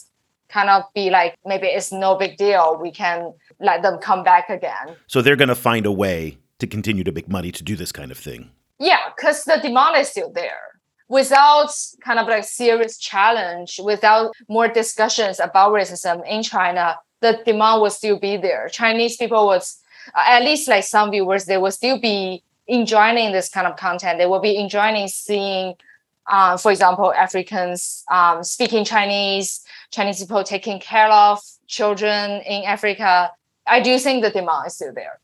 kind 0.49 0.71
of 0.71 0.83
be 0.95 1.11
like 1.11 1.37
maybe 1.45 1.67
it's 1.67 1.93
no 1.93 2.17
big 2.17 2.37
deal. 2.37 2.79
We 2.81 2.91
can 2.91 3.35
let 3.61 3.83
them 3.83 3.99
come 3.99 4.25
back 4.25 4.49
again. 4.49 4.97
So 5.07 5.21
they're 5.21 5.37
going 5.37 5.49
to 5.49 5.55
find 5.55 5.85
a 5.85 5.93
way 5.93 6.39
to 6.59 6.67
continue 6.67 7.05
to 7.05 7.13
make 7.13 7.29
money 7.29 7.53
to 7.53 7.63
do 7.63 7.77
this 7.77 7.93
kind 7.93 8.11
of 8.11 8.19
thing. 8.19 8.51
Yeah 8.79 9.01
because 9.15 9.45
the 9.45 9.59
demand 9.61 9.97
is 9.97 10.09
still 10.09 10.33
there. 10.33 10.81
Without 11.09 11.71
kind 12.05 12.19
of 12.19 12.27
like 12.27 12.45
serious 12.45 12.99
challenge 12.99 13.81
without 13.83 14.35
more 14.49 14.69
discussions 14.69 15.41
about 15.41 15.73
racism 15.73 16.27
in 16.29 16.43
china 16.43 16.99
the 17.21 17.41
demand 17.45 17.83
will 17.83 17.91
still 17.91 18.19
be 18.19 18.37
there. 18.37 18.69
Chinese 18.69 19.17
people 19.17 19.47
would 19.49 19.63
uh, 20.15 20.25
at 20.27 20.43
least 20.43 20.69
like 20.69 20.85
some 20.85 21.11
viewers, 21.11 21.45
they 21.45 21.59
will 21.59 21.71
still 21.71 22.01
be 22.01 22.43
enjoying 22.67 23.33
this 23.33 23.49
kind 23.49 23.67
of 23.67 23.77
content. 23.77 24.19
They 24.19 24.27
will 24.27 24.41
be 24.41 24.57
enjoying 24.57 25.09
seeing, 25.09 25.75
uh, 26.29 26.57
for 26.57 26.71
example, 26.71 27.13
Africans 27.15 28.05
um, 28.11 28.45
speaking 28.45 28.85
Chinese, 28.85 29.61
Chinese 29.91 30.21
people 30.21 30.45
taking 30.45 30.79
care 30.79 31.11
of 31.11 31.41
children 31.67 32.43
in 32.43 32.65
Africa. 32.65 33.31
I 33.67 33.81
do 33.81 33.99
think 33.99 34.23
the 34.23 34.31
demand 34.31 34.67
is 34.67 34.75
still 34.75 34.93
there. 34.95 35.21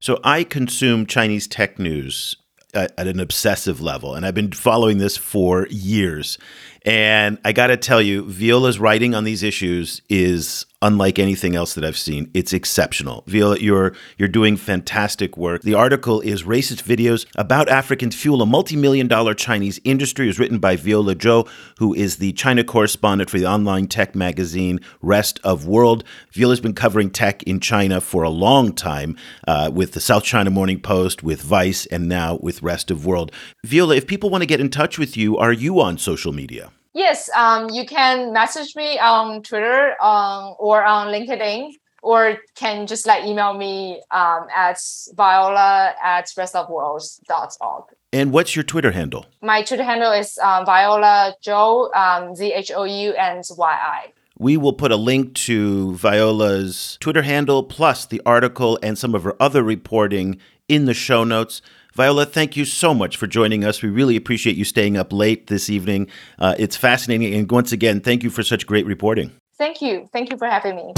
So 0.00 0.20
I 0.22 0.44
consume 0.44 1.06
Chinese 1.06 1.46
tech 1.46 1.78
news 1.78 2.36
at, 2.74 2.92
at 2.98 3.06
an 3.06 3.18
obsessive 3.18 3.80
level, 3.80 4.14
and 4.14 4.24
I've 4.24 4.34
been 4.34 4.52
following 4.52 4.98
this 4.98 5.16
for 5.16 5.66
years. 5.70 6.38
And 6.84 7.38
I 7.44 7.52
got 7.52 7.68
to 7.68 7.76
tell 7.76 8.00
you, 8.00 8.24
Viola's 8.24 8.78
writing 8.78 9.14
on 9.14 9.24
these 9.24 9.42
issues 9.42 10.00
is 10.08 10.66
unlike 10.80 11.18
anything 11.18 11.56
else 11.56 11.74
that 11.74 11.84
I've 11.84 11.98
seen. 11.98 12.30
It's 12.34 12.52
exceptional. 12.52 13.24
Viola, 13.26 13.58
you're 13.58 13.92
you're 14.16 14.28
doing 14.28 14.56
fantastic 14.56 15.36
work. 15.36 15.62
The 15.62 15.74
article 15.74 16.20
is 16.20 16.44
Racist 16.44 16.82
Videos 16.84 17.26
About 17.36 17.68
Africans 17.68 18.14
Fuel 18.16 18.42
a 18.42 18.46
Multi-Million 18.46 19.08
Dollar 19.08 19.34
Chinese 19.34 19.80
Industry. 19.84 20.26
It 20.26 20.28
was 20.28 20.38
written 20.38 20.58
by 20.58 20.76
Viola 20.76 21.14
Zhou, 21.14 21.48
who 21.78 21.94
is 21.94 22.16
the 22.16 22.32
China 22.32 22.62
correspondent 22.62 23.30
for 23.30 23.38
the 23.38 23.46
online 23.46 23.88
tech 23.88 24.14
magazine 24.14 24.80
Rest 25.02 25.40
of 25.42 25.66
World. 25.66 26.04
Viola's 26.32 26.60
been 26.60 26.74
covering 26.74 27.10
tech 27.10 27.42
in 27.42 27.60
China 27.60 28.00
for 28.00 28.22
a 28.22 28.30
long 28.30 28.72
time 28.72 29.16
uh, 29.46 29.70
with 29.72 29.92
the 29.92 30.00
South 30.00 30.24
China 30.24 30.50
Morning 30.50 30.80
Post, 30.80 31.22
with 31.22 31.42
Vice, 31.42 31.86
and 31.86 32.08
now 32.08 32.38
with 32.40 32.62
Rest 32.62 32.90
of 32.90 33.04
World. 33.04 33.32
Viola, 33.64 33.96
if 33.96 34.06
people 34.06 34.30
want 34.30 34.42
to 34.42 34.46
get 34.46 34.60
in 34.60 34.70
touch 34.70 34.98
with 34.98 35.16
you, 35.16 35.36
are 35.36 35.52
you 35.52 35.80
on 35.80 35.98
social 35.98 36.32
media? 36.32 36.70
Yes, 36.94 37.28
um, 37.36 37.70
you 37.70 37.84
can 37.86 38.32
message 38.32 38.74
me 38.74 38.98
on 38.98 39.42
Twitter 39.42 39.94
um, 40.02 40.54
or 40.58 40.82
on 40.84 41.08
LinkedIn. 41.08 41.72
or 42.02 42.38
can 42.54 42.86
just 42.86 43.06
like 43.06 43.24
email 43.24 43.54
me 43.54 44.00
um, 44.12 44.46
at 44.54 44.78
viola 45.16 45.94
at 46.02 46.26
restofworlds.org. 46.26 47.84
And 48.12 48.32
what's 48.32 48.56
your 48.56 48.62
Twitter 48.62 48.92
handle? 48.92 49.26
My 49.42 49.62
Twitter 49.62 49.84
handle 49.84 50.12
is 50.12 50.38
um, 50.38 50.64
Viola 50.64 51.34
Zhou, 51.44 51.94
um, 51.94 52.34
Z 52.34 52.52
H 52.54 52.70
O 52.74 52.84
U 52.84 53.14
N 53.14 53.42
Y 53.50 53.70
I. 53.70 54.12
We 54.38 54.56
will 54.56 54.72
put 54.72 54.92
a 54.92 54.96
link 54.96 55.34
to 55.34 55.94
Viola's 55.96 56.96
Twitter 57.00 57.22
handle, 57.22 57.64
plus 57.64 58.06
the 58.06 58.22
article 58.24 58.78
and 58.82 58.96
some 58.96 59.14
of 59.14 59.24
her 59.24 59.34
other 59.40 59.62
reporting 59.64 60.38
in 60.68 60.84
the 60.84 60.94
show 60.94 61.24
notes. 61.24 61.60
Viola, 61.98 62.24
thank 62.26 62.56
you 62.56 62.64
so 62.64 62.94
much 62.94 63.16
for 63.16 63.26
joining 63.26 63.64
us. 63.64 63.82
We 63.82 63.88
really 63.88 64.14
appreciate 64.14 64.54
you 64.54 64.64
staying 64.64 64.96
up 64.96 65.12
late 65.12 65.48
this 65.48 65.68
evening. 65.68 66.08
Uh, 66.38 66.54
it's 66.56 66.76
fascinating. 66.76 67.34
And 67.34 67.50
once 67.50 67.72
again, 67.72 68.00
thank 68.00 68.22
you 68.22 68.30
for 68.30 68.44
such 68.44 68.68
great 68.68 68.86
reporting. 68.86 69.32
Thank 69.58 69.82
you. 69.82 70.08
Thank 70.12 70.30
you 70.30 70.38
for 70.38 70.46
having 70.46 70.76
me. 70.76 70.92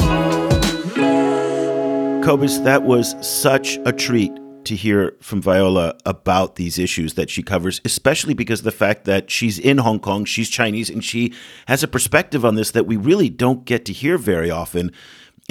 Cobus, 2.22 2.58
that 2.58 2.82
was 2.82 3.16
such 3.26 3.78
a 3.86 3.92
treat 3.94 4.30
to 4.64 4.76
hear 4.76 5.16
from 5.22 5.40
Viola 5.40 5.94
about 6.04 6.56
these 6.56 6.78
issues 6.78 7.14
that 7.14 7.30
she 7.30 7.42
covers, 7.42 7.80
especially 7.86 8.34
because 8.34 8.60
of 8.60 8.64
the 8.64 8.70
fact 8.70 9.06
that 9.06 9.30
she's 9.30 9.58
in 9.58 9.78
Hong 9.78 10.00
Kong, 10.00 10.26
she's 10.26 10.50
Chinese, 10.50 10.90
and 10.90 11.02
she 11.02 11.32
has 11.66 11.82
a 11.82 11.88
perspective 11.88 12.44
on 12.44 12.56
this 12.56 12.72
that 12.72 12.86
we 12.86 12.98
really 12.98 13.30
don't 13.30 13.64
get 13.64 13.86
to 13.86 13.94
hear 13.94 14.18
very 14.18 14.50
often. 14.50 14.92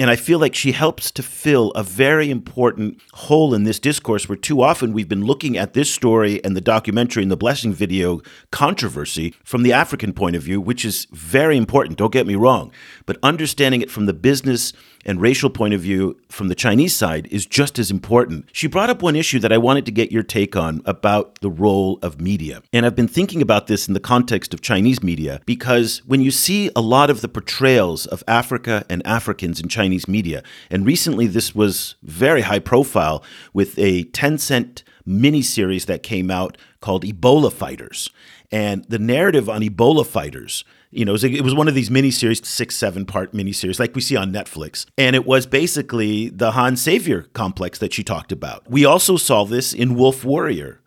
And 0.00 0.08
I 0.08 0.16
feel 0.16 0.38
like 0.38 0.54
she 0.54 0.72
helps 0.72 1.10
to 1.10 1.22
fill 1.22 1.72
a 1.72 1.82
very 1.82 2.30
important 2.30 3.02
hole 3.12 3.52
in 3.52 3.64
this 3.64 3.78
discourse 3.78 4.30
where 4.30 4.36
too 4.36 4.62
often 4.62 4.94
we've 4.94 5.10
been 5.10 5.26
looking 5.26 5.58
at 5.58 5.74
this 5.74 5.92
story 5.92 6.42
and 6.42 6.56
the 6.56 6.62
documentary 6.62 7.22
and 7.22 7.30
the 7.30 7.36
blessing 7.36 7.74
video 7.74 8.22
controversy 8.50 9.34
from 9.44 9.62
the 9.62 9.74
African 9.74 10.14
point 10.14 10.36
of 10.36 10.42
view, 10.42 10.58
which 10.58 10.86
is 10.86 11.06
very 11.12 11.58
important, 11.58 11.98
don't 11.98 12.14
get 12.14 12.26
me 12.26 12.34
wrong. 12.34 12.72
But 13.04 13.18
understanding 13.22 13.82
it 13.82 13.90
from 13.90 14.06
the 14.06 14.14
business 14.14 14.72
and 15.04 15.20
racial 15.20 15.50
point 15.50 15.74
of 15.74 15.80
view 15.80 16.18
from 16.28 16.48
the 16.48 16.54
Chinese 16.54 16.94
side 16.94 17.26
is 17.30 17.46
just 17.46 17.78
as 17.78 17.90
important. 17.90 18.48
She 18.52 18.66
brought 18.66 18.90
up 18.90 19.02
one 19.02 19.16
issue 19.16 19.38
that 19.40 19.52
I 19.52 19.58
wanted 19.58 19.86
to 19.86 19.92
get 19.92 20.12
your 20.12 20.22
take 20.22 20.56
on 20.56 20.82
about 20.84 21.40
the 21.40 21.50
role 21.50 21.98
of 22.02 22.20
media. 22.20 22.62
And 22.72 22.84
I've 22.84 22.96
been 22.96 23.08
thinking 23.08 23.42
about 23.42 23.66
this 23.66 23.88
in 23.88 23.94
the 23.94 24.00
context 24.00 24.52
of 24.54 24.60
Chinese 24.60 25.02
media 25.02 25.40
because 25.46 25.98
when 26.06 26.20
you 26.20 26.30
see 26.30 26.70
a 26.76 26.80
lot 26.80 27.10
of 27.10 27.20
the 27.20 27.28
portrayals 27.28 28.06
of 28.06 28.22
Africa 28.28 28.84
and 28.88 29.06
Africans 29.06 29.60
in 29.60 29.68
Chinese 29.68 30.06
media, 30.06 30.42
and 30.70 30.86
recently 30.86 31.26
this 31.26 31.54
was 31.54 31.96
very 32.02 32.42
high 32.42 32.58
profile 32.58 33.22
with 33.52 33.78
a 33.78 34.04
Tencent 34.04 34.82
miniseries 35.06 35.86
that 35.86 36.02
came 36.02 36.30
out 36.30 36.56
called 36.80 37.04
Ebola 37.04 37.52
Fighters. 37.52 38.10
And 38.52 38.84
the 38.86 38.98
narrative 38.98 39.48
on 39.48 39.62
Ebola 39.62 40.04
fighters 40.04 40.64
you 40.90 41.04
know, 41.04 41.12
it 41.12 41.14
was, 41.14 41.24
it 41.24 41.44
was 41.44 41.54
one 41.54 41.68
of 41.68 41.74
these 41.74 41.88
miniseries, 41.88 42.44
six, 42.44 42.76
seven 42.76 43.06
part 43.06 43.32
miniseries, 43.32 43.78
like 43.78 43.94
we 43.94 44.00
see 44.00 44.16
on 44.16 44.32
Netflix. 44.32 44.86
And 44.98 45.14
it 45.14 45.24
was 45.24 45.46
basically 45.46 46.28
the 46.30 46.52
Han 46.52 46.76
Savior 46.76 47.22
complex 47.32 47.78
that 47.78 47.92
she 47.92 48.02
talked 48.02 48.32
about. 48.32 48.68
We 48.68 48.84
also 48.84 49.16
saw 49.16 49.44
this 49.44 49.72
in 49.72 49.94
Wolf 49.94 50.24
Warrior. 50.24 50.80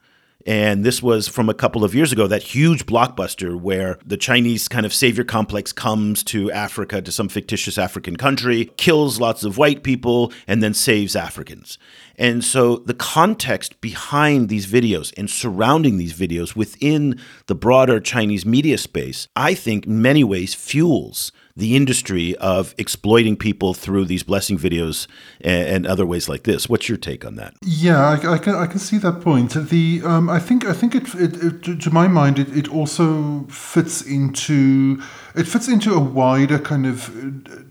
And 0.45 0.83
this 0.83 1.01
was 1.01 1.27
from 1.27 1.49
a 1.49 1.53
couple 1.53 1.83
of 1.83 1.95
years 1.95 2.11
ago, 2.11 2.27
that 2.27 2.43
huge 2.43 2.85
blockbuster 2.85 3.59
where 3.59 3.97
the 4.05 4.17
Chinese 4.17 4.67
kind 4.67 4.85
of 4.85 4.93
savior 4.93 5.23
complex 5.23 5.71
comes 5.71 6.23
to 6.25 6.51
Africa, 6.51 7.01
to 7.01 7.11
some 7.11 7.29
fictitious 7.29 7.77
African 7.77 8.17
country, 8.17 8.71
kills 8.77 9.19
lots 9.19 9.43
of 9.43 9.57
white 9.57 9.83
people, 9.83 10.31
and 10.47 10.61
then 10.61 10.73
saves 10.73 11.15
Africans. 11.15 11.77
And 12.17 12.43
so 12.43 12.77
the 12.77 12.93
context 12.93 13.79
behind 13.81 14.49
these 14.49 14.67
videos 14.67 15.13
and 15.17 15.29
surrounding 15.29 15.97
these 15.97 16.13
videos 16.13 16.55
within 16.55 17.19
the 17.47 17.55
broader 17.55 17.99
Chinese 17.99 18.45
media 18.45 18.77
space, 18.77 19.27
I 19.35 19.53
think 19.53 19.85
in 19.85 20.01
many 20.01 20.23
ways 20.23 20.53
fuels 20.53 21.31
the 21.55 21.75
industry 21.75 22.35
of 22.37 22.73
exploiting 22.77 23.37
people 23.37 23.73
through 23.73 24.05
these 24.05 24.23
blessing 24.23 24.57
videos 24.57 25.07
and, 25.41 25.67
and 25.67 25.87
other 25.87 26.05
ways 26.05 26.27
like 26.27 26.43
this. 26.43 26.67
What's 26.67 26.89
your 26.89 26.97
take 26.97 27.23
on 27.25 27.35
that? 27.35 27.53
Yeah, 27.61 27.99
I, 27.99 28.33
I 28.33 28.37
can 28.39 28.55
I 28.55 28.65
can 28.65 28.79
see 28.79 28.97
that 28.99 29.21
point. 29.21 29.53
The 29.53 30.01
um, 30.03 30.29
I 30.29 30.39
think 30.39 30.65
I 30.65 30.73
think 30.73 30.95
it, 30.95 31.13
it, 31.13 31.67
it 31.67 31.81
to 31.81 31.91
my 31.91 32.07
mind 32.07 32.39
it, 32.39 32.55
it 32.57 32.67
also 32.69 33.43
fits 33.49 34.01
into 34.01 35.01
it 35.35 35.47
fits 35.47 35.67
into 35.67 35.93
a 35.93 35.99
wider 35.99 36.57
kind 36.57 36.85
of 36.87 37.11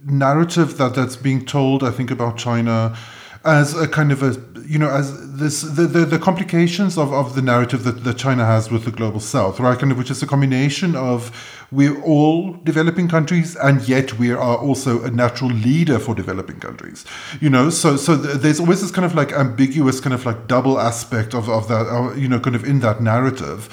narrative 0.05 0.79
that 0.79 0.95
that's 0.95 1.17
being 1.17 1.45
told. 1.45 1.83
I 1.83 1.91
think 1.91 2.11
about 2.11 2.37
China 2.37 2.97
as 3.45 3.75
a 3.75 3.89
kind 3.89 4.13
of 4.13 4.23
a 4.23 4.41
you 4.65 4.79
know 4.79 4.89
as 4.89 5.37
this 5.37 5.63
the, 5.63 5.87
the, 5.87 6.05
the, 6.05 6.19
complications 6.19 6.97
of, 6.97 7.13
of 7.13 7.35
the 7.35 7.43
narrative 7.43 7.83
that, 7.85 8.05
that 8.05 8.17
China 8.17 8.45
has 8.45 8.71
with 8.71 8.85
the 8.85 8.91
global 8.91 9.19
south 9.19 9.59
right 9.59 9.79
kind 9.79 9.91
of 9.91 9.99
which 9.99 10.11
is 10.11 10.23
a 10.23 10.27
combination 10.27 10.95
of 10.95 11.62
we're 11.73 12.01
all 12.03 12.53
developing 12.65 13.09
countries 13.09 13.57
and 13.57 13.89
yet 13.89 14.19
we 14.19 14.31
are 14.31 14.59
also 14.59 15.03
a 15.03 15.11
natural 15.11 15.51
leader 15.51 15.99
for 15.99 16.15
developing 16.15 16.61
countries. 16.61 17.05
You 17.41 17.51
know 17.51 17.71
so 17.71 17.97
so 17.97 18.15
there's 18.15 18.61
always 18.61 18.83
this 18.83 18.91
kind 18.91 19.05
of 19.05 19.15
like 19.15 19.33
ambiguous 19.33 20.01
kind 20.01 20.15
of 20.15 20.25
like 20.27 20.47
double 20.47 20.79
aspect 20.79 21.35
of, 21.35 21.49
of 21.49 21.69
that 21.69 21.87
uh, 21.87 22.15
you 22.15 22.29
know 22.29 22.39
kind 22.39 22.55
of 22.55 22.65
in 22.65 22.81
that 22.81 23.01
narrative. 23.01 23.69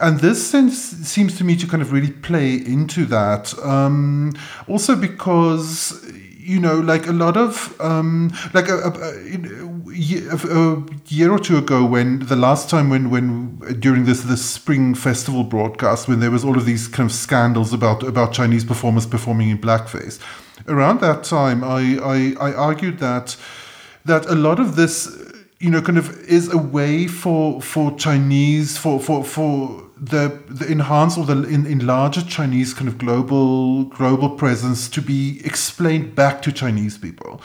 And 0.00 0.20
this 0.20 0.44
sense 0.44 0.76
seems 0.76 1.38
to 1.38 1.44
me 1.44 1.56
to 1.56 1.66
kind 1.66 1.82
of 1.82 1.92
really 1.92 2.10
play 2.10 2.54
into 2.54 3.04
that 3.06 3.56
um, 3.62 4.34
also 4.68 4.96
because 4.96 6.02
you 6.44 6.60
know, 6.60 6.78
like 6.78 7.06
a 7.06 7.12
lot 7.12 7.36
of 7.36 7.74
um, 7.80 8.30
like 8.52 8.68
a, 8.68 8.76
a, 8.76 8.88
a, 8.88 9.73
a, 9.94 10.34
uh, 10.34 10.74
uh, 10.74 10.82
year 11.08 11.30
or 11.30 11.38
two 11.38 11.56
ago, 11.56 11.84
when 11.84 12.20
the 12.20 12.36
last 12.36 12.68
time 12.68 12.90
when 12.90 13.10
when 13.10 13.60
uh, 13.66 13.72
during 13.72 14.04
this 14.04 14.22
this 14.22 14.44
spring 14.44 14.94
festival 14.94 15.44
broadcast, 15.44 16.08
when 16.08 16.20
there 16.20 16.30
was 16.30 16.44
all 16.44 16.56
of 16.56 16.66
these 16.66 16.88
kind 16.88 17.08
of 17.08 17.14
scandals 17.14 17.72
about 17.72 18.02
about 18.02 18.32
Chinese 18.32 18.64
performers 18.64 19.06
performing 19.06 19.50
in 19.50 19.58
blackface, 19.58 20.18
around 20.68 21.00
that 21.00 21.24
time, 21.24 21.62
I 21.62 21.98
I, 22.02 22.48
I 22.50 22.54
argued 22.54 22.98
that 22.98 23.36
that 24.04 24.26
a 24.26 24.34
lot 24.34 24.60
of 24.60 24.76
this, 24.76 25.08
you 25.60 25.70
know, 25.70 25.80
kind 25.80 25.98
of 25.98 26.18
is 26.20 26.52
a 26.52 26.58
way 26.58 27.06
for 27.06 27.60
for 27.60 27.96
Chinese 27.96 28.76
for 28.76 29.00
for 29.00 29.24
for 29.24 29.84
the 29.96 30.42
the 30.48 30.70
enhanced 30.70 31.18
or 31.18 31.24
the 31.24 31.42
in, 31.48 31.66
enlarged 31.66 32.28
Chinese 32.28 32.74
kind 32.74 32.88
of 32.88 32.98
global 32.98 33.84
global 33.84 34.30
presence 34.30 34.88
to 34.88 35.00
be 35.00 35.40
explained 35.44 36.14
back 36.14 36.42
to 36.42 36.52
Chinese 36.52 36.98
people. 36.98 37.40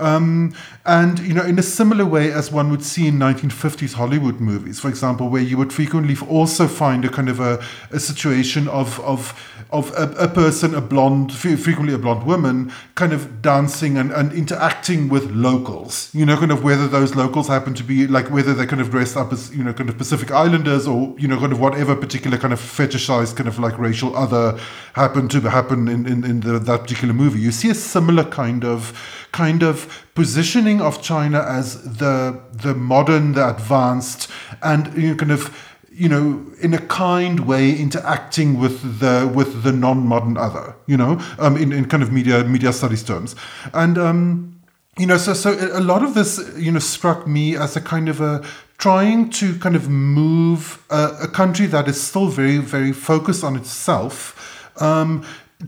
Um, 0.00 0.54
and 0.86 1.18
you 1.20 1.34
know, 1.34 1.44
in 1.44 1.58
a 1.58 1.62
similar 1.62 2.04
way 2.04 2.32
as 2.32 2.50
one 2.50 2.70
would 2.70 2.82
see 2.82 3.06
in 3.06 3.18
1950s 3.18 3.92
Hollywood 3.92 4.40
movies, 4.40 4.80
for 4.80 4.88
example, 4.88 5.28
where 5.28 5.42
you 5.42 5.56
would 5.58 5.72
frequently 5.72 6.16
also 6.28 6.66
find 6.66 7.04
a 7.04 7.08
kind 7.08 7.28
of 7.28 7.38
a, 7.38 7.62
a 7.90 8.00
situation 8.00 8.66
of 8.68 8.98
of 9.00 9.34
of 9.72 9.92
a, 9.96 10.10
a, 10.24 10.28
person, 10.28 10.74
a 10.74 10.80
blonde, 10.80 11.32
frequently 11.32 11.94
a 11.94 11.98
blonde 11.98 12.26
woman, 12.26 12.72
kind 12.96 13.12
of 13.12 13.40
dancing 13.40 13.96
and, 13.96 14.10
and 14.12 14.32
interacting 14.32 15.08
with 15.08 15.30
locals. 15.30 16.10
You 16.14 16.26
know, 16.26 16.36
kind 16.36 16.50
of 16.50 16.64
whether 16.64 16.88
those 16.88 17.14
locals 17.14 17.48
happen 17.48 17.74
to 17.74 17.84
be 17.84 18.06
like 18.06 18.30
whether 18.30 18.52
they're 18.52 18.66
kind 18.66 18.82
of 18.82 18.90
dressed 18.90 19.16
up 19.16 19.32
as 19.32 19.54
you 19.54 19.62
know 19.62 19.72
kind 19.72 19.88
of 19.88 19.96
Pacific 19.96 20.30
Islanders 20.30 20.86
or 20.86 21.14
you 21.18 21.28
know 21.28 21.38
kind 21.38 21.52
of 21.52 21.60
whatever 21.60 21.94
particular 21.94 22.36
kind 22.36 22.52
of 22.52 22.60
fetishized 22.60 23.36
kind 23.36 23.48
of 23.48 23.58
like 23.58 23.78
racial 23.78 24.16
other 24.16 24.58
happen 24.94 25.28
to 25.28 25.40
happen 25.42 25.88
in 25.88 26.06
in, 26.06 26.24
in 26.24 26.40
the, 26.40 26.58
that 26.58 26.82
particular 26.82 27.14
movie. 27.14 27.40
You 27.40 27.52
see 27.52 27.70
a 27.70 27.74
similar 27.74 28.24
kind 28.24 28.64
of 28.64 29.26
kind 29.32 29.62
of 29.62 30.06
positioning 30.14 30.80
of 30.80 31.00
China 31.02 31.40
as 31.40 31.82
the 31.98 32.40
the 32.52 32.74
modern, 32.74 33.32
the 33.32 33.48
advanced, 33.48 34.30
and 34.62 34.92
you 34.96 35.10
know, 35.10 35.16
kind 35.16 35.32
of 35.32 35.69
you 36.00 36.08
know, 36.08 36.42
in 36.62 36.72
a 36.72 36.78
kind 36.78 37.40
way, 37.40 37.78
interacting 37.78 38.58
with 38.58 39.00
the 39.00 39.30
with 39.34 39.64
the 39.64 39.70
non-modern 39.70 40.38
other, 40.38 40.74
you 40.86 40.96
know, 40.96 41.20
um, 41.38 41.58
in, 41.58 41.72
in 41.72 41.84
kind 41.84 42.02
of 42.02 42.10
media 42.10 42.42
media 42.42 42.72
studies 42.72 43.02
terms, 43.02 43.36
and 43.74 43.98
um, 43.98 44.58
you 44.96 45.06
know, 45.06 45.18
so 45.18 45.34
so 45.34 45.50
a 45.72 45.80
lot 45.80 46.02
of 46.02 46.14
this, 46.14 46.40
you 46.56 46.72
know, 46.72 46.78
struck 46.78 47.26
me 47.26 47.54
as 47.54 47.76
a 47.76 47.82
kind 47.82 48.08
of 48.08 48.18
a 48.22 48.42
trying 48.78 49.28
to 49.28 49.58
kind 49.58 49.76
of 49.76 49.90
move 49.90 50.82
a, 50.88 51.18
a 51.24 51.28
country 51.28 51.66
that 51.66 51.86
is 51.86 52.00
still 52.00 52.28
very 52.28 52.56
very 52.56 52.92
focused 52.92 53.44
on 53.44 53.54
itself 53.54 54.72
um, 54.80 55.22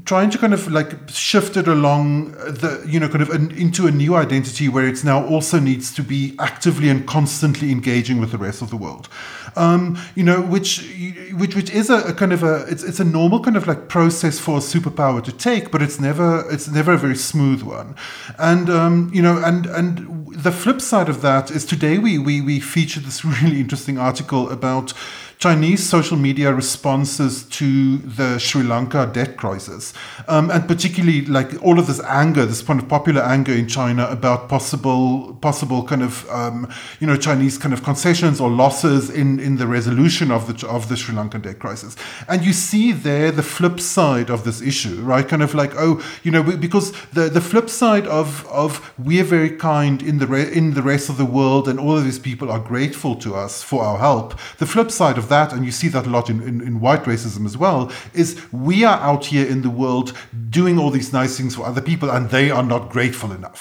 trying 0.05 0.31
to 0.31 0.39
kind 0.39 0.55
of 0.55 0.71
like 0.73 1.09
shift 1.09 1.57
it 1.57 1.69
along 1.69 2.33
the 2.33 2.83
you 2.87 2.99
know 2.99 3.09
kind 3.09 3.21
of 3.21 3.29
an, 3.29 3.51
into 3.53 3.87
a 3.87 3.91
new 3.91 4.15
identity 4.15 4.69
where 4.69 4.87
it's 4.87 5.05
now 5.05 5.25
also 5.27 5.61
needs 5.61 5.93
to 5.95 6.03
be 6.03 6.35
actively 6.39 6.89
and 6.89 7.07
constantly 7.07 7.71
engaging 7.71 8.19
with 8.19 8.33
the 8.33 8.39
rest 8.39 8.63
of 8.63 8.71
the 8.71 8.77
world. 8.77 9.09
Um, 9.55 9.99
you 10.15 10.25
know 10.25 10.41
which 10.41 10.79
which 11.35 11.55
which 11.55 11.71
is 11.71 11.91
a, 11.91 11.99
a, 12.05 12.15
kind 12.15 12.33
of 12.33 12.43
a 12.43 12.65
it's, 12.69 12.83
it's 12.83 13.01
a 13.01 13.05
normal 13.05 13.41
kind 13.41 13.57
of 13.57 13.67
like 13.67 13.89
process 13.89 14.39
for 14.39 14.57
a 14.57 14.61
superpower 14.61 15.23
to 15.25 15.33
take 15.33 15.71
but 15.71 15.83
it's 15.83 16.01
never 16.01 16.51
it's 16.51 16.69
never 16.69 16.95
a 16.95 16.99
very 16.99 17.17
smooth 17.17 17.63
one. 17.63 17.95
And 18.39 18.71
um, 18.71 19.11
you 19.13 19.21
know 19.21 19.43
and 19.45 19.67
and 19.67 20.23
the 20.35 20.53
flip 20.53 20.81
side 20.81 21.09
of 21.09 21.21
that 21.23 21.51
is 21.51 21.65
today 21.65 21.99
we, 21.99 22.19
we, 22.19 22.41
we 22.41 22.59
featured 22.59 23.05
this 23.05 23.25
really 23.43 23.61
interesting 23.61 23.99
article 23.99 24.51
about 24.51 24.93
Chinese 25.43 25.85
social 25.85 26.17
media 26.17 26.55
responses 26.55 27.43
to 27.47 27.99
the 27.99 28.39
Sri 28.39 28.63
Lanka 28.63 29.11
debt 29.13 29.37
crisis, 29.37 29.93
um, 30.29 30.53
and 30.53 30.69
particularly 30.69 31.27
like 31.27 31.61
all 31.61 31.81
of 31.81 31.89
this 31.89 32.01
anger, 32.05 32.47
this 32.47 32.63
kind 32.63 32.81
of 32.81 32.89
popular 32.89 33.23
anger 33.23 33.53
in 33.53 33.67
China 33.67 34.07
about 34.07 34.49
possible 34.49 35.37
possible 35.41 35.83
kind 35.83 36.05
of 36.05 36.31
um, 36.31 36.73
you 37.01 37.09
know 37.09 37.17
Chinese 37.17 37.59
kind 37.59 37.75
of 37.75 37.83
concessions 37.83 38.41
or 38.41 38.51
losses 38.51 39.11
in 39.11 39.41
in 39.41 39.57
the 39.57 39.67
resolution 39.67 40.31
of 40.31 40.47
the 40.47 40.69
of 40.69 40.89
the 40.89 40.97
Sri 40.97 41.13
Lankan 41.13 41.43
debt 41.43 41.59
crisis, 41.59 41.97
and 42.29 42.45
you 42.45 42.53
see 42.53 42.93
there 42.93 43.33
the 43.33 43.43
flip 43.43 43.81
side 43.81 44.31
of 44.31 44.45
this 44.45 44.63
issue, 44.63 45.01
right? 45.03 45.27
Kind 45.27 45.43
of 45.43 45.57
like 45.57 45.73
oh 45.77 46.01
you 46.23 46.31
know 46.31 46.45
because 46.45 46.93
the 47.15 47.29
the 47.29 47.41
flip 47.41 47.69
side 47.69 48.07
of 48.07 48.47
of 48.47 48.93
we're 48.97 49.25
very 49.25 49.51
kind 49.51 50.03
in 50.05 50.21
the 50.21 50.29
re- 50.29 50.53
in 50.53 50.75
the 50.75 50.83
rest 50.83 51.09
of 51.09 51.17
the 51.17 51.27
world, 51.27 51.67
and 51.67 51.81
all 51.81 51.99
of 51.99 52.05
these 52.05 52.21
people 52.21 52.49
are 52.49 52.61
grateful 52.61 53.17
to 53.17 53.35
us 53.35 53.61
for 53.61 53.83
our 53.83 53.99
help. 53.99 54.39
The 54.59 54.67
flip 54.67 54.93
side 54.93 55.19
of 55.19 55.32
that, 55.35 55.53
and 55.53 55.65
you 55.65 55.73
see 55.73 55.89
that 55.89 56.07
a 56.07 56.11
lot 56.11 56.31
in, 56.31 56.43
in, 56.43 56.61
in, 56.61 56.81
white 56.81 57.05
racism 57.05 57.45
as 57.47 57.57
well, 57.57 57.91
is 58.15 58.29
we 58.53 58.85
are 58.85 58.99
out 59.11 59.27
here 59.33 59.47
in 59.47 59.63
the 59.63 59.71
world 59.71 60.09
doing 60.51 60.79
all 60.79 60.91
these 60.91 61.13
nice 61.13 61.37
things 61.37 61.57
for 61.57 61.65
other 61.67 61.81
people, 61.81 62.09
and 62.11 62.31
they 62.31 62.51
are 62.51 62.67
not 62.75 62.91
grateful 62.91 63.33
enough. 63.33 63.61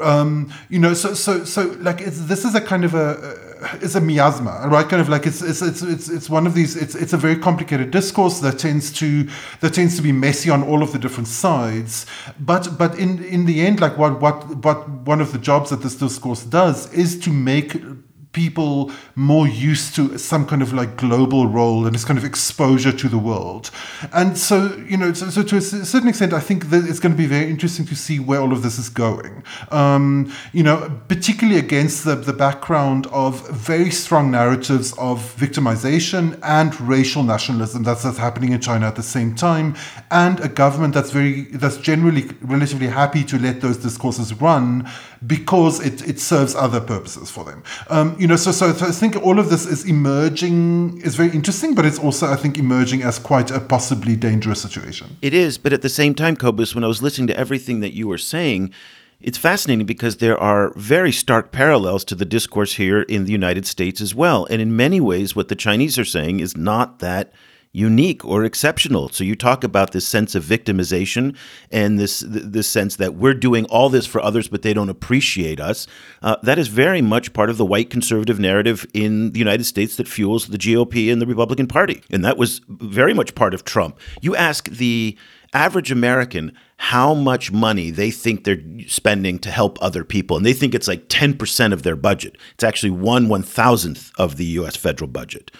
Um, 0.00 0.52
you 0.68 0.78
know, 0.78 0.94
so 0.94 1.14
so 1.14 1.44
so 1.44 1.60
like 1.80 1.98
this 2.04 2.44
is 2.44 2.54
a 2.54 2.60
kind 2.60 2.84
of 2.84 2.94
a 2.94 3.52
it's 3.80 3.94
a 3.94 4.00
miasma, 4.00 4.68
right? 4.68 4.88
Kind 4.88 5.00
of 5.00 5.08
like 5.08 5.26
it's 5.26 5.42
it's 5.42 5.62
it's 5.62 5.82
it's 5.82 6.08
it's 6.08 6.28
one 6.28 6.46
of 6.46 6.54
these. 6.54 6.76
It's 6.76 6.94
it's 6.94 7.12
a 7.12 7.16
very 7.16 7.36
complicated 7.36 7.90
discourse 7.90 8.40
that 8.40 8.58
tends 8.58 8.92
to 8.94 9.28
that 9.60 9.74
tends 9.74 9.96
to 9.96 10.02
be 10.02 10.12
messy 10.12 10.50
on 10.50 10.62
all 10.62 10.82
of 10.82 10.92
the 10.92 10.98
different 10.98 11.28
sides. 11.28 12.06
But 12.38 12.76
but 12.78 12.98
in 12.98 13.22
in 13.24 13.46
the 13.46 13.60
end, 13.66 13.80
like 13.80 13.96
what 13.98 14.20
what 14.20 14.36
what 14.64 14.88
one 14.88 15.20
of 15.20 15.32
the 15.32 15.38
jobs 15.38 15.70
that 15.70 15.82
this 15.82 15.96
discourse 15.96 16.44
does 16.44 16.92
is 16.92 17.18
to 17.20 17.30
make 17.30 17.76
people 18.32 18.90
more 19.14 19.46
used 19.46 19.94
to 19.94 20.18
some 20.18 20.46
kind 20.46 20.62
of 20.62 20.72
like 20.72 20.96
global 20.96 21.46
role 21.46 21.84
and 21.86 21.94
this 21.94 22.04
kind 22.04 22.18
of 22.18 22.24
exposure 22.24 22.92
to 22.92 23.08
the 23.08 23.18
world. 23.18 23.70
And 24.12 24.38
so, 24.38 24.74
you 24.88 24.96
know, 24.96 25.12
so, 25.12 25.28
so 25.30 25.42
to 25.42 25.56
a 25.56 25.60
certain 25.60 26.08
extent, 26.08 26.32
I 26.32 26.40
think 26.40 26.70
that 26.70 26.88
it's 26.88 26.98
going 26.98 27.12
to 27.12 27.18
be 27.18 27.26
very 27.26 27.50
interesting 27.50 27.86
to 27.86 27.94
see 27.94 28.18
where 28.18 28.40
all 28.40 28.52
of 28.52 28.62
this 28.62 28.78
is 28.78 28.88
going. 28.88 29.44
Um, 29.70 30.32
you 30.52 30.62
know, 30.62 31.00
particularly 31.08 31.58
against 31.58 32.04
the, 32.04 32.14
the 32.14 32.32
background 32.32 33.06
of 33.08 33.48
very 33.50 33.90
strong 33.90 34.30
narratives 34.30 34.92
of 34.98 35.18
victimization 35.36 36.38
and 36.42 36.78
racial 36.80 37.22
nationalism 37.22 37.82
that's, 37.82 38.02
that's 38.02 38.18
happening 38.18 38.52
in 38.52 38.60
China 38.60 38.86
at 38.86 38.96
the 38.96 39.02
same 39.02 39.34
time, 39.34 39.74
and 40.10 40.40
a 40.40 40.48
government 40.48 40.94
that's 40.94 41.10
very 41.10 41.42
that's 41.42 41.76
generally 41.76 42.30
relatively 42.40 42.86
happy 42.86 43.24
to 43.24 43.38
let 43.38 43.60
those 43.60 43.76
discourses 43.76 44.32
run 44.40 44.88
because 45.26 45.84
it, 45.84 46.06
it 46.08 46.18
serves 46.18 46.54
other 46.54 46.80
purposes 46.80 47.30
for 47.30 47.44
them. 47.44 47.62
Um, 47.88 48.16
you 48.18 48.26
know, 48.26 48.36
so, 48.36 48.52
so, 48.52 48.68
I 48.68 48.72
think 48.72 49.16
all 49.16 49.38
of 49.38 49.50
this 49.50 49.66
is 49.66 49.84
emerging 49.84 51.00
is 51.02 51.14
very 51.14 51.30
interesting, 51.30 51.74
but 51.74 51.86
it's 51.86 51.98
also 51.98 52.26
I 52.30 52.36
think 52.36 52.58
emerging 52.58 53.02
as 53.02 53.18
quite 53.18 53.50
a 53.50 53.60
possibly 53.60 54.16
dangerous 54.16 54.62
situation. 54.62 55.16
It 55.22 55.34
is, 55.34 55.58
but 55.58 55.72
at 55.72 55.82
the 55.82 55.88
same 55.88 56.14
time, 56.14 56.36
Cobus, 56.36 56.74
when 56.74 56.84
I 56.84 56.88
was 56.88 57.02
listening 57.02 57.28
to 57.28 57.36
everything 57.38 57.80
that 57.80 57.94
you 57.94 58.08
were 58.08 58.18
saying, 58.18 58.72
it's 59.20 59.38
fascinating 59.38 59.86
because 59.86 60.16
there 60.16 60.38
are 60.38 60.72
very 60.74 61.12
stark 61.12 61.52
parallels 61.52 62.04
to 62.06 62.16
the 62.16 62.24
discourse 62.24 62.74
here 62.74 63.02
in 63.02 63.24
the 63.24 63.32
United 63.32 63.66
States 63.66 64.00
as 64.00 64.14
well. 64.14 64.46
And 64.50 64.60
in 64.60 64.76
many 64.76 65.00
ways, 65.00 65.36
what 65.36 65.48
the 65.48 65.54
Chinese 65.54 65.98
are 65.98 66.04
saying 66.04 66.40
is 66.40 66.56
not 66.56 66.98
that 66.98 67.32
unique 67.72 68.22
or 68.24 68.44
exceptional. 68.44 69.08
So 69.08 69.24
you 69.24 69.34
talk 69.34 69.64
about 69.64 69.92
this 69.92 70.06
sense 70.06 70.34
of 70.34 70.44
victimization 70.44 71.34
and 71.70 71.98
this 71.98 72.22
this 72.26 72.68
sense 72.68 72.96
that 72.96 73.14
we're 73.14 73.34
doing 73.34 73.64
all 73.66 73.88
this 73.88 74.06
for 74.06 74.20
others, 74.20 74.48
but 74.48 74.62
they 74.62 74.74
don't 74.74 74.90
appreciate 74.90 75.58
us. 75.58 75.86
Uh, 76.22 76.36
that 76.42 76.58
is 76.58 76.68
very 76.68 77.00
much 77.00 77.32
part 77.32 77.48
of 77.48 77.56
the 77.56 77.64
white 77.64 77.88
conservative 77.88 78.38
narrative 78.38 78.86
in 78.92 79.32
the 79.32 79.38
United 79.38 79.64
States 79.64 79.96
that 79.96 80.06
fuels 80.06 80.48
the 80.48 80.58
GOP 80.58 81.10
and 81.10 81.20
the 81.22 81.26
Republican 81.26 81.66
Party, 81.66 82.02
and 82.10 82.24
that 82.24 82.36
was 82.36 82.60
very 82.68 83.14
much 83.14 83.34
part 83.34 83.54
of 83.54 83.64
Trump. 83.64 83.98
You 84.20 84.36
ask 84.36 84.68
the 84.68 85.16
average 85.54 85.90
American 85.90 86.52
how 86.76 87.14
much 87.14 87.52
money 87.52 87.90
they 87.90 88.10
think 88.10 88.44
they're 88.44 88.62
spending 88.86 89.38
to 89.38 89.50
help 89.50 89.78
other 89.80 90.02
people. 90.02 90.36
And 90.36 90.46
they 90.46 90.54
think 90.54 90.74
it's 90.74 90.88
like 90.88 91.08
10% 91.08 91.72
of 91.72 91.82
their 91.82 91.94
budget. 91.94 92.36
It's 92.54 92.64
actually 92.64 92.90
one 92.90 93.28
one 93.28 93.42
thousandth 93.42 94.10
of 94.18 94.36
the 94.36 94.46
US 94.46 94.76
federal 94.76 95.08
budget 95.08 95.50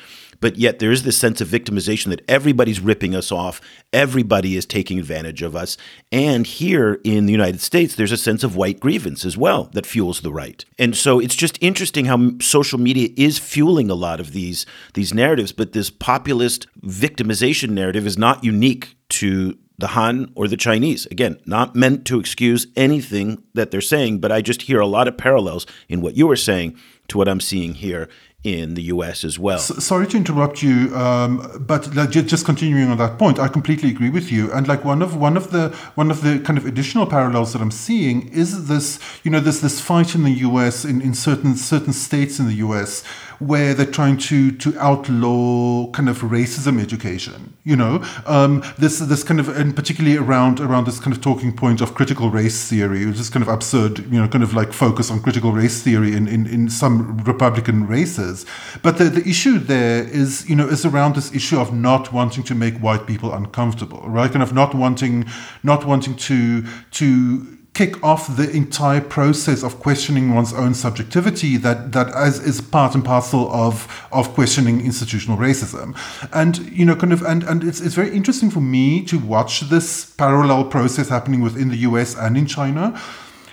but 0.42 0.56
yet 0.56 0.80
there 0.80 0.90
is 0.90 1.04
this 1.04 1.16
sense 1.16 1.40
of 1.40 1.48
victimization 1.48 2.10
that 2.10 2.28
everybody's 2.28 2.80
ripping 2.80 3.14
us 3.14 3.32
off, 3.32 3.60
everybody 3.92 4.56
is 4.56 4.66
taking 4.66 4.98
advantage 4.98 5.40
of 5.40 5.56
us. 5.56 5.78
And 6.10 6.46
here 6.46 7.00
in 7.04 7.26
the 7.26 7.32
United 7.32 7.60
States, 7.60 7.94
there's 7.94 8.12
a 8.12 8.16
sense 8.16 8.42
of 8.42 8.56
white 8.56 8.80
grievance 8.80 9.24
as 9.24 9.36
well 9.38 9.70
that 9.72 9.86
fuels 9.86 10.20
the 10.20 10.32
right. 10.32 10.62
And 10.78 10.96
so 10.96 11.20
it's 11.20 11.36
just 11.36 11.56
interesting 11.62 12.06
how 12.06 12.32
social 12.40 12.78
media 12.78 13.08
is 13.16 13.38
fueling 13.38 13.88
a 13.88 13.94
lot 13.94 14.18
of 14.20 14.32
these 14.32 14.66
these 14.94 15.14
narratives, 15.14 15.52
but 15.52 15.72
this 15.72 15.90
populist 15.90 16.66
victimization 16.82 17.70
narrative 17.70 18.06
is 18.06 18.18
not 18.18 18.42
unique 18.44 18.96
to 19.10 19.56
the 19.78 19.88
Han 19.88 20.32
or 20.34 20.48
the 20.48 20.56
Chinese. 20.56 21.06
Again, 21.06 21.38
not 21.46 21.74
meant 21.74 22.04
to 22.06 22.18
excuse 22.18 22.66
anything 22.76 23.42
that 23.54 23.70
they're 23.70 23.80
saying, 23.80 24.18
but 24.18 24.32
I 24.32 24.40
just 24.40 24.62
hear 24.62 24.80
a 24.80 24.86
lot 24.86 25.08
of 25.08 25.16
parallels 25.16 25.66
in 25.88 26.00
what 26.00 26.16
you 26.16 26.26
were 26.26 26.36
saying 26.36 26.76
to 27.08 27.18
what 27.18 27.28
I'm 27.28 27.40
seeing 27.40 27.74
here 27.74 28.08
in 28.44 28.74
the 28.74 28.82
US 28.84 29.22
as 29.22 29.38
well. 29.38 29.58
So, 29.58 29.74
sorry 29.74 30.06
to 30.08 30.16
interrupt 30.16 30.62
you, 30.62 30.94
um, 30.96 31.64
but 31.64 31.94
like, 31.94 32.10
just 32.10 32.44
continuing 32.44 32.90
on 32.90 32.98
that 32.98 33.16
point, 33.18 33.38
I 33.38 33.46
completely 33.46 33.90
agree 33.90 34.10
with 34.10 34.32
you. 34.32 34.52
And 34.52 34.66
like 34.66 34.84
one 34.84 35.00
of 35.00 35.16
one 35.16 35.36
of 35.36 35.52
the 35.52 35.68
one 35.94 36.10
of 36.10 36.22
the 36.22 36.40
kind 36.40 36.58
of 36.58 36.66
additional 36.66 37.06
parallels 37.06 37.52
that 37.52 37.62
I'm 37.62 37.70
seeing 37.70 38.28
is 38.28 38.66
this, 38.66 38.98
you 39.22 39.30
know, 39.30 39.40
this 39.40 39.60
this 39.60 39.80
fight 39.80 40.14
in 40.14 40.24
the 40.24 40.32
US 40.48 40.84
in, 40.84 41.00
in 41.00 41.14
certain 41.14 41.54
certain 41.56 41.92
states 41.92 42.40
in 42.40 42.46
the 42.46 42.54
US 42.54 43.04
where 43.46 43.74
they're 43.74 43.86
trying 43.86 44.16
to 44.16 44.52
to 44.52 44.78
outlaw 44.78 45.90
kind 45.90 46.08
of 46.08 46.18
racism 46.18 46.80
education. 46.80 47.54
You 47.64 47.76
know, 47.76 48.04
um, 48.26 48.62
this 48.78 48.98
this 48.98 49.22
kind 49.22 49.40
of 49.40 49.48
and 49.48 49.74
particularly 49.74 50.16
around 50.16 50.60
around 50.60 50.86
this 50.86 50.98
kind 50.98 51.14
of 51.14 51.22
talking 51.22 51.54
point 51.54 51.80
of 51.80 51.94
critical 51.94 52.30
race 52.30 52.68
theory, 52.68 53.06
which 53.06 53.18
is 53.18 53.30
kind 53.30 53.42
of 53.42 53.48
absurd. 53.48 53.98
You 54.10 54.20
know, 54.20 54.28
kind 54.28 54.44
of 54.44 54.54
like 54.54 54.72
focus 54.72 55.10
on 55.10 55.20
critical 55.22 55.52
race 55.52 55.82
theory 55.82 56.14
in 56.14 56.28
in, 56.28 56.46
in 56.46 56.68
some 56.68 57.18
Republican 57.18 57.86
races. 57.86 58.46
But 58.82 58.98
the 58.98 59.04
the 59.04 59.26
issue 59.28 59.58
there 59.58 60.04
is 60.04 60.48
you 60.48 60.56
know 60.56 60.68
is 60.68 60.84
around 60.84 61.16
this 61.16 61.32
issue 61.34 61.58
of 61.58 61.72
not 61.72 62.12
wanting 62.12 62.44
to 62.44 62.54
make 62.54 62.78
white 62.78 63.06
people 63.06 63.32
uncomfortable, 63.32 64.02
right? 64.08 64.30
Kind 64.30 64.42
of 64.42 64.52
not 64.52 64.74
wanting 64.74 65.26
not 65.62 65.84
wanting 65.84 66.16
to 66.16 66.64
to 66.92 67.58
kick 67.74 68.02
off 68.04 68.36
the 68.36 68.50
entire 68.50 69.00
process 69.00 69.62
of 69.62 69.80
questioning 69.80 70.34
one's 70.34 70.52
own 70.52 70.74
subjectivity 70.74 71.56
that 71.56 71.92
that 71.92 72.14
as 72.14 72.38
is 72.38 72.60
part 72.60 72.94
and 72.94 73.04
parcel 73.04 73.50
of 73.52 74.06
of 74.12 74.28
questioning 74.34 74.84
institutional 74.84 75.38
racism. 75.38 75.96
And 76.32 76.58
you 76.70 76.84
know 76.84 76.96
kind 76.96 77.12
of 77.12 77.22
and 77.22 77.42
and 77.44 77.64
it's 77.64 77.80
it's 77.80 77.94
very 77.94 78.14
interesting 78.14 78.50
for 78.50 78.60
me 78.60 79.02
to 79.04 79.18
watch 79.18 79.60
this 79.62 80.10
parallel 80.16 80.64
process 80.64 81.08
happening 81.08 81.40
within 81.40 81.68
the 81.68 81.78
US 81.78 82.14
and 82.14 82.36
in 82.36 82.46
China 82.46 83.00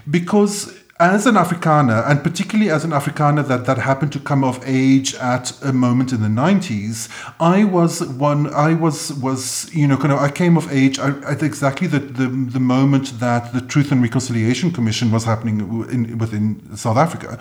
because 0.09 0.78
as 0.99 1.25
an 1.25 1.35
Afrikaner, 1.35 2.05
and 2.09 2.21
particularly 2.21 2.69
as 2.69 2.83
an 2.83 2.91
Afrikaner 2.91 3.47
that, 3.47 3.65
that 3.65 3.77
happened 3.77 4.11
to 4.11 4.19
come 4.19 4.43
of 4.43 4.61
age 4.65 5.15
at 5.15 5.57
a 5.63 5.71
moment 5.71 6.11
in 6.11 6.21
the 6.21 6.27
90s, 6.27 7.07
I 7.39 7.63
was 7.63 8.03
one, 8.05 8.53
I 8.53 8.73
was, 8.73 9.13
was 9.13 9.73
you 9.73 9.87
know, 9.87 9.95
kind 9.95 10.11
of, 10.11 10.19
I 10.19 10.29
came 10.29 10.57
of 10.57 10.69
age 10.71 10.99
at 10.99 11.41
exactly 11.41 11.87
the, 11.87 11.99
the, 11.99 12.27
the 12.27 12.59
moment 12.59 13.19
that 13.19 13.53
the 13.53 13.61
Truth 13.61 13.93
and 13.93 14.01
Reconciliation 14.01 14.71
Commission 14.71 15.09
was 15.09 15.23
happening 15.23 15.61
in, 15.89 16.17
within 16.17 16.75
South 16.75 16.97
Africa. 16.97 17.39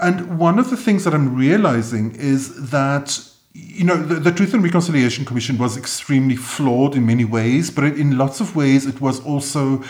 And 0.00 0.38
one 0.38 0.60
of 0.60 0.70
the 0.70 0.76
things 0.76 1.02
that 1.04 1.14
I'm 1.14 1.34
realizing 1.34 2.14
is 2.14 2.70
that 2.70 3.20
you 3.52 3.84
know, 3.84 3.96
the, 3.96 4.16
the, 4.16 4.30
Truth 4.30 4.52
and 4.52 4.62
Reconciliation 4.62 5.24
Commission 5.24 5.56
was 5.56 5.78
extremely 5.78 6.36
flawed 6.36 6.94
in 6.94 7.06
many 7.06 7.24
ways, 7.24 7.70
but 7.70 7.84
in 7.84 8.18
lots 8.18 8.38
of 8.38 8.54
ways 8.54 8.84
it 8.84 9.00
was 9.00 9.18
also 9.24 9.82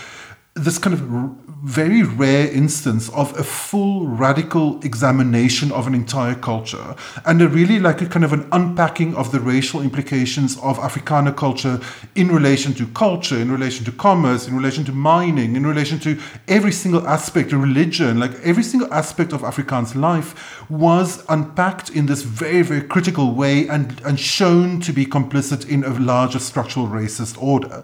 this 0.54 0.78
kind 0.78 0.94
of 0.94 1.45
very 1.62 2.02
rare 2.02 2.50
instance 2.50 3.08
of 3.10 3.38
a 3.38 3.42
full 3.42 4.06
radical 4.06 4.78
examination 4.84 5.72
of 5.72 5.86
an 5.86 5.94
entire 5.94 6.34
culture 6.34 6.94
and 7.24 7.40
a 7.40 7.48
really 7.48 7.80
like 7.80 8.02
a 8.02 8.06
kind 8.06 8.26
of 8.26 8.32
an 8.34 8.46
unpacking 8.52 9.14
of 9.14 9.32
the 9.32 9.40
racial 9.40 9.80
implications 9.80 10.58
of 10.58 10.78
Afrikaner 10.78 11.34
culture 11.34 11.80
in 12.14 12.28
relation 12.28 12.74
to 12.74 12.86
culture, 12.88 13.38
in 13.38 13.50
relation 13.50 13.86
to 13.86 13.92
commerce, 13.92 14.46
in 14.46 14.54
relation 14.54 14.84
to 14.84 14.92
mining, 14.92 15.56
in 15.56 15.66
relation 15.66 15.98
to 16.00 16.20
every 16.46 16.72
single 16.72 17.06
aspect 17.08 17.54
of 17.54 17.62
religion, 17.62 18.20
like 18.20 18.32
every 18.42 18.62
single 18.62 18.92
aspect 18.92 19.32
of 19.32 19.40
Afrikaans 19.40 19.94
life 19.94 20.68
was 20.70 21.24
unpacked 21.30 21.88
in 21.88 22.04
this 22.04 22.22
very, 22.22 22.60
very 22.60 22.82
critical 22.82 23.34
way 23.34 23.66
and, 23.68 23.98
and 24.04 24.20
shown 24.20 24.78
to 24.80 24.92
be 24.92 25.06
complicit 25.06 25.66
in 25.66 25.84
a 25.84 25.90
larger 25.98 26.38
structural 26.38 26.86
racist 26.86 27.42
order. 27.42 27.82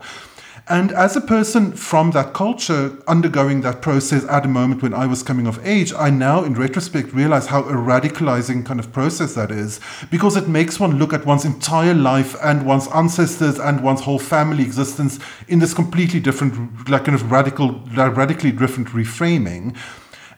And 0.73 0.91
as 0.93 1.16
a 1.16 1.20
person 1.20 1.73
from 1.73 2.12
that 2.12 2.33
culture 2.33 2.97
undergoing 3.07 3.61
that 3.61 3.83
process 3.83 4.25
at 4.25 4.47
a 4.47 4.49
moment 4.49 4.81
when 4.81 4.95
I 4.95 5.05
was 5.05 5.23
coming 5.23 5.47
of 5.47 5.61
age, 5.66 5.93
I 5.93 6.09
now, 6.09 6.45
in 6.45 6.55
retrospect, 6.55 7.12
realize 7.12 7.45
how 7.49 7.61
a 7.64 7.75
radicalizing 7.75 8.64
kind 8.64 8.81
of 8.81 8.91
process 8.91 9.35
that 9.35 9.51
is 9.51 9.81
because 10.11 10.35
it 10.35 10.49
makes 10.49 10.81
one 10.81 10.99
look 10.99 11.12
at 11.12 11.27
one's 11.27 11.45
entire 11.45 11.93
life 11.93 12.35
and 12.43 12.64
one's 12.64 12.89
ancestors 12.89 13.59
and 13.59 13.83
one's 13.83 14.01
whole 14.01 14.18
family 14.18 14.62
existence 14.62 15.18
in 15.47 15.59
this 15.59 15.75
completely 15.75 16.20
different, 16.20 16.89
like 16.89 17.05
kind 17.05 17.16
of 17.16 17.31
radical, 17.31 17.79
radically 17.95 18.51
different 18.51 18.89
reframing. 18.89 19.77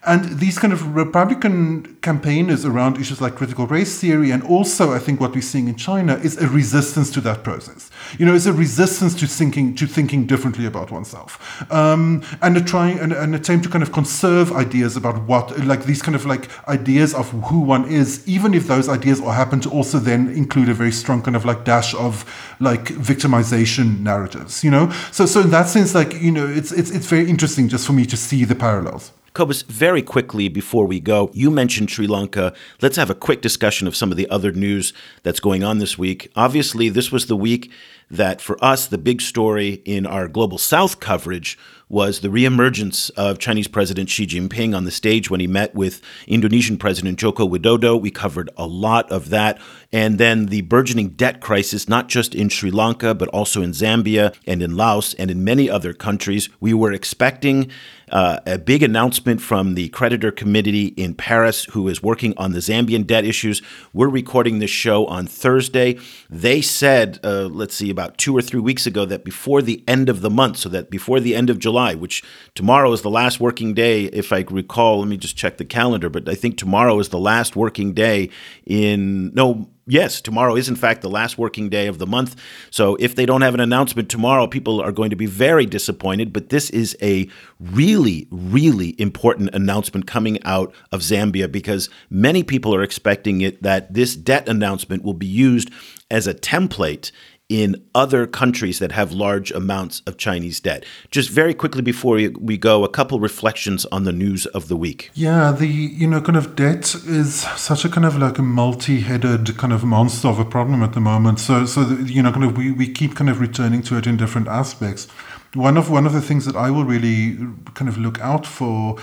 And 0.07 0.39
these 0.39 0.59
kind 0.59 0.73
of 0.73 0.95
Republican 0.95 1.97
campaigners 2.03 2.67
around 2.67 2.99
issues 2.99 3.21
like 3.21 3.37
critical 3.37 3.67
race 3.67 3.99
theory, 3.99 4.31
and 4.31 4.43
also 4.43 4.93
I 4.93 4.99
think 4.99 5.21
what 5.21 5.35
we're 5.35 5.41
seeing 5.41 5.69
in 5.69 5.77
China 5.77 6.17
is 6.17 6.37
a 6.37 6.47
resistance 6.49 7.11
to 7.13 7.21
that 7.23 7.43
process. 7.43 7.91
You 8.19 8.27
know, 8.27 8.35
it's 8.35 8.47
a 8.47 8.53
resistance 8.53 9.15
to 9.17 9.27
thinking 9.27 9.75
to 9.77 9.87
thinking 9.87 10.27
differently 10.27 10.67
about 10.67 10.91
oneself, 10.91 11.73
um, 11.73 12.23
and 12.43 12.57
a 12.57 12.61
trying 12.61 12.99
an, 12.99 13.13
an 13.13 13.35
attempt 13.35 13.65
to 13.65 13.71
kind 13.71 13.83
of 13.83 13.93
conserve 13.93 14.53
ideas 14.53 14.97
about 14.97 15.23
what 15.23 15.59
like 15.65 15.85
these 15.85 16.03
kind 16.03 16.15
of 16.15 16.27
like 16.27 16.51
ideas 16.69 17.15
of 17.15 17.31
who 17.49 17.61
one 17.61 17.87
is, 17.89 18.27
even 18.29 18.53
if 18.53 18.67
those 18.67 18.89
ideas 18.89 19.21
happen 19.21 19.61
to 19.61 19.71
also 19.71 19.99
then 19.99 20.29
include 20.29 20.69
a 20.69 20.75
very 20.75 20.93
strong 20.93 21.23
kind 21.23 21.37
of 21.37 21.45
like 21.45 21.65
dash 21.65 21.95
of 21.95 22.25
like 22.61 22.85
victimization 22.85 24.01
narratives. 24.01 24.63
You 24.63 24.71
know, 24.71 24.91
so 25.13 25.25
so 25.25 25.41
in 25.41 25.51
that 25.51 25.69
sense, 25.69 25.95
like 25.95 26.13
you 26.15 26.31
know, 26.31 26.47
it's 26.47 26.73
it's 26.73 26.91
it's 26.91 27.07
very 27.07 27.29
interesting 27.29 27.69
just 27.69 27.87
for 27.87 27.95
me 27.95 28.05
to 28.07 28.17
see 28.17 28.45
the 28.45 28.55
parallels. 28.55 29.13
Cobus, 29.35 29.63
very 29.63 30.01
quickly 30.01 30.47
before 30.47 30.87
we 30.87 31.01
go, 31.01 31.29
you 31.35 31.51
mentioned 31.51 31.91
Sri 31.91 32.07
Lanka. 32.07 32.55
Let's 32.81 32.95
have 32.95 33.11
a 33.11 33.17
quick 33.17 33.43
discussion 33.43 33.89
of 33.89 33.97
some 33.97 34.13
of 34.13 34.17
the 34.17 34.31
other 34.31 34.53
news 34.53 34.93
that's 35.25 35.41
going 35.41 35.65
on 35.65 35.79
this 35.79 35.99
week. 35.99 36.31
Obviously, 36.37 36.89
this 36.89 37.11
was 37.11 37.27
the 37.27 37.35
week 37.35 37.69
that 38.09 38.41
for 38.41 38.63
us, 38.65 38.87
the 38.87 38.97
big 38.97 39.21
story 39.21 39.83
in 39.85 40.07
our 40.07 40.29
Global 40.29 40.57
South 40.57 41.01
coverage 41.01 41.59
was 41.89 42.21
the 42.21 42.29
reemergence 42.29 43.11
of 43.17 43.39
Chinese 43.39 43.69
President 43.69 44.09
Xi 44.09 44.27
Jinping 44.27 44.75
on 44.75 44.85
the 44.85 44.91
stage 44.91 45.31
when 45.31 45.41
he 45.41 45.47
met 45.47 45.75
with 45.75 46.01
Indonesian 46.27 46.77
President 46.77 47.19
Joko 47.19 47.47
Widodo. 47.47 48.01
We 48.01 48.11
covered 48.11 48.51
a 48.57 48.67
lot 48.67 49.11
of 49.11 49.31
that. 49.31 49.61
And 49.93 50.19
then 50.19 50.47
the 50.47 50.63
burgeoning 50.63 51.11
debt 51.11 51.41
crisis, 51.41 51.89
not 51.89 52.09
just 52.09 52.35
in 52.35 52.49
Sri 52.49 52.71
Lanka, 52.71 53.15
but 53.15 53.29
also 53.29 53.63
in 53.63 53.73
Zambia 53.73 54.35
and 54.47 54.63
in 54.63 54.77
Laos 54.77 55.15
and 55.15 55.31
in 55.31 55.45
many 55.45 55.69
other 55.69 55.93
countries. 55.93 56.49
We 56.59 56.73
were 56.73 56.93
expecting 56.93 57.71
uh, 58.15 58.39
a 58.47 58.57
big 58.57 58.83
announcement 58.85 59.41
from 59.41 59.75
the 59.75 59.89
creditor 59.89 60.31
committee 60.31 60.87
in 60.97 61.15
Paris, 61.15 61.65
who 61.73 61.89
is 61.89 62.01
working 62.01 62.33
on 62.37 62.53
the 62.53 62.61
Zambian 62.61 63.05
debt 63.05 63.25
issues. 63.25 63.61
We're 63.93 64.09
recording 64.09 64.61
this 64.61 64.71
show 64.71 65.05
on 65.07 65.27
Thursday. 65.27 65.99
They 66.31 66.63
said, 66.63 67.19
uh, 67.25 67.47
let's 67.47 67.75
see, 67.75 67.91
about 67.91 68.17
two 68.17 68.37
or 68.37 68.41
three 68.41 68.61
weeks 68.61 68.87
ago, 68.87 69.05
that 69.05 69.25
before 69.25 69.63
the 69.63 69.83
end 69.89 70.09
of 70.09 70.21
the 70.21 70.31
month, 70.31 70.59
so 70.59 70.69
that 70.69 70.91
before 70.91 71.19
the 71.19 71.35
end 71.35 71.51
of 71.51 71.59
July, 71.59 71.97
which 71.97 72.23
tomorrow 72.55 72.93
is 72.93 73.03
the 73.03 73.11
last 73.11 73.41
working 73.41 73.75
day, 73.75 74.05
if 74.05 74.33
I 74.33 74.45
recall, 74.49 75.01
let 75.01 75.09
me 75.09 75.17
just 75.17 75.37
check 75.37 75.57
the 75.57 75.65
calendar, 75.65 76.09
but 76.09 76.29
I 76.29 76.37
think 76.37 76.57
tomorrow 76.57 77.01
is 77.01 77.09
the 77.09 77.19
last 77.19 77.57
working 77.57 77.95
day 77.95 78.31
in, 78.65 79.35
no, 79.35 79.69
yes, 79.87 80.21
tomorrow 80.21 80.57
is 80.57 80.69
in 80.69 80.77
fact 80.77 81.03
the 81.03 81.11
last 81.11 81.39
working 81.39 81.69
day 81.69 81.87
of 81.87 81.99
the 81.99 82.07
month. 82.07 82.37
So 82.71 82.97
if 82.97 83.15
they 83.15 83.27
don't 83.27 83.43
have 83.43 83.55
an 83.55 83.61
announcement 83.61 84.09
tomorrow, 84.09 84.47
people 84.47 84.81
are 84.81 84.93
going 84.93 85.11
to 85.11 85.17
be 85.17 85.27
very 85.27 85.67
disappointed. 85.67 86.33
But 86.33 86.49
this 86.49 86.71
is 86.71 86.97
a 87.03 87.29
really, 87.61 88.27
really 88.31 88.95
important 89.01 89.51
announcement 89.55 90.07
coming 90.07 90.43
out 90.45 90.75
of 90.93 91.01
Zambia 91.01 91.51
because 91.51 91.89
many 92.11 92.43
people 92.43 92.75
are 92.75 92.83
expecting 92.83 93.41
it 93.41 93.63
that 93.63 93.93
this 93.95 94.17
debt 94.17 94.49
announcement 94.49 95.03
will 95.03 95.15
be 95.15 95.27
used 95.27 95.71
as 96.11 96.27
a 96.27 96.35
template 96.35 97.11
in 97.49 97.85
other 97.95 98.27
countries 98.27 98.79
that 98.79 98.93
have 98.93 99.13
large 99.13 99.51
amounts 99.51 100.01
of 100.07 100.17
Chinese 100.17 100.61
debt. 100.61 100.85
Just 101.11 101.29
very 101.29 101.53
quickly 101.53 101.83
before 101.83 102.19
we 102.39 102.57
go, 102.57 102.85
a 102.85 102.89
couple 102.89 103.21
reflections 103.21 103.85
on 103.87 104.05
the 104.05 104.13
news 104.13 104.47
of 104.47 104.69
the 104.69 104.77
week. 104.77 105.11
Yeah, 105.15 105.53
the 105.53 105.67
you 105.67 106.07
know 106.07 106.21
kind 106.21 106.39
of 106.39 106.57
debt 106.57 106.95
is 106.95 107.43
such 107.57 107.85
a 107.85 107.89
kind 107.89 108.07
of 108.07 108.17
like 108.17 108.39
a 108.39 108.43
multi-headed 108.43 109.57
kind 109.59 109.73
of 109.73 109.85
monster 109.85 110.29
of 110.29 110.39
a 110.39 110.45
problem 110.45 110.83
at 110.83 110.95
the 110.95 111.01
moment. 111.01 111.39
So 111.39 111.67
so 111.67 111.85
the, 111.85 112.11
you 112.11 112.23
know 112.23 112.33
kind 112.33 112.45
of 112.45 112.57
we, 112.57 112.73
we 112.73 112.91
keep 112.91 113.15
kind 113.15 113.29
of 113.29 113.41
returning 113.41 113.83
to 113.83 113.99
it 113.99 114.07
in 114.07 114.17
different 114.17 114.49
aspects. 114.49 115.07
One 115.55 115.77
of 115.77 115.91
one 115.91 116.07
of 116.07 116.13
the 116.13 116.23
things 116.23 116.47
that 116.47 116.57
I 116.57 116.71
will 116.71 116.85
really 116.85 117.37
kind 117.75 117.89
of 117.89 117.99
look 117.99 118.19
out 118.21 118.47
for 118.47 118.97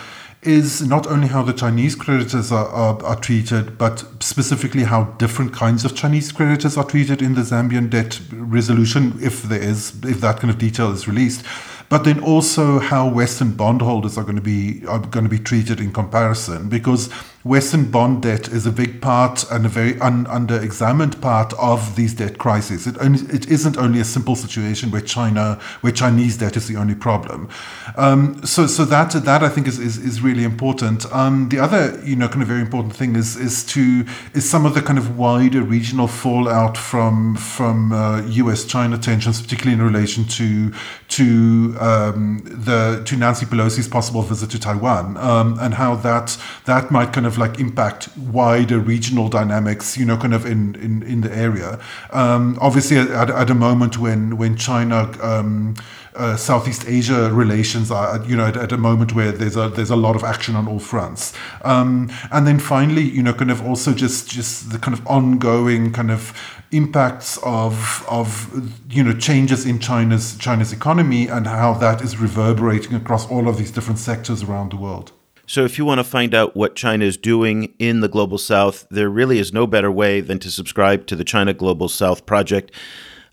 is 0.43 0.81
not 0.81 1.05
only 1.05 1.27
how 1.27 1.43
the 1.43 1.53
Chinese 1.53 1.95
creditors 1.95 2.51
are, 2.51 2.67
are, 2.67 3.03
are, 3.03 3.19
treated, 3.19 3.77
but 3.77 4.03
specifically 4.19 4.83
how 4.83 5.03
different 5.19 5.53
kinds 5.53 5.85
of 5.85 5.95
Chinese 5.95 6.31
creditors 6.31 6.77
are 6.77 6.83
treated 6.83 7.21
in 7.21 7.35
the 7.35 7.41
Zambian 7.41 7.89
debt 7.89 8.19
resolution, 8.31 9.17
if 9.21 9.43
there 9.43 9.61
is, 9.61 9.93
if 10.03 10.19
that 10.21 10.39
kind 10.39 10.49
of 10.49 10.57
detail 10.57 10.91
is 10.91 11.07
released. 11.07 11.45
But 11.89 12.05
then 12.05 12.21
also 12.23 12.79
how 12.79 13.07
Western 13.07 13.51
bondholders 13.51 14.17
are 14.17 14.23
going 14.23 14.37
to 14.37 14.41
be 14.41 14.83
are 14.87 14.99
going 14.99 15.25
to 15.25 15.29
be 15.29 15.39
treated 15.39 15.79
in 15.79 15.91
comparison, 15.91 16.69
because 16.69 17.09
Western 17.43 17.89
bond 17.89 18.21
debt 18.21 18.47
is 18.49 18.65
a 18.65 18.71
big 18.71 19.01
part 19.01 19.49
and 19.51 19.65
a 19.65 19.69
very 19.69 19.99
un, 19.99 20.27
under-examined 20.27 21.19
part 21.21 21.53
of 21.53 21.95
these 21.95 22.13
debt 22.13 22.37
crises. 22.37 22.85
It, 22.85 22.95
only, 22.99 23.21
it 23.33 23.49
isn't 23.49 23.77
only 23.77 23.99
a 23.99 24.05
simple 24.05 24.35
situation 24.35 24.91
where 24.91 25.01
China, 25.01 25.59
where 25.81 25.91
Chinese 25.91 26.37
debt 26.37 26.55
is 26.55 26.67
the 26.67 26.77
only 26.77 26.93
problem. 26.93 27.49
Um, 27.97 28.45
so, 28.45 28.67
so 28.67 28.85
that 28.85 29.11
that 29.11 29.43
I 29.43 29.49
think 29.49 29.67
is 29.67 29.79
is, 29.79 29.97
is 29.97 30.21
really 30.21 30.43
important. 30.43 31.11
Um, 31.11 31.49
the 31.49 31.59
other, 31.59 31.99
you 32.03 32.15
know, 32.15 32.27
kind 32.27 32.43
of 32.43 32.47
very 32.47 32.61
important 32.61 32.95
thing 32.95 33.15
is 33.15 33.35
is 33.35 33.63
to 33.67 34.05
is 34.33 34.47
some 34.47 34.65
of 34.65 34.75
the 34.75 34.81
kind 34.81 34.99
of 34.99 35.17
wider 35.17 35.63
regional 35.63 36.07
fallout 36.07 36.77
from 36.77 37.35
from 37.35 37.91
uh, 37.91 38.21
U.S.-China 38.21 39.01
tensions, 39.01 39.41
particularly 39.41 39.79
in 39.79 39.85
relation 39.85 40.25
to 40.25 40.71
to 41.09 41.75
um, 41.79 42.41
the 42.45 43.01
to 43.05 43.15
Nancy 43.17 43.45
Pelosi's 43.45 43.87
possible 43.87 44.21
visit 44.21 44.51
to 44.51 44.59
Taiwan, 44.59 45.17
um, 45.17 45.57
and 45.59 45.73
how 45.73 45.95
that 45.95 46.37
that 46.65 46.91
might 46.91 47.13
kind 47.13 47.25
of 47.25 47.30
of 47.31 47.37
like 47.37 47.59
impact 47.59 48.09
wider 48.17 48.79
regional 48.79 49.29
dynamics, 49.29 49.97
you 49.97 50.05
know, 50.05 50.17
kind 50.17 50.33
of 50.33 50.45
in 50.45 50.75
in, 50.75 51.03
in 51.03 51.21
the 51.21 51.33
area. 51.35 51.79
Um, 52.11 52.57
obviously, 52.61 52.97
at, 52.97 53.29
at 53.29 53.49
a 53.49 53.55
moment 53.55 53.97
when 53.97 54.37
when 54.37 54.55
China. 54.55 55.11
Um, 55.21 55.75
uh, 56.13 56.35
Southeast 56.35 56.83
Asia 56.87 57.31
relations 57.31 57.89
are, 57.89 58.21
you 58.25 58.35
know, 58.35 58.45
at, 58.45 58.57
at, 58.57 58.73
a 58.73 58.77
moment 58.77 59.15
where 59.15 59.31
there's 59.31 59.55
a 59.55 59.69
there's 59.69 59.89
a 59.89 59.95
lot 59.95 60.13
of 60.13 60.25
action 60.25 60.57
on 60.57 60.67
all 60.67 60.77
fronts, 60.79 61.33
um, 61.63 62.11
and 62.31 62.45
then 62.45 62.59
finally, 62.59 63.03
you 63.03 63.23
know, 63.23 63.33
kind 63.33 63.49
of 63.49 63.65
also 63.65 63.93
just 63.93 64.29
just 64.29 64.71
the 64.71 64.77
kind 64.77 64.97
of 64.97 65.07
ongoing 65.07 65.93
kind 65.93 66.11
of 66.11 66.33
impacts 66.71 67.37
of 67.43 68.05
of 68.09 68.51
you 68.89 69.03
know 69.03 69.13
changes 69.13 69.65
in 69.65 69.79
China's 69.79 70.37
China's 70.37 70.73
economy 70.73 71.27
and 71.27 71.47
how 71.47 71.73
that 71.75 72.01
is 72.01 72.17
reverberating 72.17 72.93
across 72.93 73.29
all 73.29 73.47
of 73.47 73.57
these 73.57 73.71
different 73.71 73.99
sectors 73.99 74.43
around 74.43 74.73
the 74.73 74.77
world. 74.77 75.13
So, 75.51 75.65
if 75.65 75.77
you 75.77 75.83
want 75.83 75.99
to 75.99 76.05
find 76.05 76.33
out 76.33 76.55
what 76.55 76.77
China 76.77 77.03
is 77.03 77.17
doing 77.17 77.73
in 77.77 77.99
the 77.99 78.07
Global 78.07 78.37
South, 78.37 78.87
there 78.89 79.09
really 79.09 79.37
is 79.37 79.51
no 79.51 79.67
better 79.67 79.91
way 79.91 80.21
than 80.21 80.39
to 80.39 80.49
subscribe 80.49 81.07
to 81.07 81.15
the 81.17 81.25
China 81.25 81.53
Global 81.53 81.89
South 81.89 82.25
Project. 82.25 82.71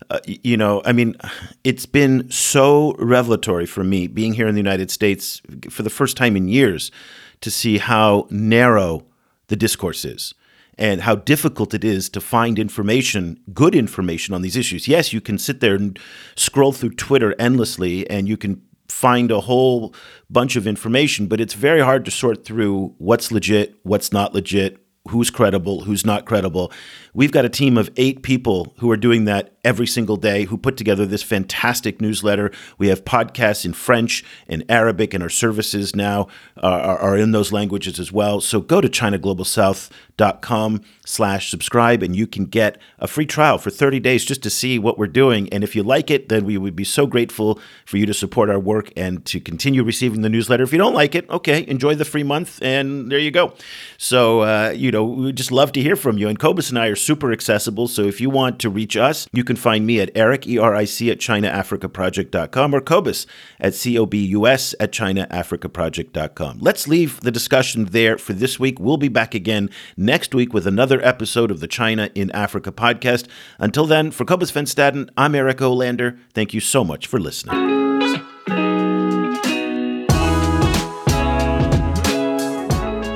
Uh, 0.09 0.19
you 0.25 0.57
know, 0.57 0.81
I 0.83 0.91
mean, 0.91 1.15
it's 1.63 1.85
been 1.85 2.29
so 2.29 2.93
revelatory 2.99 3.65
for 3.65 3.85
me 3.85 4.07
being 4.07 4.33
here 4.33 4.49
in 4.49 4.53
the 4.53 4.59
United 4.59 4.91
States 4.91 5.41
for 5.69 5.81
the 5.81 5.89
first 5.89 6.17
time 6.17 6.35
in 6.35 6.49
years 6.49 6.91
to 7.39 7.49
see 7.49 7.77
how 7.77 8.27
narrow 8.29 9.05
the 9.47 9.55
discourse 9.55 10.03
is 10.03 10.33
and 10.77 11.03
how 11.03 11.15
difficult 11.15 11.73
it 11.73 11.85
is 11.85 12.09
to 12.09 12.19
find 12.19 12.59
information, 12.59 13.39
good 13.53 13.73
information 13.73 14.35
on 14.35 14.41
these 14.41 14.57
issues. 14.57 14.89
Yes, 14.89 15.13
you 15.13 15.21
can 15.21 15.37
sit 15.37 15.61
there 15.61 15.75
and 15.75 15.97
scroll 16.35 16.73
through 16.73 16.95
Twitter 16.95 17.33
endlessly 17.39 18.09
and 18.09 18.27
you 18.27 18.35
can 18.35 18.61
find 18.89 19.31
a 19.31 19.41
whole 19.41 19.93
bunch 20.29 20.55
of 20.55 20.67
information, 20.67 21.27
but 21.27 21.39
it's 21.39 21.53
very 21.53 21.81
hard 21.81 22.05
to 22.05 22.11
sort 22.11 22.45
through 22.45 22.93
what's 22.97 23.31
legit, 23.31 23.75
what's 23.83 24.11
not 24.11 24.33
legit, 24.33 24.83
who's 25.07 25.29
credible, 25.29 25.81
who's 25.81 26.05
not 26.05 26.25
credible. 26.25 26.71
We've 27.13 27.31
got 27.31 27.45
a 27.45 27.49
team 27.49 27.77
of 27.77 27.89
eight 27.97 28.21
people 28.21 28.73
who 28.77 28.91
are 28.91 28.97
doing 28.97 29.25
that 29.25 29.53
every 29.63 29.87
single 29.87 30.15
day 30.15 30.45
who 30.45 30.57
put 30.57 30.77
together 30.77 31.05
this 31.05 31.23
fantastic 31.23 31.99
newsletter. 31.99 32.51
We 32.77 32.87
have 32.87 33.03
podcasts 33.03 33.65
in 33.65 33.73
French 33.73 34.23
and 34.47 34.63
Arabic, 34.69 35.13
and 35.13 35.21
our 35.21 35.29
services 35.29 35.95
now 35.95 36.27
are, 36.57 36.97
are 36.97 37.17
in 37.17 37.31
those 37.31 37.51
languages 37.51 37.99
as 37.99 38.11
well. 38.11 38.41
So 38.41 38.61
go 38.61 38.79
to 38.79 38.87
ChinaGlobalSouth.com 38.87 40.81
slash 41.05 41.49
subscribe, 41.49 42.03
and 42.03 42.15
you 42.15 42.27
can 42.27 42.45
get 42.45 42.77
a 42.99 43.07
free 43.07 43.25
trial 43.25 43.57
for 43.57 43.69
30 43.69 43.99
days 43.99 44.23
just 44.23 44.43
to 44.43 44.49
see 44.49 44.79
what 44.79 44.97
we're 44.97 45.07
doing. 45.07 45.49
And 45.49 45.63
if 45.63 45.75
you 45.75 45.83
like 45.83 46.09
it, 46.09 46.29
then 46.29 46.45
we 46.45 46.57
would 46.57 46.75
be 46.75 46.83
so 46.83 47.05
grateful 47.05 47.59
for 47.85 47.97
you 47.97 48.05
to 48.05 48.13
support 48.13 48.49
our 48.49 48.59
work 48.59 48.91
and 48.95 49.25
to 49.25 49.39
continue 49.39 49.83
receiving 49.83 50.21
the 50.21 50.29
newsletter. 50.29 50.63
If 50.63 50.71
you 50.71 50.77
don't 50.77 50.93
like 50.93 51.15
it, 51.15 51.29
okay, 51.29 51.65
enjoy 51.67 51.95
the 51.95 52.05
free 52.05 52.23
month, 52.23 52.61
and 52.61 53.11
there 53.11 53.19
you 53.19 53.31
go. 53.31 53.53
So, 53.97 54.41
uh, 54.41 54.69
you 54.75 54.91
know, 54.91 55.03
we 55.03 55.33
just 55.33 55.51
love 55.51 55.71
to 55.73 55.81
hear 55.81 55.95
from 55.95 56.17
you. 56.17 56.29
And 56.29 56.39
Cobus 56.39 56.69
and 56.69 56.79
I 56.79 56.87
are 56.87 56.95
super 56.99 57.31
accessible. 57.31 57.87
So 57.87 58.03
if 58.03 58.19
you 58.21 58.29
want 58.29 58.59
to 58.59 58.69
reach 58.69 58.97
us, 58.97 59.27
you 59.31 59.43
can 59.43 59.55
find 59.55 59.85
me 59.85 59.99
at 59.99 60.11
Eric, 60.15 60.47
E-R-I-C, 60.47 61.09
at 61.11 61.19
ChinaAfricaProject.com 61.19 62.73
or 62.73 62.81
Cobus 62.81 63.25
at 63.59 63.73
C-O-B-U-S 63.73 64.75
at 64.79 64.91
ChinaAfricaProject.com. 64.91 66.59
Let's 66.59 66.87
leave 66.87 67.21
the 67.21 67.31
discussion 67.31 67.85
there 67.85 68.17
for 68.17 68.33
this 68.33 68.59
week. 68.59 68.79
We'll 68.79 68.97
be 68.97 69.07
back 69.07 69.33
again 69.33 69.69
next 69.97 70.33
week 70.35 70.53
with 70.53 70.67
another 70.67 71.03
episode 71.05 71.51
of 71.51 71.59
the 71.59 71.67
China 71.67 72.09
in 72.15 72.31
Africa 72.31 72.71
podcast. 72.71 73.27
Until 73.57 73.85
then, 73.85 74.11
for 74.11 74.25
Cobus 74.25 74.51
Van 74.51 74.65
Staden, 74.65 75.09
I'm 75.17 75.35
Eric 75.35 75.57
Olander. 75.57 76.17
Thank 76.33 76.53
you 76.53 76.59
so 76.59 76.83
much 76.83 77.07
for 77.07 77.19
listening. 77.19 77.79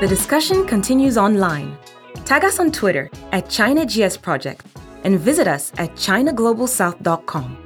The 0.04 0.10
discussion 0.10 0.66
continues 0.66 1.18
online. 1.18 1.78
Tag 2.26 2.44
us 2.46 2.60
on 2.60 2.72
Twitter 2.72 3.10
at 3.32 3.46
ChinaGS 3.46 4.22
Project 4.22 4.66
and 5.04 5.20
visit 5.20 5.48
us 5.48 5.72
at 5.78 5.94
ChinaGlobalSouth.com. 5.96 7.58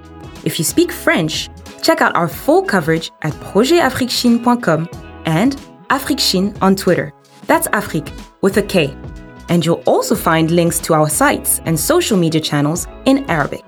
If 0.43 0.57
you 0.57 0.65
speak 0.65 0.91
French, 0.91 1.49
check 1.81 2.01
out 2.01 2.15
our 2.15 2.27
full 2.27 2.63
coverage 2.63 3.11
at 3.21 3.33
projetafriquechine.com 3.33 4.89
and 5.25 5.55
AfrikChine 5.89 6.57
on 6.61 6.75
Twitter. 6.75 7.13
That's 7.45 7.67
Afrique 7.67 8.11
with 8.41 8.57
a 8.57 8.63
K. 8.63 8.95
And 9.49 9.65
you'll 9.65 9.83
also 9.85 10.15
find 10.15 10.51
links 10.51 10.79
to 10.79 10.93
our 10.93 11.09
sites 11.09 11.61
and 11.65 11.79
social 11.79 12.17
media 12.17 12.41
channels 12.41 12.87
in 13.05 13.29
Arabic. 13.29 13.65